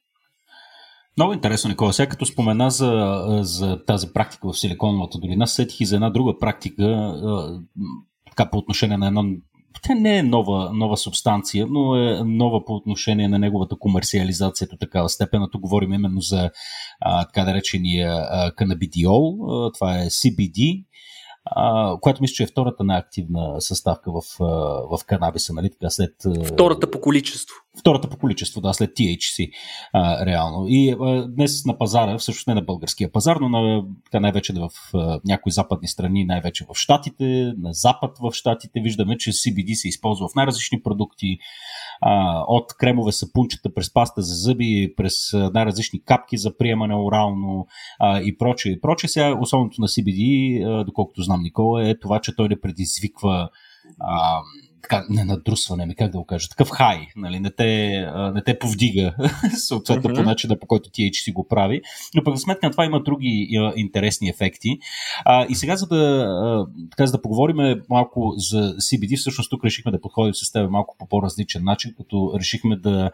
Много 1.16 1.32
интересно, 1.32 1.70
Никола. 1.70 1.92
Сега 1.92 2.08
като 2.08 2.26
спомена 2.26 2.70
за, 2.70 3.20
за 3.42 3.84
тази 3.84 4.12
практика 4.12 4.48
в 4.48 4.58
Силиконовата 4.58 5.18
долина, 5.18 5.46
сетих 5.46 5.80
и 5.80 5.86
за 5.86 5.94
една 5.94 6.10
друга 6.10 6.38
практика 6.38 7.14
така 8.30 8.50
по 8.50 8.58
отношение 8.58 8.96
на 8.96 9.06
едно 9.06 9.24
тя 9.82 9.94
не 9.94 10.18
е 10.18 10.22
нова, 10.22 10.70
нова 10.72 10.96
субстанция, 10.96 11.66
но 11.70 11.94
е 11.94 12.24
нова 12.24 12.64
по 12.64 12.74
отношение 12.74 13.28
на 13.28 13.38
неговата 13.38 13.76
комерциализация 13.78 14.68
до 14.68 14.76
такава 14.76 15.08
степен. 15.08 15.48
Тук 15.52 15.60
говорим 15.60 15.92
именно 15.92 16.20
за 16.20 16.50
а, 17.00 17.24
така 17.24 17.44
наречения 17.44 18.12
а, 18.12 18.52
канабидиол. 18.54 19.38
Това 19.74 19.98
е 19.98 20.06
CBD, 20.06 20.84
а, 21.44 21.96
която 22.00 22.22
мисля, 22.22 22.34
че 22.34 22.42
е 22.42 22.46
втората 22.46 22.84
най-активна 22.84 23.60
съставка 23.60 24.12
в, 24.12 24.22
в 24.90 25.04
канабиса, 25.06 25.52
нали? 25.52 25.70
Така 25.70 25.90
след... 25.90 26.14
Втората 26.44 26.90
по 26.90 27.00
количество. 27.00 27.54
Втората 27.78 28.08
по 28.08 28.16
количество, 28.18 28.60
да, 28.60 28.74
след 28.74 28.90
THC, 28.90 29.50
а, 29.92 30.26
реално. 30.26 30.64
И 30.68 30.96
а, 31.00 31.28
днес 31.28 31.64
на 31.64 31.78
пазара, 31.78 32.18
всъщност 32.18 32.46
не 32.46 32.54
на 32.54 32.62
българския 32.62 33.12
пазар, 33.12 33.36
но 33.36 33.48
на, 33.48 33.84
така 34.04 34.20
най-вече 34.20 34.52
в 34.52 34.70
а, 34.94 35.20
някои 35.24 35.52
западни 35.52 35.88
страни, 35.88 36.24
най-вече 36.24 36.64
в 36.64 36.74
Штатите, 36.74 37.52
на 37.58 37.72
запад 37.72 38.18
в 38.18 38.32
Штатите, 38.32 38.80
виждаме, 38.80 39.16
че 39.16 39.32
CBD 39.32 39.74
се 39.74 39.88
използва 39.88 40.28
в 40.28 40.34
най-различни 40.34 40.82
продукти, 40.82 41.38
а, 42.00 42.44
от 42.48 42.76
кремове 42.78 43.12
сапунчета 43.12 43.74
през 43.74 43.92
паста 43.92 44.22
за 44.22 44.34
зъби, 44.34 44.94
през 44.96 45.14
най-различни 45.32 46.02
капки 46.04 46.36
за 46.36 46.56
приемане 46.56 46.94
орално 46.94 47.66
а, 47.98 48.20
и 48.20 48.38
прочее. 48.38 48.72
И. 48.72 49.08
Сега 49.08 49.38
основното 49.40 49.80
на 49.80 49.88
CBD, 49.88 50.62
а, 50.66 50.84
доколкото 50.84 51.22
знам 51.22 51.42
Никола, 51.42 51.88
е 51.88 51.98
това, 51.98 52.20
че 52.20 52.36
той 52.36 52.48
не 52.48 52.60
предизвиква 52.60 53.48
а, 54.00 54.40
така, 54.82 55.06
не 55.10 55.24
надрусване, 55.24 55.86
ми 55.86 55.94
как 55.94 56.10
да 56.10 56.18
го 56.18 56.24
кажа, 56.24 56.48
такъв 56.48 56.68
хай, 56.68 57.06
нали, 57.16 57.40
не, 57.40 57.50
те, 57.50 58.06
не 58.34 58.42
те 58.44 58.58
повдига, 58.58 59.14
съответно 59.56 60.10
mm-hmm. 60.10 60.14
по 60.14 60.22
начина, 60.22 60.58
по 60.58 60.66
който 60.66 60.90
THC 60.90 61.32
го 61.32 61.48
прави. 61.48 61.80
Но 62.14 62.24
пък 62.24 62.36
за 62.36 62.42
сметка 62.42 62.66
на 62.66 62.70
това 62.70 62.84
има 62.84 63.02
други 63.02 63.48
а, 63.58 63.72
интересни 63.76 64.28
ефекти. 64.28 64.78
А, 65.24 65.46
и 65.48 65.54
сега, 65.54 65.76
за 65.76 65.86
да, 65.86 65.96
а, 65.96 66.66
така, 66.90 67.06
за 67.06 67.12
да 67.12 67.22
поговорим 67.22 67.82
малко 67.88 68.34
за 68.36 68.74
CBD, 68.74 69.18
всъщност 69.18 69.50
тук 69.50 69.64
решихме 69.64 69.92
да 69.92 70.00
подходим 70.00 70.34
с 70.34 70.52
теб 70.52 70.70
малко 70.70 70.96
по 70.98 71.06
по-различен 71.06 71.64
начин, 71.64 71.94
като 71.96 72.32
решихме 72.38 72.76
да 72.76 73.10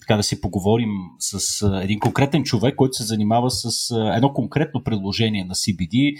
така 0.00 0.16
да 0.16 0.22
си 0.22 0.40
поговорим 0.40 0.90
с 1.18 1.66
един 1.82 2.00
конкретен 2.00 2.44
човек, 2.44 2.76
който 2.76 2.96
се 2.96 3.04
занимава 3.04 3.50
с 3.50 3.90
едно 4.14 4.32
конкретно 4.32 4.84
предложение 4.84 5.44
на 5.44 5.54
CBD. 5.54 6.18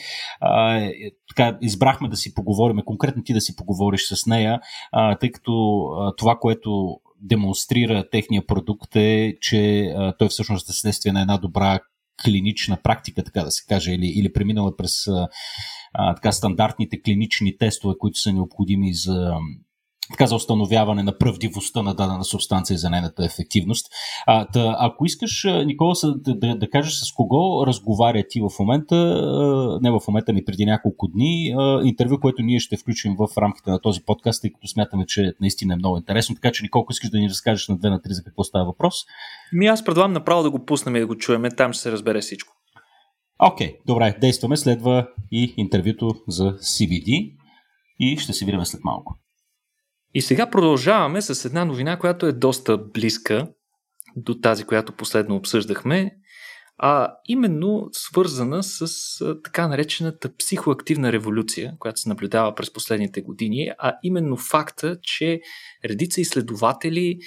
Е, 0.79 0.93
така, 1.29 1.59
избрахме 1.63 2.09
да 2.09 2.17
си 2.17 2.35
поговорим, 2.35 2.81
конкретно 2.85 3.23
ти 3.23 3.33
да 3.33 3.41
си 3.41 3.57
поговориш 3.57 4.09
с 4.09 4.27
нея, 4.27 4.61
тъй 5.21 5.33
като 5.33 5.87
това, 6.17 6.37
което 6.41 7.01
демонстрира 7.21 8.11
техния 8.11 8.47
продукт 8.47 8.97
е, 8.97 9.35
че 9.41 9.93
той 10.19 10.29
всъщност 10.29 10.71
е 10.71 10.73
следствие 10.73 11.13
на 11.13 11.21
една 11.21 11.39
добра 11.39 11.79
клинична 12.25 12.77
практика, 12.83 13.25
така 13.25 13.43
да 13.43 13.51
се 13.51 13.65
каже, 13.69 13.93
или, 13.93 14.07
или 14.07 14.33
преминала 14.33 14.77
през 14.77 15.07
а, 15.93 16.15
така 16.15 16.33
стандартните 16.33 17.03
клинични 17.03 17.57
тестове, 17.59 17.95
които 17.99 18.19
са 18.19 18.33
необходими 18.33 18.95
за 18.95 19.33
така 20.11 20.27
за 20.27 20.37
установяване 20.37 21.03
на 21.03 21.19
правдивостта 21.19 21.83
на 21.83 21.95
дадена 21.95 22.25
субстанция 22.25 22.79
за 22.79 22.91
нейната 22.91 23.25
ефективност. 23.25 23.87
А, 24.27 24.47
да, 24.53 24.77
ако 24.79 25.07
искаш, 25.07 25.47
Никола, 25.67 25.95
да, 26.05 26.35
да, 26.35 26.59
да 26.59 26.71
кажеш 26.71 26.93
с 26.93 27.13
кого 27.13 27.67
разговаря 27.67 28.23
ти 28.29 28.41
в 28.41 28.51
момента, 28.61 28.97
не 29.83 29.91
в 29.91 30.01
момента 30.09 30.33
ми 30.33 30.45
преди 30.45 30.65
няколко 30.65 31.09
дни, 31.09 31.55
интервю, 31.85 32.21
което 32.21 32.43
ние 32.43 32.61
ще 32.61 32.77
включим 32.77 33.17
в 33.19 33.29
рамките 33.39 33.71
на 33.71 33.81
този 33.81 34.01
подкаст, 34.07 34.43
тъй 34.43 34.53
като 34.53 34.69
смятаме, 34.69 35.07
че 35.07 35.33
наистина 35.41 35.75
е 35.75 35.77
много 35.77 35.97
интересно. 35.97 36.35
Така 36.35 36.53
че, 36.53 36.63
Николко, 36.63 36.93
искаш 36.93 37.11
да 37.11 37.19
ни 37.19 37.29
разкажеш 37.29 37.69
на 37.69 37.79
две 37.79 37.91
на 37.91 38.03
три 38.03 38.13
за 38.13 38.25
какво 38.25 38.45
става 38.45 38.65
въпрос? 38.65 38.95
Ми 39.53 39.67
аз 39.67 39.85
предлагам 39.85 40.13
направо 40.13 40.43
да 40.43 40.51
го 40.51 40.65
пуснем 40.65 40.97
и 40.97 41.01
да 41.01 41.07
го 41.07 41.17
чуем. 41.17 41.43
Там 41.57 41.73
ще 41.73 41.83
се 41.83 41.93
разбере 41.93 42.21
всичко. 42.21 42.53
Окей, 43.39 43.69
okay, 43.69 43.77
добре, 43.87 44.17
действаме. 44.21 44.57
Следва 44.57 45.09
и 45.33 45.55
интервюто 45.57 46.15
за 46.29 46.53
CBD 46.53 47.37
и 48.01 48.17
ще 48.17 48.33
се 48.33 48.45
видим 48.45 48.65
след 48.65 48.85
малко. 48.85 49.17
И 50.17 50.23
сега 50.23 50.51
продължаваме 50.51 51.23
с 51.23 51.45
една 51.45 51.65
новина, 51.65 51.99
която 51.99 52.27
е 52.27 52.33
доста 52.33 52.79
близка 52.79 53.49
до 54.17 54.35
тази, 54.35 54.65
която 54.65 54.93
последно 54.93 55.37
обсъждахме, 55.37 56.11
а 56.79 57.13
именно 57.29 57.89
свързана 57.93 58.63
с 58.63 58.89
така 59.45 59.69
наречената 59.69 60.37
психоактивна 60.37 61.13
революция, 61.13 61.75
която 61.79 62.01
се 62.01 62.09
наблюдава 62.09 62.55
през 62.55 62.73
последните 62.73 63.21
години, 63.21 63.71
а 63.79 63.95
именно 64.03 64.37
факта, 64.37 64.99
че 65.03 65.41
редица 65.85 66.21
изследователи, 66.21 67.19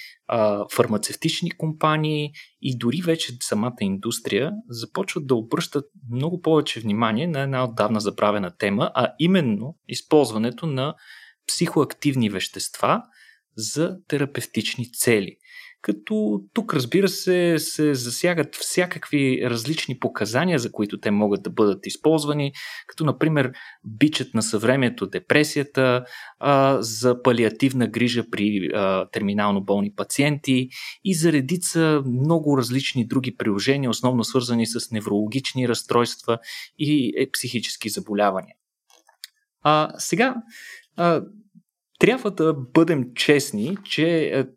фармацевтични 0.75 1.51
компании 1.51 2.31
и 2.61 2.77
дори 2.77 3.01
вече 3.01 3.33
самата 3.41 3.75
индустрия 3.81 4.51
започват 4.69 5.27
да 5.27 5.35
обръщат 5.35 5.85
много 6.11 6.41
повече 6.41 6.79
внимание 6.79 7.27
на 7.27 7.41
една 7.41 7.63
отдавна 7.63 7.99
забравена 7.99 8.51
тема, 8.57 8.91
а 8.95 9.13
именно 9.19 9.75
използването 9.87 10.67
на 10.67 10.95
психоактивни 11.49 12.29
вещества 12.29 13.03
за 13.57 13.97
терапевтични 14.07 14.91
цели. 14.91 15.35
Като 15.81 16.41
тук, 16.53 16.73
разбира 16.73 17.07
се, 17.07 17.55
се 17.57 17.93
засягат 17.93 18.55
всякакви 18.55 19.41
различни 19.43 19.99
показания, 19.99 20.59
за 20.59 20.71
които 20.71 20.99
те 20.99 21.11
могат 21.11 21.43
да 21.43 21.49
бъдат 21.49 21.85
използвани, 21.85 22.53
като, 22.87 23.05
например, 23.05 23.51
бичът 23.83 24.33
на 24.33 24.41
съвремието, 24.41 25.07
депресията, 25.07 26.05
а, 26.39 26.77
за 26.81 27.21
палиативна 27.23 27.87
грижа 27.87 28.23
при 28.31 28.69
а, 28.73 29.09
терминално 29.09 29.63
болни 29.63 29.93
пациенти 29.95 30.69
и 31.03 31.15
за 31.15 31.31
редица 31.31 32.03
много 32.05 32.57
различни 32.57 33.07
други 33.07 33.35
приложения, 33.37 33.89
основно 33.89 34.23
свързани 34.23 34.67
с 34.67 34.91
неврологични 34.91 35.67
разстройства 35.67 36.37
и 36.79 37.13
е, 37.17 37.31
психически 37.31 37.89
заболявания. 37.89 38.55
А, 39.61 39.93
сега, 39.97 40.35
трябва 41.99 42.31
да 42.31 42.53
бъдем 42.53 43.13
честни, 43.15 43.77
че 43.83 44.29
а, 44.29 44.47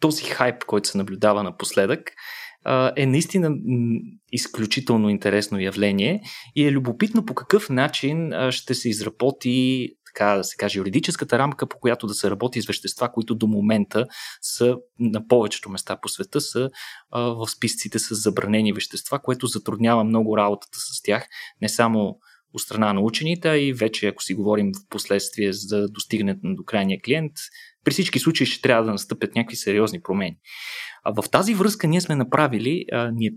този 0.00 0.24
хайп, 0.24 0.64
който 0.64 0.88
се 0.88 0.98
наблюдава 0.98 1.42
напоследък, 1.42 2.12
е 2.96 3.06
наистина 3.06 3.50
изключително 4.32 5.08
интересно 5.08 5.60
явление 5.60 6.22
и 6.56 6.66
е 6.66 6.72
любопитно 6.72 7.26
по 7.26 7.34
какъв 7.34 7.70
начин 7.70 8.32
ще 8.50 8.74
се 8.74 8.88
изработи 8.88 9.88
така 10.14 10.36
да 10.36 10.44
се 10.44 10.56
каже, 10.56 10.78
юридическата 10.78 11.38
рамка, 11.38 11.66
по 11.66 11.78
която 11.78 12.06
да 12.06 12.14
се 12.14 12.30
работи 12.30 12.62
с 12.62 12.66
вещества, 12.66 13.12
които 13.12 13.34
до 13.34 13.46
момента 13.46 14.06
са 14.42 14.76
на 14.98 15.26
повечето 15.26 15.70
места 15.70 15.96
по 15.96 16.08
света 16.08 16.40
са 16.40 16.70
а, 17.10 17.20
в 17.20 17.48
списъците 17.48 17.98
с 17.98 18.14
забранени 18.14 18.72
вещества, 18.72 19.18
което 19.18 19.46
затруднява 19.46 20.04
много 20.04 20.36
работата 20.36 20.78
с 20.78 21.02
тях, 21.02 21.26
не 21.62 21.68
само 21.68 22.18
от 22.52 22.60
страна 22.60 22.92
на 22.92 23.00
учените, 23.00 23.48
и 23.48 23.72
вече, 23.72 24.06
ако 24.06 24.22
си 24.22 24.34
говорим 24.34 24.66
в 24.66 24.88
последствие 24.88 25.52
за 25.52 25.88
достигането 25.88 26.40
до 26.44 26.64
крайния 26.64 27.00
клиент, 27.04 27.32
при 27.84 27.92
всички 27.92 28.18
случаи 28.18 28.46
ще 28.46 28.62
трябва 28.62 28.84
да 28.84 28.90
настъпят 28.90 29.34
някакви 29.34 29.56
сериозни 29.56 30.02
промени. 30.02 30.36
А 31.04 31.22
в 31.22 31.30
тази 31.30 31.54
връзка 31.54 31.88
ние 31.88 32.00
сме 32.00 32.14
направили, 32.14 32.84
а, 32.92 33.10
ние 33.14 33.30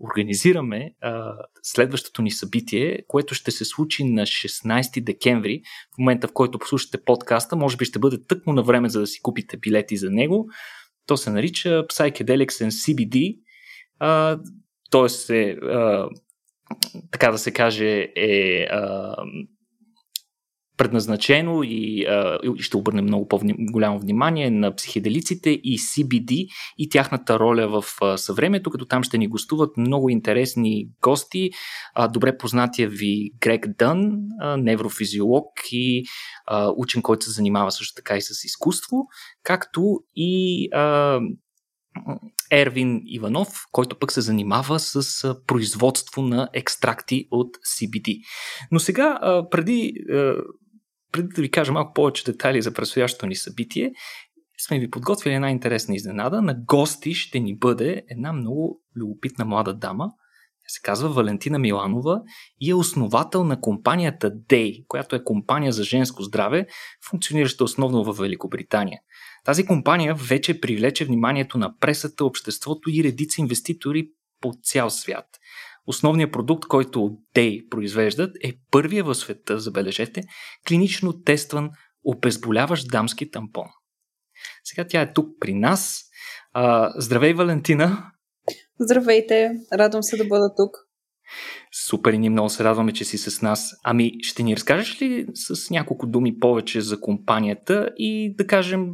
организираме 0.00 0.90
а, 1.00 1.34
следващото 1.62 2.22
ни 2.22 2.30
събитие, 2.30 2.98
което 3.08 3.34
ще 3.34 3.50
се 3.50 3.64
случи 3.64 4.04
на 4.04 4.22
16 4.22 5.04
декември, 5.04 5.62
в 5.94 5.98
момента 5.98 6.28
в 6.28 6.32
който 6.32 6.58
послушате 6.58 7.04
подкаста, 7.04 7.56
може 7.56 7.76
би 7.76 7.84
ще 7.84 7.98
бъде 7.98 8.24
тъкмо 8.28 8.52
на 8.52 8.62
време, 8.62 8.88
за 8.88 9.00
да 9.00 9.06
си 9.06 9.20
купите 9.22 9.56
билети 9.56 9.96
за 9.96 10.10
него. 10.10 10.48
То 11.06 11.16
се 11.16 11.30
нарича 11.30 11.68
Psychedelics 11.68 12.68
and 12.68 12.70
CBD, 12.70 13.38
а, 13.98 14.38
т.е. 14.90 15.34
е, 15.34 15.56
така 17.10 17.30
да 17.30 17.38
се 17.38 17.52
каже, 17.52 18.12
е 18.16 18.66
а, 18.70 19.16
предназначено 20.80 21.62
и, 21.62 22.04
а, 22.04 22.38
ще 22.58 22.76
обърнем 22.76 23.04
много 23.04 23.28
по-голямо 23.28 23.98
внимание 23.98 24.50
на 24.50 24.74
психеделиците 24.74 25.50
и 25.50 25.78
CBD 25.78 26.46
и 26.78 26.88
тяхната 26.88 27.38
роля 27.38 27.68
в 27.68 27.84
а, 28.02 28.18
съвремето, 28.18 28.70
като 28.70 28.84
там 28.84 29.02
ще 29.02 29.18
ни 29.18 29.28
гостуват 29.28 29.76
много 29.76 30.08
интересни 30.08 30.88
гости. 31.02 31.50
А, 31.94 32.08
добре 32.08 32.38
познатия 32.38 32.88
ви 32.88 33.30
Грег 33.40 33.66
Дън, 33.78 34.12
а, 34.40 34.56
неврофизиолог 34.56 35.46
и 35.72 36.04
а, 36.46 36.72
учен, 36.76 37.02
който 37.02 37.24
се 37.24 37.30
занимава 37.30 37.72
също 37.72 37.94
така 37.96 38.16
и 38.16 38.22
с 38.22 38.44
изкуство, 38.44 38.96
както 39.42 40.00
и 40.16 40.68
а, 40.72 41.20
Ервин 42.52 43.02
Иванов, 43.04 43.48
който 43.72 43.98
пък 43.98 44.12
се 44.12 44.20
занимава 44.20 44.80
с 44.80 45.34
производство 45.46 46.22
на 46.22 46.48
екстракти 46.52 47.28
от 47.30 47.56
CBD. 47.56 48.20
Но 48.70 48.78
сега, 48.78 49.18
преди 49.50 49.94
преди 51.12 51.28
да 51.28 51.42
ви 51.42 51.50
кажа 51.50 51.72
малко 51.72 51.92
повече 51.92 52.24
детайли 52.24 52.62
за 52.62 52.72
предстоящото 52.72 53.26
ни 53.26 53.36
събитие, 53.36 53.92
сме 54.66 54.78
ви 54.78 54.90
подготвили 54.90 55.34
една 55.34 55.50
интересна 55.50 55.94
изненада. 55.94 56.42
На 56.42 56.54
гости 56.54 57.14
ще 57.14 57.40
ни 57.40 57.56
бъде 57.56 58.02
една 58.08 58.32
много 58.32 58.80
любопитна 58.96 59.44
млада 59.44 59.74
дама. 59.74 60.10
Тя 60.62 60.68
се 60.68 60.80
казва 60.82 61.08
Валентина 61.08 61.58
Миланова 61.58 62.22
и 62.60 62.70
е 62.70 62.74
основател 62.74 63.44
на 63.44 63.60
компанията 63.60 64.30
Day, 64.30 64.86
която 64.88 65.16
е 65.16 65.24
компания 65.24 65.72
за 65.72 65.84
женско 65.84 66.22
здраве, 66.22 66.66
функционираща 67.10 67.64
основно 67.64 68.04
в 68.04 68.18
Великобритания. 68.18 69.00
Тази 69.44 69.66
компания 69.66 70.14
вече 70.14 70.60
привлече 70.60 71.04
вниманието 71.04 71.58
на 71.58 71.76
пресата, 71.78 72.24
обществото 72.24 72.90
и 72.90 73.04
редица 73.04 73.40
инвеститори 73.40 74.08
по 74.40 74.52
цял 74.62 74.90
свят. 74.90 75.26
Основният 75.86 76.32
продукт, 76.32 76.68
който 76.68 77.16
те 77.32 77.58
произвеждат, 77.70 78.36
е 78.44 78.52
първия 78.70 79.04
в 79.04 79.14
света, 79.14 79.58
забележете, 79.58 80.22
клинично 80.68 81.22
тестван 81.22 81.70
обезболяващ 82.04 82.88
дамски 82.88 83.30
тампон. 83.30 83.66
Сега 84.64 84.86
тя 84.88 85.00
е 85.00 85.12
тук 85.12 85.28
при 85.40 85.54
нас. 85.54 86.02
А, 86.52 86.92
здравей, 86.96 87.32
Валентина! 87.32 88.12
Здравейте! 88.80 89.50
Радвам 89.72 90.02
се 90.02 90.16
да 90.16 90.24
бъда 90.24 90.54
тук. 90.56 90.76
Супер 91.86 92.12
и 92.12 92.18
ние 92.18 92.30
много 92.30 92.48
се 92.48 92.64
радваме, 92.64 92.92
че 92.92 93.04
си 93.04 93.18
с 93.18 93.42
нас. 93.42 93.70
Ами, 93.84 94.12
ще 94.22 94.42
ни 94.42 94.56
разкажеш 94.56 95.02
ли 95.02 95.26
с 95.34 95.70
няколко 95.70 96.06
думи 96.06 96.38
повече 96.38 96.80
за 96.80 97.00
компанията 97.00 97.90
и 97.96 98.34
да 98.36 98.46
кажем 98.46 98.86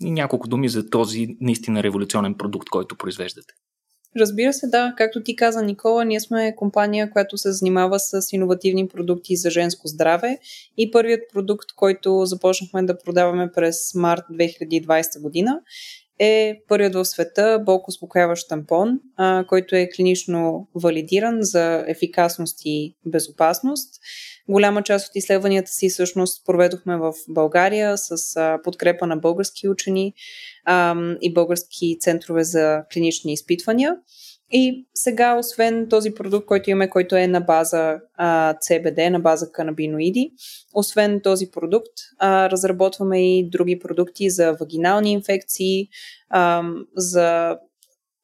няколко 0.00 0.48
думи 0.48 0.68
за 0.68 0.90
този 0.90 1.36
наистина 1.40 1.82
революционен 1.82 2.34
продукт, 2.34 2.68
който 2.68 2.96
произвеждате? 2.96 3.54
Разбира 4.16 4.52
се, 4.52 4.66
да. 4.66 4.94
Както 4.96 5.22
ти 5.22 5.36
каза, 5.36 5.62
Никола, 5.62 6.04
ние 6.04 6.20
сме 6.20 6.54
компания, 6.56 7.10
която 7.10 7.38
се 7.38 7.52
занимава 7.52 8.00
с 8.00 8.32
иновативни 8.32 8.88
продукти 8.88 9.36
за 9.36 9.50
женско 9.50 9.88
здраве 9.88 10.38
и 10.76 10.90
първият 10.90 11.22
продукт, 11.32 11.68
който 11.76 12.24
започнахме 12.24 12.82
да 12.82 12.98
продаваме 12.98 13.52
през 13.52 13.94
март 13.94 14.22
2020 14.32 15.22
година 15.22 15.60
е 16.20 16.60
първият 16.68 16.94
в 16.94 17.04
света 17.04 17.62
болко-успокояващ 17.66 18.48
тампон, 18.48 19.00
а, 19.16 19.44
който 19.48 19.76
е 19.76 19.88
клинично 19.96 20.68
валидиран 20.74 21.38
за 21.40 21.84
ефикасност 21.86 22.58
и 22.64 22.94
безопасност. 23.06 23.94
Голяма 24.50 24.82
част 24.82 25.08
от 25.08 25.16
изследванията 25.16 25.70
си 25.70 25.88
всъщност 25.88 26.46
проведохме 26.46 26.96
в 26.96 27.12
България 27.28 27.98
с 27.98 28.58
подкрепа 28.64 29.06
на 29.06 29.16
български 29.16 29.68
учени 29.68 30.14
и 31.20 31.34
български 31.34 31.96
центрове 32.00 32.44
за 32.44 32.82
клинични 32.92 33.32
изпитвания. 33.32 33.96
И 34.52 34.86
сега, 34.94 35.36
освен 35.38 35.86
този 35.88 36.14
продукт, 36.14 36.46
който 36.46 36.70
имаме, 36.70 36.90
който 36.90 37.16
е 37.16 37.26
на 37.26 37.40
база 37.40 37.98
а, 38.14 38.54
CBD, 38.54 39.08
на 39.08 39.20
база 39.20 39.52
канабиноиди, 39.52 40.32
освен 40.74 41.20
този 41.20 41.50
продукт, 41.50 41.92
а, 42.18 42.50
разработваме 42.50 43.38
и 43.38 43.50
други 43.50 43.78
продукти 43.78 44.30
за 44.30 44.52
вагинални 44.52 45.12
инфекции, 45.12 45.88
а, 46.30 46.62
за 46.96 47.56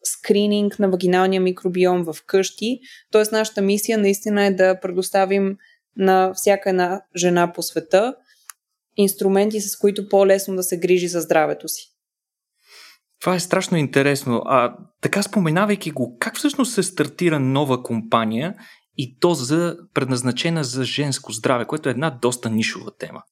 скрининг 0.05 0.79
на 0.79 0.91
вагиналния 0.91 1.41
микробиом 1.41 2.05
в 2.05 2.17
къщи. 2.27 2.81
Тоест, 3.11 3.33
нашата 3.33 3.63
мисия 3.63 3.99
наистина 3.99 4.45
е 4.45 4.51
да 4.51 4.81
предоставим 4.81 5.57
на 5.97 6.35
всяка 6.35 6.71
една 6.71 7.03
жена 7.17 7.53
по 7.53 7.63
света 7.63 8.15
инструменти, 8.97 9.61
с 9.61 9.79
които 9.79 10.09
по-лесно 10.09 10.57
да 10.57 10.63
се 10.63 10.79
грижи 10.79 11.09
за 11.09 11.21
здравето 11.21 11.69
си. 11.69 11.93
Това 13.21 13.35
е 13.35 13.41
страшно 13.41 13.77
интересно. 13.77 14.43
А 14.47 14.77
така 15.01 15.23
споменавайки 15.23 15.91
го, 15.91 16.17
как 16.21 16.37
всъщност 16.37 16.75
се 16.75 16.83
стартира 16.83 17.41
нова 17.41 17.83
компания 17.83 18.55
и 18.97 19.19
то 19.19 19.35
за 19.35 19.77
предназначена 19.95 20.65
за 20.65 20.85
женско 20.85 21.33
здраве, 21.33 21.65
което 21.65 21.89
е 21.89 21.93
една 21.93 22.11
доста 22.11 22.51
нишова 22.51 22.97
тема? 22.97 23.23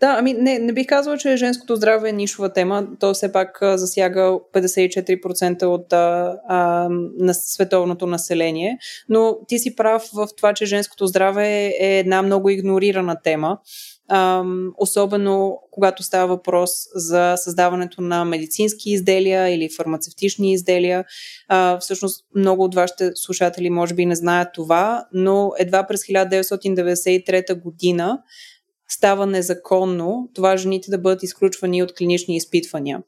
Да, 0.00 0.16
ами 0.18 0.32
не, 0.32 0.58
не 0.58 0.72
бих 0.72 0.86
казала, 0.86 1.18
че 1.18 1.36
женското 1.36 1.76
здраве 1.76 2.08
е 2.08 2.12
нишова 2.12 2.52
тема. 2.52 2.86
То 3.00 3.14
все 3.14 3.32
пак 3.32 3.58
засяга 3.62 4.20
54% 4.54 5.64
от 5.64 5.92
а, 5.92 6.36
а, 6.48 6.88
на 7.18 7.34
световното 7.34 8.06
население. 8.06 8.78
Но 9.08 9.38
ти 9.48 9.58
си 9.58 9.76
прав 9.76 10.02
в 10.14 10.28
това, 10.36 10.54
че 10.54 10.66
женското 10.66 11.06
здраве 11.06 11.66
е 11.80 11.98
една 11.98 12.22
много 12.22 12.50
игнорирана 12.50 13.16
тема. 13.24 13.58
А, 14.08 14.44
особено 14.78 15.58
когато 15.70 16.02
става 16.02 16.26
въпрос 16.26 16.70
за 16.94 17.34
създаването 17.36 18.02
на 18.02 18.24
медицински 18.24 18.90
изделия 18.90 19.48
или 19.48 19.68
фармацевтични 19.76 20.52
изделия. 20.52 21.04
А, 21.48 21.78
всъщност 21.78 22.24
много 22.34 22.64
от 22.64 22.74
вашите 22.74 23.10
слушатели 23.14 23.70
може 23.70 23.94
би 23.94 24.06
не 24.06 24.14
знаят 24.14 24.48
това, 24.54 25.04
но 25.12 25.52
едва 25.58 25.86
през 25.86 26.00
1993 26.02 27.62
година 27.62 28.18
става 28.88 29.26
незаконно 29.26 30.28
това 30.34 30.56
жените 30.56 30.90
да 30.90 30.98
бъдат 30.98 31.22
изключвани 31.22 31.82
от 31.82 31.94
клинични 31.94 32.36
изпитвания. 32.36 33.02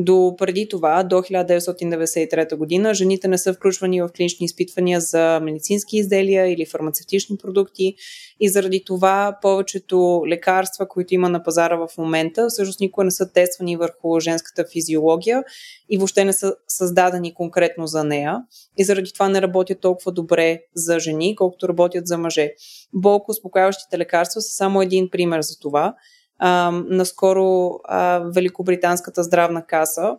До 0.00 0.34
преди 0.38 0.68
това, 0.68 1.02
до 1.02 1.16
1993 1.16 2.56
година, 2.56 2.94
жените 2.94 3.28
не 3.28 3.38
са 3.38 3.54
включвани 3.54 4.02
в 4.02 4.08
клинични 4.16 4.44
изпитвания 4.44 5.00
за 5.00 5.40
медицински 5.42 5.96
изделия 5.96 6.52
или 6.52 6.66
фармацевтични 6.66 7.36
продукти. 7.36 7.94
И 8.40 8.48
заради 8.48 8.84
това 8.84 9.38
повечето 9.42 10.22
лекарства, 10.28 10.88
които 10.88 11.14
има 11.14 11.28
на 11.28 11.42
пазара 11.42 11.76
в 11.76 11.88
момента, 11.98 12.46
всъщност 12.48 12.80
никога 12.80 13.04
не 13.04 13.10
са 13.10 13.32
тествани 13.32 13.76
върху 13.76 14.20
женската 14.20 14.64
физиология 14.72 15.44
и 15.90 15.98
въобще 15.98 16.24
не 16.24 16.32
са 16.32 16.54
създадени 16.68 17.34
конкретно 17.34 17.86
за 17.86 18.04
нея. 18.04 18.36
И 18.76 18.84
заради 18.84 19.12
това 19.12 19.28
не 19.28 19.42
работят 19.42 19.80
толкова 19.80 20.12
добре 20.12 20.62
за 20.74 20.98
жени, 20.98 21.36
колкото 21.36 21.68
работят 21.68 22.06
за 22.06 22.18
мъже. 22.18 22.52
Болко 22.94 23.30
успокояващите 23.30 23.98
лекарства 23.98 24.40
са 24.40 24.56
само 24.56 24.82
един 24.82 25.10
пример 25.10 25.40
за 25.40 25.58
това– 25.58 25.94
а, 26.38 26.70
наскоро 26.88 27.80
а, 27.84 28.18
Великобританската 28.34 29.22
здравна 29.22 29.66
каса 29.66 30.16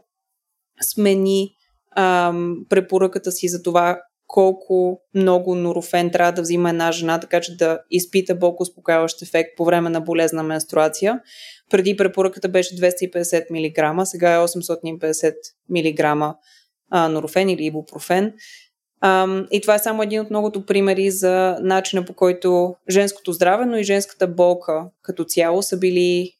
смени 0.81 1.55
а, 1.91 2.33
препоръката 2.69 3.31
си 3.31 3.47
за 3.47 3.63
това 3.63 4.01
колко 4.27 5.01
много 5.15 5.55
норофен 5.55 6.11
трябва 6.11 6.31
да 6.31 6.41
взима 6.41 6.69
една 6.69 6.91
жена, 6.91 7.19
така 7.19 7.41
че 7.41 7.57
да 7.57 7.79
изпита 7.91 8.35
болко 8.35 8.63
успокояващ 8.63 9.21
ефект 9.21 9.49
по 9.57 9.65
време 9.65 9.89
на 9.89 10.01
болезна 10.01 10.43
менструация. 10.43 11.21
Преди 11.69 11.97
препоръката 11.97 12.49
беше 12.49 12.75
250 12.75 13.97
мг, 13.99 14.07
сега 14.07 14.33
е 14.33 14.37
850 14.37 15.33
мг 15.69 16.35
норофен 16.91 17.49
или 17.49 17.65
ибупрофен. 17.65 18.33
Ам, 19.01 19.47
и 19.51 19.61
това 19.61 19.75
е 19.75 19.79
само 19.79 20.03
един 20.03 20.21
от 20.21 20.29
многото 20.29 20.65
примери 20.65 21.11
за 21.11 21.57
начина 21.61 22.05
по 22.05 22.13
който 22.13 22.75
женското 22.89 23.31
здраве, 23.31 23.65
но 23.65 23.77
и 23.77 23.83
женската 23.83 24.27
болка 24.27 24.85
като 25.01 25.23
цяло 25.23 25.63
са 25.63 25.77
били 25.77 26.31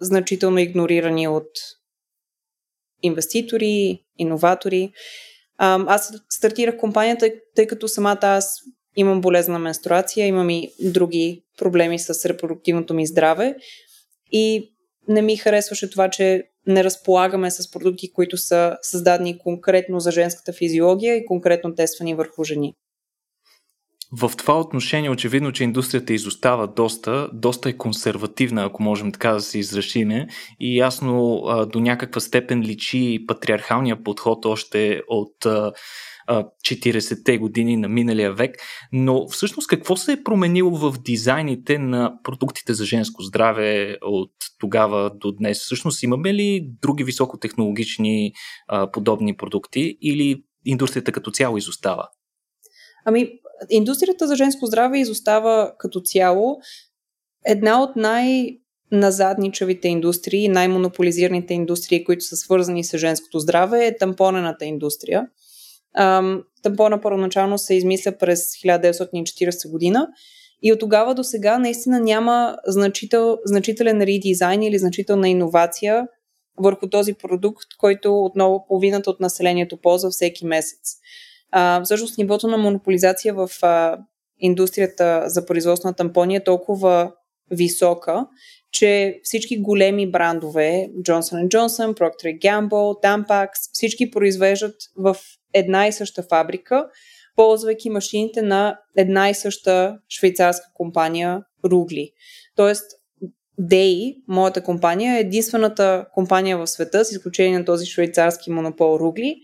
значително 0.00 0.58
игнорирани 0.58 1.28
от 1.28 1.50
инвеститори, 3.02 4.04
иноватори. 4.18 4.92
Ам, 5.58 5.86
аз 5.88 6.12
стартирах 6.28 6.76
компанията, 6.76 7.30
тъй 7.54 7.66
като 7.66 7.88
самата 7.88 8.18
аз 8.22 8.60
имам 8.96 9.20
болезна 9.20 9.58
менструация, 9.58 10.26
имам 10.26 10.50
и 10.50 10.72
други 10.80 11.44
проблеми 11.58 11.98
с 11.98 12.28
репродуктивното 12.28 12.94
ми 12.94 13.06
здраве 13.06 13.56
и 14.32 14.72
не 15.08 15.22
ми 15.22 15.36
харесваше 15.36 15.90
това, 15.90 16.10
че 16.10 16.42
не 16.68 16.84
разполагаме 16.84 17.50
с 17.50 17.70
продукти, 17.70 18.12
които 18.12 18.36
са 18.36 18.76
създадени 18.82 19.38
конкретно 19.38 20.00
за 20.00 20.10
женската 20.10 20.52
физиология 20.52 21.16
и 21.16 21.26
конкретно 21.26 21.74
тествани 21.74 22.14
върху 22.14 22.44
жени. 22.44 22.74
В 24.12 24.32
това 24.36 24.60
отношение 24.60 25.10
очевидно, 25.10 25.52
че 25.52 25.64
индустрията 25.64 26.12
изостава 26.12 26.68
доста, 26.68 27.28
доста 27.32 27.68
е 27.68 27.76
консервативна, 27.76 28.64
ако 28.64 28.82
можем 28.82 29.12
така 29.12 29.32
да 29.32 29.40
се 29.40 29.58
израшиме 29.58 30.28
и 30.60 30.78
ясно 30.78 31.42
до 31.72 31.80
някаква 31.80 32.20
степен 32.20 32.60
личи 32.60 33.24
патриархалния 33.26 34.02
подход 34.02 34.44
още 34.44 35.02
от 35.08 35.46
40-те 36.28 37.38
години 37.38 37.76
на 37.76 37.88
миналия 37.88 38.32
век, 38.32 38.56
но 38.92 39.28
всъщност 39.28 39.68
какво 39.68 39.96
се 39.96 40.12
е 40.12 40.22
променило 40.24 40.70
в 40.70 40.94
дизайните 41.04 41.78
на 41.78 42.18
продуктите 42.24 42.74
за 42.74 42.84
женско 42.84 43.22
здраве 43.22 43.96
от 44.02 44.32
тогава 44.58 45.10
до 45.14 45.32
днес? 45.32 45.58
Всъщност 45.58 46.02
имаме 46.02 46.34
ли 46.34 46.68
други 46.82 47.04
високотехнологични 47.04 48.32
а, 48.68 48.90
подобни 48.90 49.36
продукти 49.36 49.98
или 50.00 50.42
индустрията 50.64 51.12
като 51.12 51.30
цяло 51.30 51.56
изостава? 51.56 52.08
Ами, 53.04 53.28
индустрията 53.70 54.26
за 54.26 54.36
женско 54.36 54.66
здраве 54.66 54.98
изостава 54.98 55.72
като 55.78 56.00
цяло. 56.00 56.56
Една 57.44 57.82
от 57.82 57.96
най- 57.96 58.58
назадничавите 58.92 59.88
индустрии, 59.88 60.48
най-монополизираните 60.48 61.54
индустрии, 61.54 62.04
които 62.04 62.24
са 62.24 62.36
свързани 62.36 62.84
с 62.84 62.98
женското 62.98 63.38
здраве, 63.38 63.86
е 63.86 63.96
тампонената 63.96 64.64
индустрия. 64.64 65.26
Тампона 66.62 67.00
първоначално 67.00 67.58
се 67.58 67.74
измисля 67.74 68.12
през 68.18 68.52
1940 68.52 69.70
година 69.70 70.08
и 70.62 70.72
от 70.72 70.80
тогава 70.80 71.14
до 71.14 71.24
сега 71.24 71.58
наистина 71.58 72.00
няма 72.00 72.56
значител, 72.66 73.38
значителен 73.44 74.02
редизайн 74.02 74.62
или 74.62 74.78
значителна 74.78 75.28
иновация 75.28 76.06
върху 76.58 76.88
този 76.88 77.14
продукт, 77.14 77.66
който 77.78 78.24
отново 78.24 78.64
половината 78.68 79.10
от 79.10 79.20
населението 79.20 79.76
ползва 79.76 80.10
всеки 80.10 80.46
месец. 80.46 80.94
А, 81.50 81.82
всъщност 81.84 82.18
нивото 82.18 82.48
на 82.48 82.58
монополизация 82.58 83.34
в 83.34 83.50
а, 83.62 83.98
индустрията 84.38 85.22
за 85.26 85.46
производство 85.46 85.88
на 85.88 85.94
тампони 85.94 86.36
е 86.36 86.44
толкова 86.44 87.12
висока, 87.50 88.26
че 88.72 89.20
всички 89.22 89.62
големи 89.62 90.10
брандове, 90.10 90.88
Johnson 91.02 91.48
Johnson, 91.48 91.94
Procter 91.98 92.38
Gamble, 92.38 93.04
Tampax, 93.04 93.48
всички 93.72 94.10
произвеждат 94.10 94.76
в 94.96 95.16
една 95.54 95.86
и 95.86 95.92
съща 95.92 96.22
фабрика, 96.22 96.86
ползвайки 97.36 97.90
машините 97.90 98.42
на 98.42 98.78
една 98.96 99.30
и 99.30 99.34
съща 99.34 99.98
швейцарска 100.08 100.66
компания 100.74 101.42
Ругли. 101.64 102.10
Тоест, 102.56 102.84
Day, 103.60 104.16
моята 104.28 104.62
компания, 104.62 105.16
е 105.16 105.20
единствената 105.20 106.06
компания 106.14 106.58
в 106.58 106.66
света, 106.66 107.04
с 107.04 107.12
изключение 107.12 107.58
на 107.58 107.64
този 107.64 107.86
швейцарски 107.86 108.50
монопол 108.50 108.98
Ругли, 109.00 109.36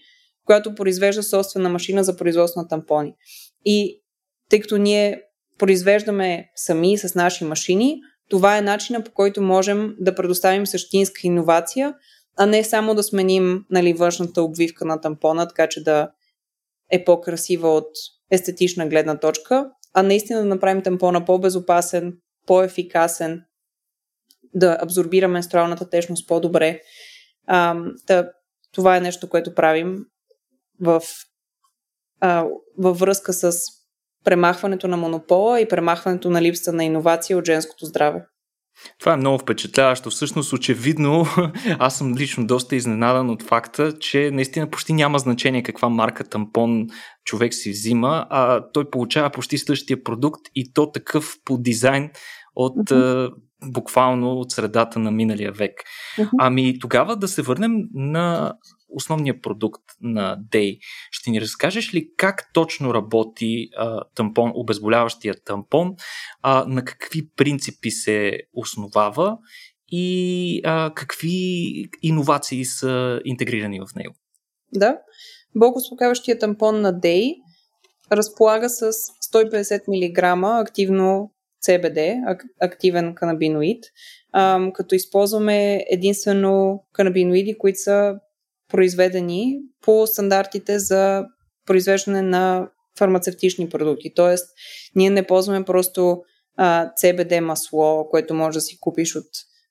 която 0.45 0.75
произвежда 0.75 1.23
собствена 1.23 1.69
машина 1.69 2.05
за 2.05 2.17
производство 2.17 2.61
на 2.61 2.69
тампони. 2.69 3.15
И 3.65 4.03
тъй 4.51 4.61
като 4.61 4.77
ние 4.77 5.23
произвеждаме 5.59 6.51
сами 6.55 6.99
с 6.99 7.15
наши 7.15 7.45
машини, 7.45 8.01
това 8.31 8.59
е 8.59 8.63
начина 8.63 9.05
по 9.05 9.11
който 9.11 9.43
можем 9.43 9.95
да 10.01 10.15
предоставим 10.15 10.67
същинска 10.67 11.21
иновация, 11.25 11.95
а 12.37 12.47
не 12.47 12.65
само 12.65 12.95
да 12.95 13.03
сменим 13.03 13.65
нали, 13.71 13.93
външната 13.93 14.43
обвивка 14.43 14.85
на 14.85 15.01
тампона, 15.01 15.49
така 15.49 15.69
че 15.69 15.85
да 15.85 16.11
е 16.91 17.05
по-красива 17.05 17.69
от 17.69 17.91
естетична 18.31 18.89
гледна 18.89 19.19
точка, 19.19 19.71
а 19.93 20.03
наистина 20.03 20.39
да 20.39 20.45
направим 20.45 20.83
тампона 20.83 21.25
по-безопасен, 21.25 22.19
по-ефикасен, 22.47 23.45
да 24.55 24.79
абсорбира 24.83 25.29
менструалната 25.29 25.91
течност 25.91 26.29
по-добре. 26.29 26.81
А, 27.47 27.77
да, 28.07 28.31
това 28.73 28.97
е 28.97 29.01
нещо, 29.01 29.29
което 29.29 29.55
правим 29.55 29.99
в, 30.81 31.03
а, 32.21 32.47
във 32.79 32.99
връзка 32.99 33.33
с 33.33 33.53
премахването 34.25 34.89
на 34.89 34.97
монопола 34.97 35.61
и 35.61 35.69
премахването 35.69 36.31
на 36.31 36.43
липса 36.43 36.73
на 36.73 36.85
иновация 36.85 37.39
от 37.39 37.45
женското 37.45 37.87
здраве. 37.87 38.25
Това 39.01 39.13
е 39.13 39.17
много 39.17 39.39
впечатляващо. 39.39 40.11
Всъщност, 40.11 40.53
очевидно, 40.53 41.27
аз 41.79 41.99
съм 41.99 42.15
лично 42.15 42.47
доста 42.47 42.77
изненадан 42.77 43.31
от 43.31 43.43
факта, 43.43 43.99
че 43.99 44.31
наистина 44.31 44.71
почти 44.71 44.93
няма 44.93 45.19
значение 45.19 45.63
каква 45.63 45.89
марка 45.89 46.25
тампон 46.25 46.87
човек 47.25 47.55
си 47.55 47.71
взима, 47.71 48.27
а 48.31 48.61
той 48.73 48.91
получава 48.91 49.31
почти 49.31 49.59
същия 49.59 50.05
продукт 50.05 50.41
и 50.55 50.73
то 50.73 50.93
такъв 50.93 51.37
по 51.45 51.59
дизайн 51.59 52.11
от 52.57 52.93
буквално 53.73 54.33
от 54.33 54.53
средата 54.53 54.99
на 54.99 55.11
миналия 55.11 55.53
век. 55.53 55.73
Ами 56.39 56.79
тогава 56.79 57.17
да 57.17 57.29
се 57.29 57.43
върнем 57.43 57.73
на 57.95 58.53
основния 58.95 59.41
продукт 59.41 59.83
на 60.01 60.39
Day. 60.53 60.79
Ще 61.11 61.31
ни 61.31 61.41
разкажеш 61.41 61.95
ли 61.95 62.09
как 62.17 62.51
точно 62.55 62.95
работи 62.95 63.69
а, 63.77 64.01
тампон, 64.15 64.53
обезболяващия 64.55 65.35
тампон, 65.45 65.95
а, 66.43 66.65
на 66.69 66.85
какви 66.85 67.29
принципи 67.37 67.91
се 67.91 68.39
основава 68.55 69.39
и 69.89 70.61
а, 70.65 70.93
какви 70.95 71.85
иновации 72.03 72.65
са 72.65 73.21
интегрирани 73.25 73.81
в 73.81 73.95
него? 73.97 74.15
Да. 74.73 74.99
Болкоспокаващия 75.57 76.39
тампон 76.39 76.81
на 76.81 76.93
Day 76.93 77.35
разполага 78.13 78.69
с 78.69 78.93
150 79.33 79.83
мг 79.89 80.23
активно 80.61 81.31
CBD, 81.67 82.23
активен 82.61 83.15
канабиноид, 83.15 83.85
като 84.75 84.95
използваме 84.95 85.85
единствено 85.91 86.85
канабиноиди, 86.93 87.59
които 87.59 87.79
са 87.79 88.15
произведени 88.75 89.59
по 89.83 90.07
стандартите 90.07 90.79
за 90.79 91.25
произвеждане 91.67 92.23
на 92.23 92.69
фармацевтични 92.99 93.69
продукти. 93.69 94.13
Тоест, 94.15 94.49
ние 94.95 95.11
не 95.11 95.27
ползваме 95.27 95.65
просто 95.65 96.23
а, 96.57 96.91
CBD 97.03 97.41
масло, 97.41 98.09
което 98.11 98.35
може 98.35 98.55
да 98.55 98.61
си 98.61 98.79
купиш 98.81 99.17
от 99.17 99.27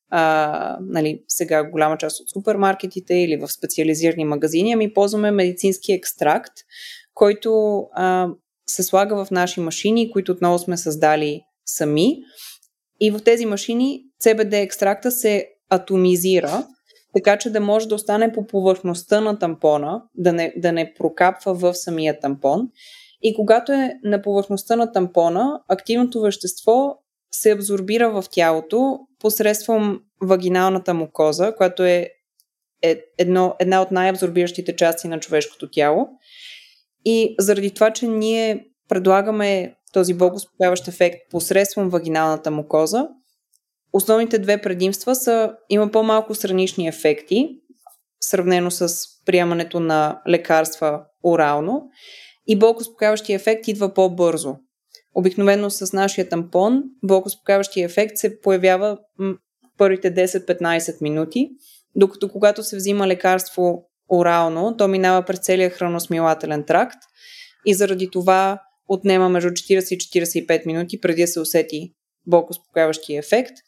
а, 0.09 0.77
нали, 0.81 1.23
сега 1.27 1.69
голяма 1.69 1.97
част 1.97 2.19
от 2.19 2.29
супермаркетите 2.29 3.13
или 3.13 3.37
в 3.37 3.51
специализирани 3.51 4.25
магазини, 4.25 4.73
ами 4.73 4.93
ползваме 4.93 5.31
медицински 5.31 5.93
екстракт, 5.93 6.53
който 7.13 7.81
а, 7.93 8.27
се 8.69 8.83
слага 8.83 9.25
в 9.25 9.31
наши 9.31 9.59
машини, 9.59 10.11
които 10.11 10.31
отново 10.31 10.59
сме 10.59 10.77
създали 10.77 11.41
сами. 11.65 12.17
И 12.99 13.11
в 13.11 13.19
тези 13.25 13.45
машини 13.45 14.01
CBD 14.25 14.53
екстракта 14.53 15.11
се 15.11 15.47
атомизира 15.69 16.67
така 17.13 17.37
че 17.37 17.49
да 17.49 17.59
може 17.59 17.87
да 17.87 17.95
остане 17.95 18.31
по 18.31 18.47
повърхността 18.47 19.21
на 19.21 19.39
тампона, 19.39 20.01
да 20.15 20.33
не, 20.33 20.53
да 20.57 20.71
не 20.71 20.93
прокапва 20.93 21.53
в 21.53 21.73
самия 21.73 22.19
тампон. 22.19 22.69
И 23.21 23.33
когато 23.35 23.71
е 23.71 23.93
на 24.03 24.21
повърхността 24.21 24.75
на 24.75 24.91
тампона, 24.91 25.61
активното 25.67 26.21
вещество 26.21 26.97
се 27.31 27.51
абсорбира 27.51 28.09
в 28.09 28.25
тялото 28.31 28.99
посредством 29.19 29.99
вагиналната 30.21 30.93
мукоза, 30.93 31.55
която 31.57 31.83
е 31.83 32.09
едно, 33.17 33.55
една 33.59 33.81
от 33.81 33.91
най-абсорбиращите 33.91 34.75
части 34.75 35.07
на 35.07 35.19
човешкото 35.19 35.69
тяло. 35.71 36.07
И 37.05 37.35
заради 37.39 37.71
това, 37.71 37.91
че 37.91 38.07
ние 38.07 38.65
предлагаме 38.89 39.75
този 39.93 40.13
благоспокояващ 40.13 40.87
ефект 40.87 41.17
посредством 41.31 41.89
вагиналната 41.89 42.51
мукоза, 42.51 43.07
Основните 43.93 44.39
две 44.39 44.61
предимства 44.61 45.15
са 45.15 45.53
има 45.69 45.91
по-малко 45.91 46.35
странични 46.35 46.87
ефекти, 46.87 47.49
сравнено 48.21 48.71
с 48.71 48.95
приемането 49.25 49.79
на 49.79 50.21
лекарства 50.29 51.01
орално 51.23 51.89
и 52.47 52.59
болкоспокаващия 52.59 53.35
ефект 53.35 53.67
идва 53.67 53.93
по-бързо. 53.93 54.55
Обикновено 55.15 55.69
с 55.69 55.93
нашия 55.93 56.29
тампон 56.29 56.83
болкоспокаващия 57.03 57.85
ефект 57.85 58.17
се 58.17 58.41
появява 58.41 58.97
в 59.19 59.35
първите 59.77 60.15
10-15 60.15 61.01
минути, 61.01 61.49
докато 61.95 62.29
когато 62.29 62.63
се 62.63 62.75
взима 62.75 63.07
лекарство 63.07 63.89
орално, 64.11 64.77
то 64.77 64.87
минава 64.87 65.25
през 65.25 65.39
целия 65.39 65.69
храносмилателен 65.69 66.63
тракт 66.65 66.97
и 67.65 67.73
заради 67.73 68.09
това 68.11 68.61
отнема 68.87 69.29
между 69.29 69.49
40 69.49 69.93
и 69.93 69.97
45 70.47 70.65
минути 70.65 71.01
преди 71.01 71.21
да 71.21 71.27
се 71.27 71.39
усети 71.39 71.93
болкоспокаващия 72.27 73.19
ефект– 73.19 73.53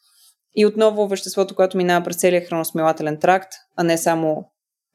и 0.56 0.66
отново 0.66 1.08
веществото, 1.08 1.54
което 1.54 1.76
минава 1.76 2.04
през 2.04 2.16
целия 2.16 2.40
храносмилателен 2.40 3.18
тракт, 3.20 3.52
а 3.76 3.84
не 3.84 3.98
само 3.98 4.44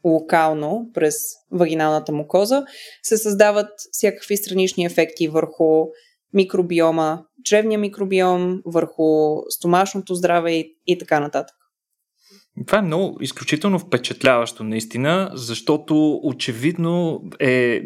локално 0.05 0.89
през 0.93 1.15
вагиналната 1.51 2.11
мукоза, 2.11 2.63
се 3.03 3.17
създават 3.17 3.69
всякакви 3.91 4.37
странични 4.37 4.85
ефекти 4.85 5.27
върху 5.27 5.85
микробиома, 6.33 7.23
чревния 7.43 7.79
микробиом, 7.79 8.61
върху 8.65 9.37
стомашното 9.49 10.15
здраве 10.15 10.51
и, 10.51 10.77
и 10.87 10.97
така 10.97 11.19
нататък. 11.19 11.55
Това 12.67 12.77
е 12.77 12.81
много 12.81 13.17
изключително 13.21 13.79
впечатляващо, 13.79 14.63
наистина, 14.63 15.31
защото 15.33 16.19
очевидно 16.23 17.21
е 17.39 17.81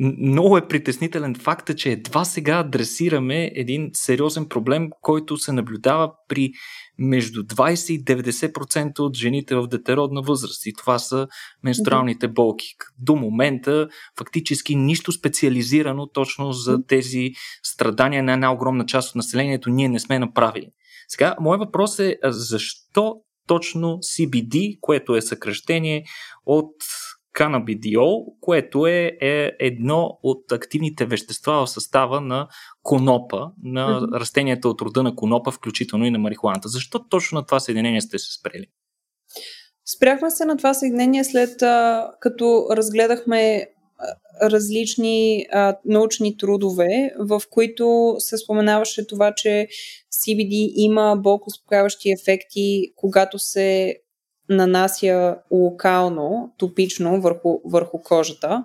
много 0.00 0.56
е 0.56 0.68
притеснителен 0.68 1.34
факта, 1.34 1.74
че 1.74 1.90
едва 1.90 2.24
сега 2.24 2.58
адресираме 2.58 3.50
един 3.54 3.90
сериозен 3.92 4.48
проблем, 4.48 4.90
който 5.00 5.36
се 5.36 5.52
наблюдава 5.52 6.12
при 6.28 6.52
между 6.98 7.42
20 7.42 7.92
и 7.92 8.04
90% 8.04 8.98
от 8.98 9.16
жените 9.16 9.54
в 9.54 9.66
детеродна 9.66 10.22
възраст. 10.22 10.66
И 10.66 10.72
това 10.72 10.98
са 10.98 11.28
менструалните 11.62 12.28
болки. 12.28 12.66
До 12.98 13.16
момента 13.16 13.88
фактически 14.18 14.76
нищо 14.76 15.12
специализирано 15.12 16.06
точно 16.06 16.52
за 16.52 16.86
тези 16.86 17.30
страдания 17.62 18.22
на 18.22 18.32
една 18.32 18.52
огромна 18.52 18.86
част 18.86 19.08
от 19.08 19.16
населението 19.16 19.70
ние 19.70 19.88
не 19.88 20.00
сме 20.00 20.18
направили. 20.18 20.68
Сега, 21.08 21.36
моят 21.40 21.60
въпрос 21.60 21.98
е 21.98 22.16
защо 22.24 23.14
точно 23.46 23.88
CBD, 23.88 24.78
което 24.80 25.16
е 25.16 25.22
съкръщение 25.22 26.04
от 26.46 26.72
канабидиол, 27.36 28.26
което 28.40 28.86
е, 28.86 29.18
е 29.20 29.52
едно 29.60 30.18
от 30.22 30.52
активните 30.52 31.06
вещества 31.06 31.66
в 31.66 31.70
състава 31.70 32.20
на 32.20 32.48
конопа, 32.82 33.50
на 33.62 34.00
mm-hmm. 34.00 34.20
растенията 34.20 34.68
от 34.68 34.80
рода 34.80 35.02
на 35.02 35.16
конопа, 35.16 35.50
включително 35.50 36.04
и 36.04 36.10
на 36.10 36.18
марихуаната. 36.18 36.68
Защо 36.68 37.08
точно 37.08 37.38
на 37.38 37.46
това 37.46 37.60
съединение 37.60 38.00
сте 38.00 38.18
се 38.18 38.38
спрели? 38.38 38.66
Спряхме 39.96 40.30
се 40.30 40.44
на 40.44 40.56
това 40.56 40.74
съединение 40.74 41.24
след 41.24 41.62
а, 41.62 42.08
като 42.20 42.66
разгледахме 42.72 43.66
различни 44.42 45.46
а, 45.52 45.76
научни 45.84 46.36
трудове, 46.36 47.10
в 47.18 47.42
които 47.50 48.14
се 48.18 48.38
споменаваше 48.38 49.06
това, 49.06 49.32
че 49.36 49.68
CBD 50.12 50.72
има 50.76 51.16
болкоспокаващи 51.16 52.10
ефекти, 52.10 52.92
когато 52.96 53.38
се 53.38 53.96
нанася 54.48 55.36
локално, 55.50 56.52
топично 56.58 57.20
върху, 57.20 57.60
върху 57.64 58.02
кожата. 58.02 58.64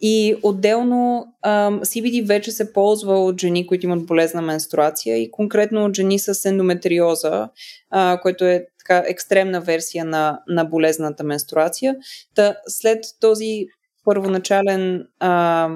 И 0.00 0.36
отделно 0.42 1.26
ам, 1.42 1.80
CBD 1.80 2.26
вече 2.26 2.50
се 2.50 2.72
ползва 2.72 3.24
от 3.24 3.40
жени, 3.40 3.66
които 3.66 3.86
имат 3.86 4.06
болезна 4.06 4.42
менструация 4.42 5.22
и 5.22 5.30
конкретно 5.30 5.84
от 5.84 5.96
жени 5.96 6.18
с 6.18 6.44
ендометриоза, 6.44 7.48
а, 7.90 8.20
което 8.22 8.44
е 8.44 8.66
така 8.78 9.04
екстремна 9.06 9.60
версия 9.60 10.04
на, 10.04 10.40
на 10.48 10.64
болезната 10.64 11.24
менструация. 11.24 11.96
Та, 12.34 12.56
след 12.68 13.04
този 13.20 13.66
първоначален 14.04 15.06
а, 15.18 15.70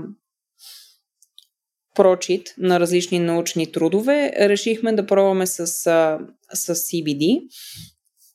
прочит 1.95 2.55
на 2.59 2.81
различни 2.81 3.19
научни 3.19 3.73
трудове, 3.73 4.33
решихме 4.41 4.93
да 4.93 5.07
пробваме 5.07 5.47
с, 5.47 5.87
а, 5.87 6.19
с 6.55 6.75
CBD. 6.75 7.43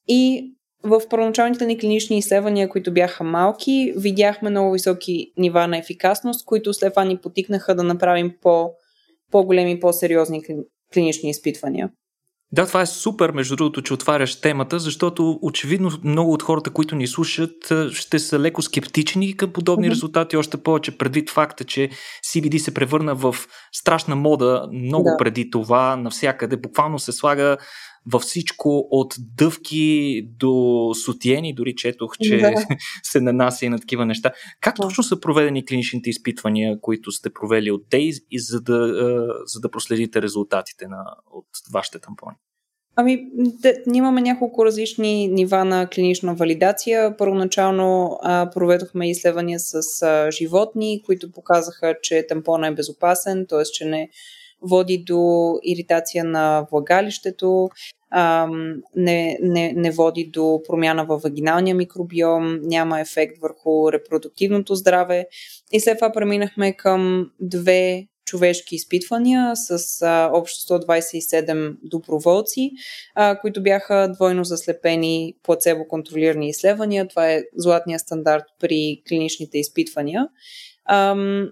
И 0.08 0.55
в 0.86 1.02
първоначалните 1.10 1.66
ни 1.66 1.78
клинични 1.78 2.18
изследвания, 2.18 2.70
които 2.70 2.94
бяха 2.94 3.24
малки, 3.24 3.94
видяхме 3.98 4.50
много 4.50 4.72
високи 4.72 5.32
нива 5.38 5.68
на 5.68 5.78
ефикасност, 5.78 6.46
които 6.46 6.74
след 6.74 6.94
това 6.94 7.04
ни 7.04 7.18
потикнаха 7.18 7.76
да 7.76 7.84
направим 7.84 8.34
по, 8.42 8.70
по-големи, 9.32 9.80
по-сериозни 9.80 10.44
клинични 10.94 11.30
изпитвания. 11.30 11.90
Да, 12.52 12.68
това 12.68 12.82
е 12.82 12.86
супер, 12.86 13.32
между 13.32 13.56
другото, 13.56 13.82
че 13.82 13.94
отваряш 13.94 14.42
темата, 14.42 14.80
защото 14.80 15.40
очевидно 15.42 15.92
много 16.04 16.34
от 16.34 16.44
хората, 16.44 16.70
които 16.70 16.96
ни 16.96 17.08
слушат, 17.08 17.74
ще 17.92 18.20
са 18.20 18.40
леко 18.40 18.62
скептични 18.62 19.38
към 19.38 19.54
подобни 19.54 19.88
mm-hmm. 19.88 19.92
резултати, 19.92 20.38
още 20.38 20.58
повече 20.58 20.98
предвид 20.98 21.30
факта, 21.30 21.64
че 21.64 21.90
CBD 22.26 22.58
се 22.58 22.74
превърна 22.74 23.16
в 23.16 23.36
страшна 23.74 24.16
мода 24.16 24.68
много 24.74 25.10
да. 25.10 25.18
преди 25.18 25.50
това, 25.50 25.96
навсякъде. 25.96 26.58
Буквално 26.58 27.00
се 27.00 27.12
слага 27.12 27.58
във 28.12 28.22
всичко 28.22 28.88
от 28.92 29.16
дъвки 29.20 30.22
до 30.40 30.92
сутиени, 31.06 31.54
дори 31.54 31.76
четох, 31.76 32.18
че 32.22 32.38
да. 32.38 32.54
се 33.04 33.22
нанася 33.22 33.66
и 33.66 33.70
на 33.70 33.80
такива 33.80 34.06
неща. 34.06 34.32
Как 34.62 34.76
точно 34.76 35.04
са 35.04 35.20
проведени 35.20 35.66
клиничните 35.66 36.10
изпитвания, 36.10 36.82
които 36.82 37.12
сте 37.12 37.34
провели 37.34 37.72
от 37.72 37.82
Days 37.92 38.24
и 38.32 38.40
за 38.40 38.62
да, 38.62 38.88
за 39.46 39.60
да 39.60 39.72
проследите 39.72 40.22
резултатите 40.22 40.88
на, 40.88 41.06
от 41.32 41.48
вашите 41.74 42.00
тампони? 42.00 42.36
Ами, 42.96 43.30
де, 43.36 43.84
имаме 43.94 44.22
няколко 44.22 44.66
различни 44.66 45.28
нива 45.28 45.66
на 45.66 45.90
клинична 45.90 46.34
валидация. 46.36 47.18
Първоначално 47.18 48.20
а, 48.22 48.50
проведохме 48.54 49.10
изследвания 49.10 49.60
с 49.60 50.02
а, 50.02 50.32
животни, 50.32 51.02
които 51.06 51.32
показаха, 51.32 51.96
че 52.02 52.28
тампона 52.28 52.68
е 52.68 52.74
безопасен, 52.74 53.46
т.е. 53.50 53.64
че 53.64 53.86
не 53.86 54.10
води 54.66 55.04
до 55.08 55.54
иритация 55.64 56.24
на 56.24 56.68
влагалището, 56.72 57.70
не, 58.96 59.38
не, 59.42 59.74
не 59.76 59.92
води 59.92 60.30
до 60.34 60.62
промяна 60.68 61.06
в 61.06 61.18
вагиналния 61.18 61.76
микробиом, 61.76 62.60
няма 62.62 63.00
ефект 63.00 63.38
върху 63.42 63.92
репродуктивното 63.92 64.76
здраве. 64.76 65.28
И 65.72 65.80
след 65.80 65.98
това 65.98 66.12
преминахме 66.12 66.74
към 66.74 67.32
две 67.42 68.08
човешки 68.26 68.76
изпитвания 68.76 69.56
с 69.56 70.02
а, 70.02 70.30
общо 70.34 70.74
127 70.74 71.76
доброволци, 71.84 72.72
а, 73.16 73.40
които 73.40 73.64
бяха 73.64 74.12
двойно 74.14 74.44
заслепени 74.44 75.34
плацебо-контролирани 75.44 76.50
изследвания. 76.50 77.08
Това 77.08 77.32
е 77.32 77.44
златния 77.58 78.00
стандарт 78.00 78.44
при 78.60 79.02
клиничните 79.10 79.58
изпитвания. 79.58 80.28
Ам, 80.90 81.50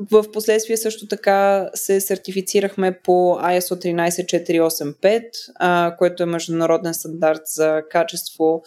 в 0.00 0.24
последствие 0.32 0.76
също 0.76 1.08
така 1.08 1.70
се 1.74 2.00
сертифицирахме 2.00 2.98
по 3.04 3.38
ISO 3.42 3.74
13485, 3.74 5.22
а, 5.54 5.96
което 5.98 6.22
е 6.22 6.26
международен 6.26 6.94
стандарт 6.94 7.40
за 7.44 7.82
качество, 7.90 8.62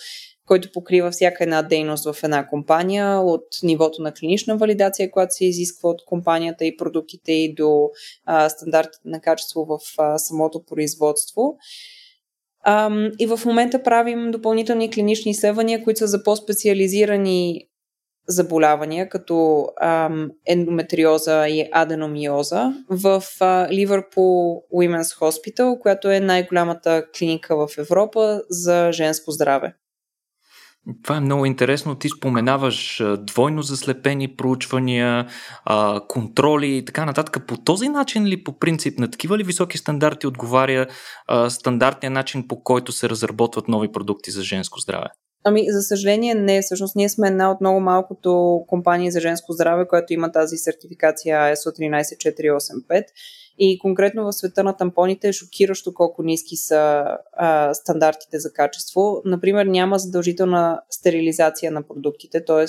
който 0.46 0.72
покрива 0.72 1.12
всяка 1.12 1.44
една 1.44 1.62
дейност 1.62 2.06
в 2.06 2.24
една 2.24 2.48
компания, 2.48 3.20
от 3.20 3.46
нивото 3.64 4.02
на 4.02 4.14
клинична 4.14 4.58
валидация, 4.58 5.12
която 5.12 5.34
се 5.34 5.46
изисква 5.46 5.90
от 5.90 6.06
компанията 6.06 6.66
и 6.66 6.78
продуктите 6.78 7.32
и 7.32 7.54
до 7.54 7.90
а, 8.26 8.50
стандартите 8.50 9.10
на 9.10 9.22
качество 9.22 9.66
в 9.66 9.80
а, 9.98 10.18
самото 10.18 10.64
производство. 10.66 11.58
Um, 12.68 13.16
и 13.20 13.26
в 13.26 13.40
момента 13.46 13.84
правим 13.84 14.32
допълнителни 14.32 14.92
клинични 14.92 15.32
изследвания, 15.32 15.84
които 15.84 15.98
са 15.98 16.08
за 16.08 16.24
по-специализирани 16.24 17.68
заболявания, 18.28 19.10
като 19.10 19.68
ам, 19.82 20.30
ендометриоза 20.46 21.48
и 21.48 21.70
аденомиоза 21.72 22.74
в 22.90 23.24
Ливърпул 23.72 24.64
Women's 24.76 25.20
Hospital, 25.20 25.80
която 25.80 26.12
е 26.12 26.20
най-голямата 26.20 27.06
клиника 27.18 27.56
в 27.56 27.78
Европа 27.78 28.42
за 28.50 28.92
женско 28.92 29.32
здраве. 29.32 29.74
Това 31.04 31.18
е 31.18 31.20
много 31.20 31.46
интересно. 31.46 31.96
Ти 31.96 32.10
споменаваш 32.10 33.04
двойно 33.18 33.62
заслепени 33.62 34.36
проучвания, 34.36 35.28
контроли 36.08 36.78
и 36.78 36.86
така 36.86 37.06
нататък. 37.06 37.48
По 37.48 37.58
този 37.58 37.90
начин 37.90 38.26
ли, 38.26 38.44
по 38.44 38.60
принцип, 38.60 39.00
на 39.00 39.12
такива 39.12 39.38
ли 39.38 39.44
високи 39.44 39.78
стандарти 39.78 40.28
отговаря 40.28 40.88
стандартния 41.50 42.12
начин, 42.12 42.48
по 42.48 42.64
който 42.64 42.92
се 42.92 43.10
разработват 43.10 43.68
нови 43.68 43.92
продукти 43.92 44.32
за 44.32 44.44
женско 44.44 44.80
здраве? 44.80 45.08
Ами, 45.44 45.66
за 45.70 45.82
съжаление, 45.82 46.36
не. 46.36 46.62
Всъщност, 46.62 46.96
ние 46.96 47.10
сме 47.10 47.28
една 47.28 47.52
от 47.52 47.62
много 47.62 47.80
малкото 47.80 48.64
компании 48.68 49.12
за 49.12 49.20
женско 49.20 49.54
здраве, 49.54 49.88
която 49.88 50.14
има 50.14 50.32
тази 50.32 50.58
сертификация 50.58 51.56
ISO 51.56 51.80
13485. 52.88 53.06
И 53.58 53.80
конкретно 53.80 54.24
в 54.24 54.34
света 54.34 54.64
на 54.64 54.78
тампоните 54.78 55.28
е 55.28 55.34
шокиращо 55.34 55.94
колко 55.94 56.24
ниски 56.24 56.56
са 56.56 57.06
а, 57.34 57.74
стандартите 57.74 58.40
за 58.40 58.54
качество. 58.54 59.22
Например, 59.26 59.66
няма 59.66 60.00
задължителна 60.00 60.82
стерилизация 60.90 61.72
на 61.72 61.84
продуктите, 61.84 62.46
т.е. 62.46 62.66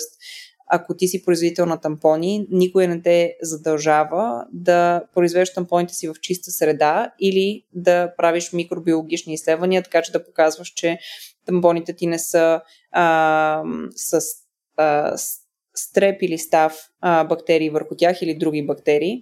ако 0.67 0.97
ти 0.97 1.09
си 1.09 1.25
производител 1.25 1.67
на 1.67 1.81
тампони, 1.81 2.47
никой 2.51 2.87
не 2.87 3.03
те 3.03 3.37
задължава 3.43 4.47
да 4.53 5.03
произвеждаш 5.15 5.55
тампоните 5.55 5.95
си 5.95 6.09
в 6.09 6.15
чиста 6.21 6.51
среда 6.51 7.13
или 7.21 7.65
да 7.73 8.13
правиш 8.17 8.53
микробиологични 8.53 9.35
изследвания, 9.35 9.83
така 9.83 10.03
че 10.03 10.13
да 10.13 10.25
показваш, 10.25 10.69
че 10.69 10.99
тампоните 11.47 11.93
ти 11.93 12.07
не 12.07 12.19
са 12.19 12.61
а, 12.93 13.63
с 13.97 14.21
а, 14.77 15.17
стреп 15.75 16.23
или 16.23 16.39
став 16.39 16.79
а, 17.01 17.25
бактерии 17.25 17.71
върху 17.71 17.95
тях 17.97 18.23
или 18.23 18.39
други 18.39 18.67
бактерии. 18.67 19.21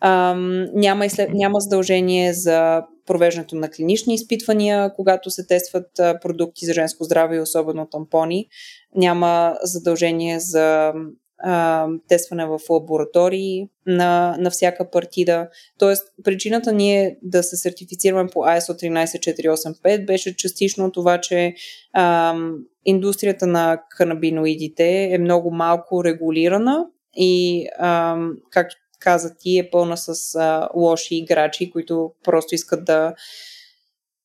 А, 0.00 0.34
няма, 0.74 1.06
изслед... 1.06 1.30
няма 1.32 1.60
задължение 1.60 2.32
за 2.32 2.82
провеждането 3.06 3.56
на 3.56 3.70
клинични 3.70 4.14
изпитвания, 4.14 4.92
когато 4.94 5.30
се 5.30 5.46
тестват 5.46 5.86
продукти 5.96 6.66
за 6.66 6.72
женско 6.72 7.04
здраве 7.04 7.36
и 7.36 7.40
особено 7.40 7.86
тампони. 7.86 8.48
Няма 8.94 9.58
задължение 9.62 10.40
за 10.40 10.92
а, 11.38 11.86
тестване 12.08 12.46
в 12.46 12.60
лаборатории 12.70 13.68
на, 13.86 14.36
на 14.38 14.50
всяка 14.50 14.90
партида. 14.90 15.48
Тоест, 15.78 16.04
причината 16.24 16.72
ние 16.72 17.18
да 17.22 17.42
се 17.42 17.56
сертифицираме 17.56 18.30
по 18.32 18.38
ISO 18.38 18.72
13485 19.82 20.06
беше 20.06 20.36
частично 20.36 20.92
това, 20.92 21.20
че 21.20 21.54
а, 21.92 22.36
индустрията 22.84 23.46
на 23.46 23.82
канабиноидите 23.90 25.08
е 25.12 25.18
много 25.18 25.50
малко 25.50 26.04
регулирана 26.04 26.86
и, 27.16 27.66
а, 27.78 28.16
както 28.50 28.76
каза 29.00 29.34
ти, 29.38 29.58
е 29.58 29.70
пълна 29.70 29.96
с 29.96 30.34
а, 30.34 30.68
лоши 30.76 31.16
играчи, 31.16 31.70
които 31.70 32.12
просто 32.24 32.54
искат 32.54 32.84
да 32.84 33.14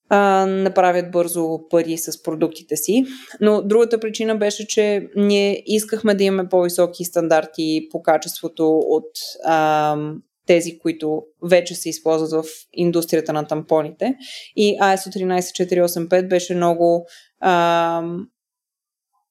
а, 0.10 0.46
направят 0.46 1.12
бързо 1.12 1.60
пари 1.70 1.98
с 1.98 2.24
продуктите 2.24 2.76
си. 2.78 3.04
Но 3.42 3.62
другата 3.62 4.00
причина 4.00 4.36
беше, 4.36 4.68
че 4.68 5.08
ние 5.16 5.64
искахме 5.66 6.16
да 6.16 6.24
имаме 6.24 6.50
по-високи 6.50 7.06
стандарти 7.06 7.88
по 7.92 8.02
качеството 8.02 8.78
от 8.78 9.10
а, 9.46 9.98
тези, 10.46 10.80
които 10.80 11.24
вече 11.44 11.76
се 11.76 11.90
използват 11.90 12.32
в 12.32 12.50
индустрията 12.74 13.34
на 13.34 13.48
тампоните. 13.48 14.16
И 14.56 14.78
ISO 14.82 15.10
13485 15.10 16.28
беше 16.28 16.56
много 16.56 17.06
а, 17.40 18.04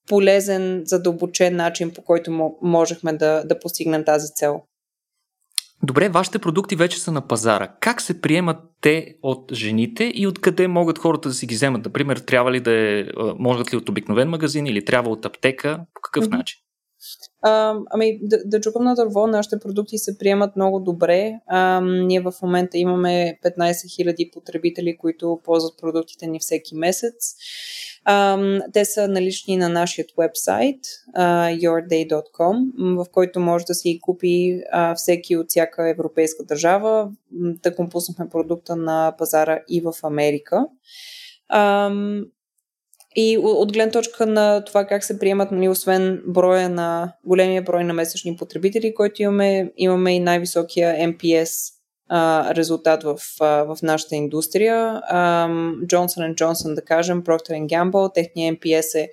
полезен, 0.08 0.82
задълбочен 0.84 1.56
начин, 1.56 1.90
по 1.90 2.02
който 2.02 2.52
можехме 2.62 3.12
да, 3.12 3.44
да 3.44 3.58
постигнем 3.58 4.04
тази 4.04 4.28
цел. 4.34 4.60
Добре, 5.84 6.08
вашите 6.08 6.38
продукти 6.38 6.76
вече 6.76 7.00
са 7.00 7.12
на 7.12 7.28
пазара. 7.28 7.74
Как 7.80 8.00
се 8.00 8.20
приемат 8.20 8.56
те 8.80 9.14
от 9.22 9.52
жените 9.52 10.12
и 10.14 10.26
откъде 10.26 10.68
могат 10.68 10.98
хората 10.98 11.28
да 11.28 11.34
си 11.34 11.46
ги 11.46 11.54
вземат? 11.54 11.84
Например, 11.84 12.16
трябва 12.16 12.52
ли 12.52 12.60
да 12.60 12.72
е, 12.72 13.04
могат 13.38 13.72
ли 13.72 13.76
от 13.76 13.88
обикновен 13.88 14.28
магазин 14.28 14.66
или 14.66 14.84
трябва 14.84 15.10
от 15.10 15.26
аптека? 15.26 15.80
По 15.94 16.00
какъв 16.00 16.24
mm-hmm. 16.24 16.36
начин? 16.36 16.58
А, 17.42 17.74
ами, 17.90 18.18
да, 18.22 18.60
чукам 18.60 18.84
на 18.84 18.94
дърво, 18.94 19.26
нашите 19.26 19.58
продукти 19.58 19.98
се 19.98 20.18
приемат 20.18 20.56
много 20.56 20.80
добре. 20.80 21.32
А, 21.46 21.80
ние 21.80 22.20
в 22.20 22.32
момента 22.42 22.78
имаме 22.78 23.38
15 23.44 23.58
000 23.58 24.32
потребители, 24.32 24.96
които 24.96 25.40
ползват 25.44 25.78
продуктите 25.78 26.26
ни 26.26 26.40
всеки 26.40 26.74
месец. 26.74 27.34
Um, 28.08 28.62
те 28.72 28.84
са 28.84 29.08
налични 29.08 29.56
на 29.56 29.68
нашия 29.68 30.04
вебсайт 30.18 30.80
yourday.com, 31.16 32.70
в 33.04 33.06
който 33.12 33.40
може 33.40 33.64
да 33.64 33.74
си 33.74 33.98
купи 34.02 34.62
uh, 34.74 34.94
всеки 34.94 35.36
от 35.36 35.46
всяка 35.48 35.88
европейска 35.88 36.44
държава. 36.44 37.10
Да 37.32 37.76
пуснахме 37.90 38.28
продукта 38.28 38.76
на 38.76 39.14
пазара 39.18 39.60
и 39.68 39.80
в 39.80 39.92
Америка. 40.02 40.66
Um, 41.54 42.24
и 43.16 43.38
от 43.38 43.72
гледна 43.72 43.92
точка 43.92 44.26
на 44.26 44.64
това 44.64 44.84
как 44.84 45.04
се 45.04 45.18
приемат, 45.18 45.50
нали, 45.50 45.68
освен 45.68 46.22
броя 46.26 46.68
на 46.68 47.12
големия 47.24 47.62
брой 47.62 47.84
на 47.84 47.92
месечни 47.92 48.36
потребители, 48.36 48.94
който 48.94 49.22
имаме, 49.22 49.72
имаме 49.76 50.16
и 50.16 50.20
най-високия 50.20 50.94
MPS 50.94 51.72
а, 52.08 52.54
резултат 52.54 53.02
в, 53.02 53.18
а, 53.40 53.46
в 53.46 53.78
нашата 53.82 54.16
индустрия. 54.16 55.02
Johnson 55.86 56.34
Johnson, 56.34 56.74
да 56.74 56.82
кажем, 56.82 57.22
Procter 57.22 57.66
Gamble, 57.66 58.14
техния 58.14 58.54
MPS 58.54 58.94
е 58.94 59.08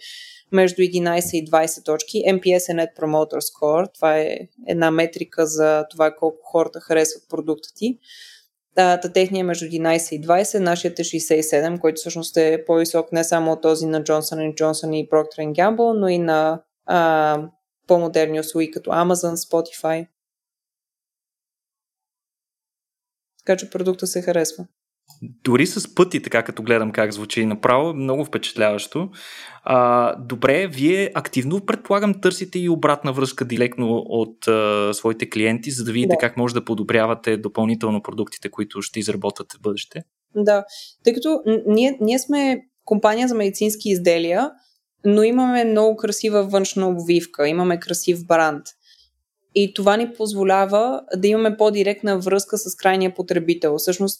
между 0.51 0.81
11 0.81 1.35
и 1.35 1.45
20 1.45 1.85
точки. 1.85 2.23
MPS 2.27 2.69
е 2.69 2.75
Net 2.75 2.99
Promoter 2.99 3.39
Score. 3.39 3.93
Това 3.93 4.17
е 4.17 4.37
една 4.67 4.91
метрика 4.91 5.45
за 5.45 5.85
това 5.91 6.15
колко 6.15 6.37
хората 6.43 6.79
харесват 6.79 7.29
продукта 7.29 7.69
ти. 7.75 7.97
Та, 8.75 8.99
техния 8.99 9.41
е 9.41 9.43
между 9.43 9.65
11 9.65 10.15
и 10.15 10.21
20, 10.21 10.59
нашият 10.59 10.99
е 10.99 11.03
67, 11.03 11.79
който 11.79 11.99
всъщност 11.99 12.37
е 12.37 12.65
по-висок 12.65 13.11
не 13.11 13.23
само 13.23 13.51
от 13.51 13.61
този 13.61 13.85
на 13.85 14.03
Johnson 14.03 14.53
Johnson 14.55 14.95
и 14.95 15.09
Procter 15.09 15.51
Gamble, 15.51 15.99
но 15.99 16.07
и 16.07 16.17
на 16.17 16.61
а, 16.85 17.49
по-модерни 17.87 18.39
услуги 18.39 18.71
като 18.71 18.89
Amazon, 18.89 19.35
Spotify. 19.35 20.07
Така 23.37 23.57
че 23.57 23.69
продукта 23.69 24.07
се 24.07 24.21
харесва. 24.21 24.67
Дори 25.21 25.67
с 25.67 25.95
пъти, 25.95 26.21
така 26.21 26.43
като 26.43 26.63
гледам 26.63 26.91
как 26.91 27.13
звучи 27.13 27.45
направо, 27.45 27.93
много 27.93 28.25
впечатляващо. 28.25 29.09
А, 29.63 30.15
добре, 30.15 30.67
вие 30.67 31.11
активно, 31.13 31.65
предполагам, 31.65 32.21
търсите 32.21 32.59
и 32.59 32.69
обратна 32.69 33.13
връзка 33.13 33.45
директно 33.45 34.03
от 34.05 34.47
а, 34.47 34.93
своите 34.93 35.29
клиенти, 35.29 35.71
за 35.71 35.83
да 35.83 35.91
видите 35.91 36.15
да. 36.15 36.19
как 36.19 36.37
може 36.37 36.53
да 36.53 36.65
подобрявате 36.65 37.37
допълнително 37.37 38.01
продуктите, 38.01 38.51
които 38.51 38.81
ще 38.81 38.99
изработвате 38.99 39.57
в 39.57 39.61
бъдеще. 39.61 40.03
Да, 40.35 40.65
тъй 41.03 41.13
като 41.13 41.41
ние, 41.67 41.97
ние 42.01 42.19
сме 42.19 42.61
компания 42.85 43.27
за 43.27 43.35
медицински 43.35 43.89
изделия, 43.89 44.51
но 45.05 45.23
имаме 45.23 45.63
много 45.63 45.95
красива 45.95 46.43
външна 46.43 46.89
обвивка, 46.89 47.47
имаме 47.47 47.79
красив 47.79 48.25
бранд. 48.25 48.63
И 49.55 49.73
това 49.73 49.97
ни 49.97 50.13
позволява 50.13 51.01
да 51.15 51.27
имаме 51.27 51.57
по-директна 51.57 52.19
връзка 52.19 52.57
с 52.57 52.75
крайния 52.75 53.13
потребител. 53.15 53.77
Всъщност, 53.77 54.19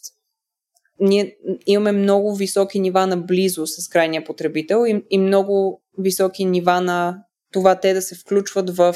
ние 0.99 1.37
имаме 1.65 1.91
много 1.91 2.35
високи 2.35 2.79
нива 2.79 3.07
на 3.07 3.17
близо 3.17 3.67
с 3.67 3.89
крайния 3.89 4.23
потребител 4.23 4.85
и, 4.87 5.05
и 5.09 5.17
много 5.17 5.81
високи 5.97 6.45
нива 6.45 6.81
на 6.81 7.23
това 7.51 7.79
те 7.79 7.93
да 7.93 8.01
се 8.01 8.15
включват 8.15 8.75
в 8.75 8.95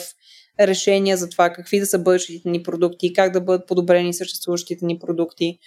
решения 0.60 1.18
за 1.18 1.30
това 1.30 1.50
какви 1.50 1.80
да 1.80 1.86
са 1.86 2.00
бъдещите 2.00 2.50
ни 2.50 2.64
продукти, 2.64 3.14
как 3.14 3.32
да 3.32 3.42
бъдат 3.42 3.68
подобрени 3.68 4.14
съществуващите 4.14 4.86
ни 4.86 5.00
продукти. 5.00 5.60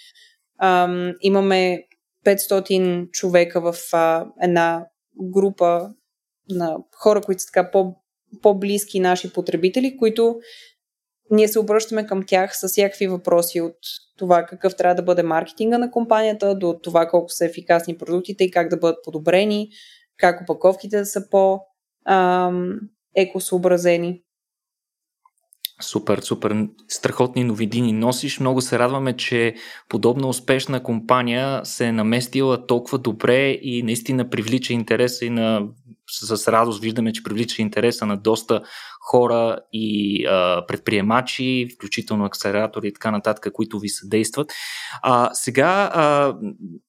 Ам, 0.61 1.13
имаме 1.21 1.83
500 2.25 3.11
човека 3.11 3.61
в 3.61 3.75
а, 3.93 4.25
една 4.41 4.85
група 5.21 5.89
на 6.49 6.77
хора, 6.95 7.21
които 7.21 7.41
са 7.41 7.47
така 7.53 7.71
по, 7.71 7.95
по-близки 8.41 8.99
наши 8.99 9.33
потребители, 9.33 9.97
които 9.97 10.39
ние 11.31 11.47
се 11.47 11.59
обръщаме 11.59 12.05
към 12.05 12.23
тях 12.27 12.57
с 12.57 12.67
всякакви 12.67 13.07
въпроси 13.07 13.61
от 13.61 13.77
това 14.17 14.45
какъв 14.45 14.75
трябва 14.75 14.95
да 14.95 15.03
бъде 15.03 15.23
маркетинга 15.23 15.77
на 15.77 15.91
компанията, 15.91 16.55
до 16.55 16.79
това 16.83 17.07
колко 17.07 17.29
са 17.29 17.45
ефикасни 17.45 17.97
продуктите 17.97 18.43
и 18.43 18.51
как 18.51 18.69
да 18.69 18.77
бъдат 18.77 19.03
подобрени, 19.03 19.69
как 20.17 20.41
опаковките 20.41 20.97
да 20.97 21.05
са 21.05 21.29
по-екосъобразени. 21.29 24.21
Супер, 25.81 26.19
супер. 26.19 26.67
Страхотни 26.87 27.43
новини 27.43 27.93
носиш. 27.93 28.39
Много 28.39 28.61
се 28.61 28.79
радваме, 28.79 29.17
че 29.17 29.55
подобна 29.89 30.27
успешна 30.27 30.83
компания 30.83 31.65
се 31.65 31.85
е 31.85 31.91
наместила 31.91 32.67
толкова 32.67 32.97
добре 32.97 33.49
и 33.49 33.83
наистина 33.83 34.29
привлича 34.29 34.73
интереса 34.73 35.25
и 35.25 35.29
на 35.29 35.67
с 36.09 36.51
радост 36.51 36.81
виждаме, 36.81 37.13
че 37.13 37.23
привлича 37.23 37.61
интереса 37.61 38.05
на 38.05 38.17
доста 38.17 38.61
хора 39.07 39.59
и 39.73 40.25
а, 40.25 40.65
предприемачи, 40.67 41.67
включително 41.75 42.25
акселератори 42.25 42.87
и 42.87 42.93
така 42.93 43.11
нататък, 43.11 43.53
които 43.53 43.79
ви 43.79 43.89
съдействат. 43.89 44.51
А, 45.01 45.29
сега 45.33 45.91
а, 45.93 46.35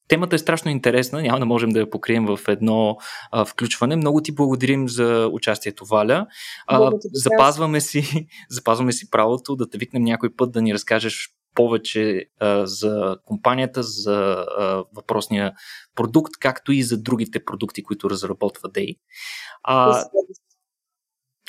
темата 0.08 0.36
е 0.36 0.38
страшно 0.38 0.70
интересна, 0.70 1.22
няма 1.22 1.38
да 1.38 1.46
можем 1.46 1.70
да 1.70 1.80
я 1.80 1.90
покрием 1.90 2.26
в 2.26 2.38
едно 2.48 2.96
а, 3.30 3.44
включване. 3.44 3.96
Много 3.96 4.20
ти 4.20 4.34
благодарим 4.34 4.88
за 4.88 5.28
участието, 5.32 5.84
Валя. 5.84 6.26
А, 6.66 6.90
запазваме, 7.12 7.80
си, 7.80 8.28
запазваме 8.50 8.92
си 8.92 9.10
правото 9.10 9.56
да 9.56 9.70
те 9.70 9.78
викнем 9.78 10.02
някой 10.02 10.36
път 10.36 10.52
да 10.52 10.62
ни 10.62 10.74
разкажеш 10.74 11.28
повече 11.54 12.24
а, 12.40 12.66
за 12.66 13.16
компанията, 13.24 13.82
за 13.82 14.44
а, 14.58 14.84
въпросния 14.96 15.52
продукт, 15.94 16.32
както 16.40 16.72
и 16.72 16.82
за 16.82 17.02
другите 17.02 17.44
продукти, 17.44 17.82
които 17.82 18.10
разработва 18.10 18.68
Дей. 18.68 18.94
А, 19.62 20.04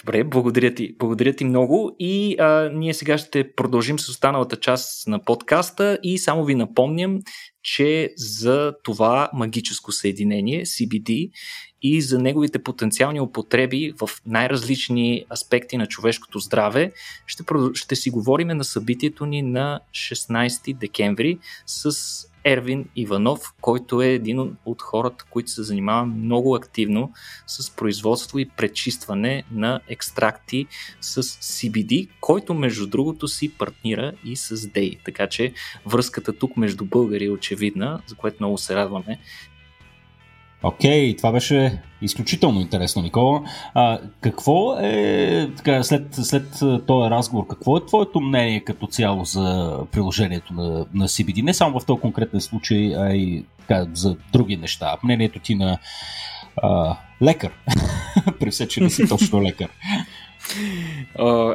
Добре, 0.09 0.23
благодаря 0.23 0.73
ти, 0.73 0.95
благодаря 0.99 1.35
ти 1.35 1.45
много. 1.45 1.95
И 1.99 2.35
а, 2.39 2.69
ние 2.73 2.93
сега 2.93 3.17
ще 3.17 3.53
продължим 3.55 3.99
с 3.99 4.09
останалата 4.09 4.55
част 4.55 5.07
на 5.07 5.23
подкаста. 5.23 5.99
И 6.03 6.17
само 6.17 6.45
ви 6.45 6.55
напомням, 6.55 7.19
че 7.63 8.13
за 8.17 8.73
това 8.83 9.29
магическо 9.33 9.91
съединение 9.91 10.65
CBD 10.65 11.29
и 11.81 12.01
за 12.01 12.19
неговите 12.19 12.63
потенциални 12.63 13.21
употреби 13.21 13.93
в 14.01 14.09
най-различни 14.25 15.25
аспекти 15.31 15.77
на 15.77 15.87
човешкото 15.87 16.39
здраве 16.39 16.91
ще, 17.25 17.43
ще 17.73 17.95
си 17.95 18.09
говорим 18.09 18.47
на 18.47 18.63
събитието 18.63 19.25
ни 19.25 19.41
на 19.41 19.79
16 19.93 20.77
декември 20.77 21.39
с 21.65 21.91
Ервин 22.43 22.85
Иванов, 22.95 23.53
който 23.61 24.01
е 24.01 24.07
един 24.07 24.57
от 24.65 24.81
хората, 24.81 25.25
които 25.29 25.51
се 25.51 25.63
занимава 25.63 26.05
много 26.05 26.55
активно 26.55 27.11
с 27.47 27.75
производство 27.75 28.39
и 28.39 28.49
пречистване 28.49 29.43
на 29.51 29.79
екстракти 29.87 30.67
с 31.01 31.23
CBD, 31.23 32.09
който 32.21 32.53
между 32.53 32.87
другото 32.87 33.27
си 33.27 33.49
партнира 33.49 34.13
и 34.25 34.35
с 34.35 34.57
Day. 34.57 34.99
Така 35.05 35.27
че 35.27 35.53
връзката 35.85 36.33
тук 36.33 36.57
между 36.57 36.85
българи 36.85 37.25
е 37.25 37.31
очевидна, 37.31 38.01
за 38.07 38.15
което 38.15 38.37
много 38.39 38.57
се 38.57 38.75
радваме, 38.75 39.19
Окей, 40.63 41.13
okay, 41.13 41.17
това 41.17 41.31
беше 41.31 41.81
изключително 42.01 42.61
интересно, 42.61 43.01
Никола. 43.01 43.41
А, 43.73 43.99
какво 44.21 44.77
е, 44.79 45.49
така, 45.57 45.83
след, 45.83 46.15
след 46.15 46.59
този 46.87 47.09
разговор, 47.09 47.47
какво 47.47 47.77
е 47.77 47.85
твоето 47.85 48.21
мнение 48.21 48.59
като 48.59 48.87
цяло 48.87 49.25
за 49.25 49.77
приложението 49.91 50.53
на, 50.53 50.85
на 50.93 51.07
CBD? 51.07 51.43
Не 51.43 51.53
само 51.53 51.79
в 51.79 51.85
този 51.85 52.01
конкретен 52.01 52.41
случай, 52.41 52.95
а 52.95 53.13
и 53.13 53.45
така, 53.59 53.87
за 53.93 54.15
други 54.33 54.57
неща. 54.57 54.97
Мнението 55.03 55.39
ти 55.39 55.55
на 55.55 55.77
а, 56.63 56.97
лекар, 57.21 57.51
при 58.39 58.51
все, 58.51 58.67
че 58.67 58.81
не 58.81 58.89
си 58.89 59.07
точно 59.09 59.41
лекар. 59.41 59.69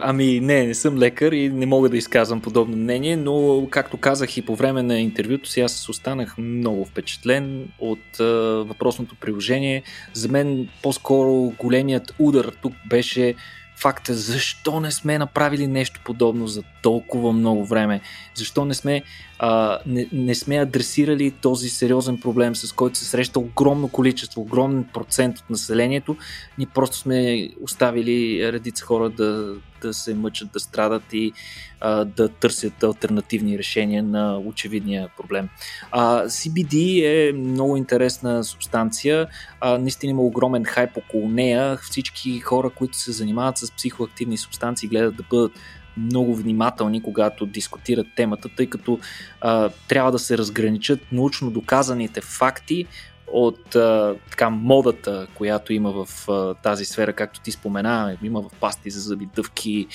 Ами 0.01 0.41
не, 0.41 0.67
не 0.67 0.75
съм 0.75 0.99
лекар 0.99 1.33
и 1.33 1.49
не 1.49 1.67
мога 1.67 1.89
да 1.89 1.97
изказвам 1.97 2.41
подобно 2.41 2.77
мнение, 2.77 3.17
но 3.17 3.67
както 3.71 3.97
казах 3.97 4.37
и 4.37 4.43
по 4.43 4.57
време 4.57 4.83
на 4.83 5.01
интервюто 5.01 5.49
си, 5.49 5.61
аз 5.61 5.89
останах 5.89 6.39
много 6.39 6.85
впечатлен 6.85 7.69
от 7.79 8.17
uh, 8.17 8.63
въпросното 8.63 9.15
приложение. 9.15 9.83
За 10.13 10.29
мен 10.29 10.69
по-скоро 10.83 11.53
големият 11.59 12.15
удар 12.19 12.53
тук 12.63 12.73
беше 12.89 13.35
факта 13.77 14.15
защо 14.15 14.81
не 14.81 14.91
сме 14.91 15.19
направили 15.19 15.67
нещо 15.67 16.01
подобно 16.05 16.47
за 16.47 16.63
толкова 16.83 17.33
много 17.33 17.65
време, 17.65 18.01
защо 18.35 18.65
не 18.65 18.75
сме, 18.75 19.03
а, 19.47 19.79
не, 19.87 20.09
не 20.13 20.35
сме 20.35 20.59
адресирали 20.59 21.31
този 21.31 21.69
сериозен 21.69 22.21
проблем, 22.21 22.57
с 22.57 22.73
който 22.73 22.99
се 22.99 23.05
среща 23.05 23.39
огромно 23.39 23.89
количество, 23.89 24.41
огромен 24.41 24.85
процент 24.95 25.39
от 25.39 25.51
населението, 25.51 26.17
ние 26.59 26.67
просто 26.75 26.97
сме 26.97 27.49
оставили 27.63 28.53
редица 28.53 28.85
хора 28.85 29.11
да, 29.11 29.55
да 29.83 29.95
се 29.95 30.15
мъчат, 30.15 30.49
да 30.53 30.61
страдат 30.61 31.03
и 31.13 31.33
а, 31.81 32.05
да 32.05 32.29
търсят 32.29 32.83
альтернативни 32.83 33.59
решения 33.59 34.03
на 34.03 34.39
очевидния 34.39 35.09
проблем. 35.17 35.49
А, 35.91 36.25
CBD 36.25 37.03
е 37.05 37.33
много 37.33 37.77
интересна 37.77 38.45
субстанция, 38.45 39.27
а, 39.61 39.79
наистина 39.79 40.11
има 40.11 40.23
огромен 40.23 40.65
хайп 40.65 40.97
около 40.97 41.29
нея. 41.29 41.77
Всички 41.77 42.41
хора, 42.41 42.71
които 42.71 42.99
се 42.99 43.13
занимават 43.13 43.59
с 43.59 43.73
психоактивни 43.73 44.37
субстанции, 44.37 44.89
гледат 44.89 45.17
да 45.17 45.23
бъдат 45.31 45.53
много 45.97 46.35
внимателни, 46.35 47.03
когато 47.03 47.47
дискутират 47.47 48.07
темата, 48.17 48.49
тъй 48.57 48.67
като 48.67 48.99
а, 49.41 49.71
трябва 49.89 50.13
да 50.13 50.19
се 50.19 50.39
разграничат 50.39 51.01
научно 51.13 51.51
доказаните 51.51 52.21
факти 52.21 52.87
от 53.33 53.77
а, 53.77 54.15
така 54.31 54.51
модата, 54.51 55.27
която 55.35 55.73
има 55.73 56.05
в 56.05 56.29
а, 56.29 56.55
тази 56.55 56.85
сфера, 56.85 57.13
както 57.13 57.41
ти 57.41 57.51
спомена, 57.51 58.17
има 58.23 58.43
в 58.43 58.51
пасти 58.61 58.91
за 58.91 59.01
зъби, 59.01 59.29
дъвки, 59.35 59.87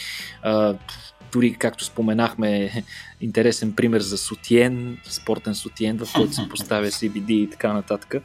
а, 0.43 0.75
дори 1.31 1.53
както 1.53 1.85
споменахме, 1.85 2.71
интересен 3.21 3.73
пример 3.73 4.01
за 4.01 4.17
сутиен, 4.17 4.97
спортен 5.03 5.55
сутиен, 5.55 5.97
в 5.97 6.13
който 6.15 6.33
се 6.33 6.41
поставя 6.49 6.87
CBD 6.87 7.29
и 7.29 7.49
така 7.49 7.73
нататък. 7.73 8.15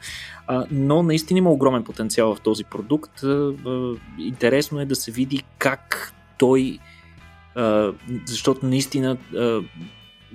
А, 0.47 0.65
но 0.71 1.03
наистина 1.03 1.37
има 1.37 1.51
огромен 1.51 1.83
потенциал 1.83 2.35
в 2.35 2.41
този 2.41 2.63
продукт. 2.63 3.23
А, 3.23 3.53
а, 3.65 3.93
интересно 4.19 4.79
е 4.79 4.85
да 4.85 4.95
се 4.95 5.11
види 5.11 5.43
как 5.57 6.13
той, 6.37 6.79
а, 7.55 7.91
защото 8.25 8.65
наистина 8.65 9.17
а, 9.35 9.59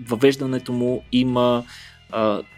въвеждането 0.09 0.73
му 0.73 1.05
има 1.13 1.65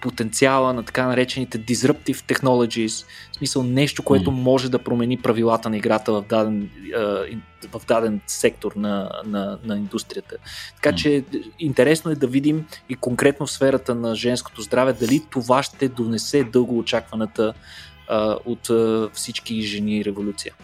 потенциала 0.03 0.73
на 0.73 0.83
така 0.83 1.07
наречените 1.07 1.61
disruptive 1.61 2.35
technologies, 2.35 3.07
в 3.33 3.37
смисъл 3.37 3.63
нещо, 3.63 4.03
което 4.03 4.31
може 4.31 4.71
да 4.71 4.79
промени 4.79 5.17
правилата 5.17 5.71
на 5.71 5.77
играта 5.77 6.13
в 6.13 6.25
даден, 6.29 6.71
в 7.73 7.87
даден 7.89 8.21
сектор 8.27 8.73
на, 8.77 9.11
на, 9.27 9.59
на 9.65 9.77
индустрията. 9.77 10.37
Така 10.75 10.97
че 10.97 11.25
интересно 11.59 12.11
е 12.11 12.15
да 12.15 12.27
видим 12.27 12.67
и 12.89 12.95
конкретно 12.95 13.47
в 13.47 13.53
сферата 13.53 13.95
на 13.95 14.15
женското 14.15 14.63
здраве 14.63 14.93
дали 14.93 15.23
това 15.31 15.63
ще 15.63 15.89
донесе 15.89 16.45
дълго 16.45 16.79
очакваната 16.79 17.55
от 18.45 18.71
всички 19.13 19.63
жени 19.63 20.05
революция. 20.05 20.55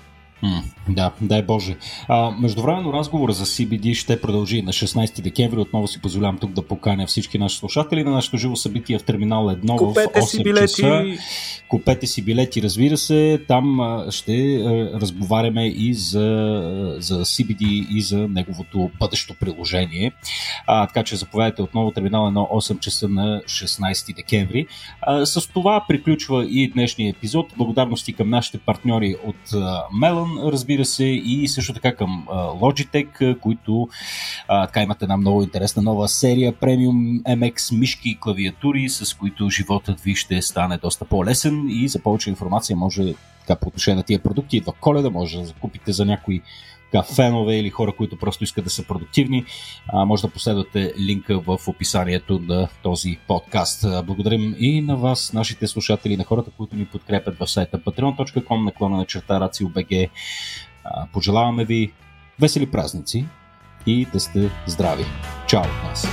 Да, 0.88 1.12
дай 1.20 1.42
Боже. 1.42 1.76
А, 2.08 2.30
междувременно 2.30 2.92
разговор 2.92 3.30
за 3.32 3.46
CBD 3.46 3.94
ще 3.94 4.20
продължи 4.20 4.62
на 4.62 4.72
16 4.72 5.20
декември. 5.20 5.60
Отново 5.60 5.88
си 5.88 6.00
позволявам 6.00 6.38
тук 6.38 6.52
да 6.52 6.62
поканя 6.62 7.06
всички 7.06 7.38
наши 7.38 7.56
слушатели 7.56 8.04
на 8.04 8.10
нашето 8.10 8.36
живо 8.36 8.56
събитие 8.56 8.98
в 8.98 9.02
терминал 9.02 9.44
1 9.44 9.76
Купете 9.76 10.20
в 10.20 10.22
8 10.22 10.26
си 10.26 10.42
билети. 10.42 10.66
часа. 10.66 11.04
Купете 11.68 12.06
си 12.06 12.22
билети, 12.22 12.62
разбира 12.62 12.96
се. 12.96 13.40
Там 13.48 13.80
ще 14.10 14.60
разговаряме 14.94 15.66
и 15.66 15.94
за, 15.94 16.26
за 16.98 17.24
CBD 17.24 17.86
и 17.96 18.02
за 18.02 18.18
неговото 18.18 18.90
бъдещо 19.00 19.34
приложение. 19.40 20.12
А, 20.66 20.86
така 20.86 21.02
че 21.02 21.16
заповядайте 21.16 21.62
отново 21.62 21.90
терминал 21.90 22.26
1 22.26 22.34
8 22.34 22.78
часа 22.80 23.08
на 23.08 23.40
16 23.46 24.16
декември. 24.16 24.66
А, 25.00 25.26
с 25.26 25.48
това 25.48 25.84
приключва 25.88 26.44
и 26.44 26.70
днешния 26.70 27.10
епизод. 27.10 27.46
Благодарности 27.56 28.12
към 28.12 28.30
нашите 28.30 28.58
партньори 28.58 29.14
от 29.26 29.52
а, 29.54 29.82
Melon 30.28 30.52
разбира 30.52 30.84
се, 30.84 31.04
и 31.04 31.48
също 31.48 31.74
така 31.74 31.94
към 31.94 32.26
Logitech, 32.30 33.40
които 33.40 33.88
uh, 34.50 34.66
така 34.66 34.82
имат 34.82 35.02
една 35.02 35.16
много 35.16 35.42
интересна 35.42 35.82
нова 35.82 36.08
серия 36.08 36.52
Premium 36.52 37.22
MX 37.22 37.78
мишки 37.78 38.10
и 38.10 38.18
клавиатури, 38.20 38.88
с 38.88 39.14
които 39.14 39.50
животът 39.50 40.00
ви 40.00 40.14
ще 40.14 40.42
стане 40.42 40.78
доста 40.78 41.04
по-лесен 41.04 41.66
и 41.70 41.88
за 41.88 41.98
повече 41.98 42.30
информация 42.30 42.76
може 42.76 43.14
така, 43.46 43.60
по 43.60 43.68
отношение 43.68 43.96
на 43.96 44.02
тия 44.02 44.18
продукти, 44.18 44.56
идва 44.56 44.72
коледа, 44.72 45.10
може 45.10 45.38
да 45.38 45.44
закупите 45.44 45.92
за 45.92 46.04
някои 46.04 46.42
фенове 47.14 47.56
или 47.56 47.70
хора, 47.70 47.92
които 47.92 48.16
просто 48.16 48.44
искат 48.44 48.64
да 48.64 48.70
са 48.70 48.86
продуктивни, 48.86 49.44
а, 49.88 50.04
може 50.04 50.22
да 50.22 50.28
последвате 50.28 50.92
линка 50.98 51.40
в 51.40 51.58
описанието 51.66 52.38
на 52.38 52.68
този 52.82 53.18
подкаст. 53.28 53.84
Благодарим 54.04 54.56
и 54.58 54.80
на 54.80 54.96
вас, 54.96 55.32
нашите 55.32 55.66
слушатели, 55.66 56.16
на 56.16 56.24
хората, 56.24 56.50
които 56.56 56.76
ни 56.76 56.86
подкрепят 56.86 57.38
в 57.38 57.46
сайта 57.46 57.78
patreon.com, 57.78 58.64
наклона 58.64 58.96
на 58.96 59.06
черта 59.06 59.40
RACIO.BG. 59.40 60.10
Пожелаваме 61.12 61.64
ви 61.64 61.92
весели 62.40 62.70
празници 62.70 63.24
и 63.86 64.06
да 64.12 64.20
сте 64.20 64.50
здрави. 64.66 65.04
Чао 65.46 65.60
от 65.60 65.84
нас! 65.84 66.08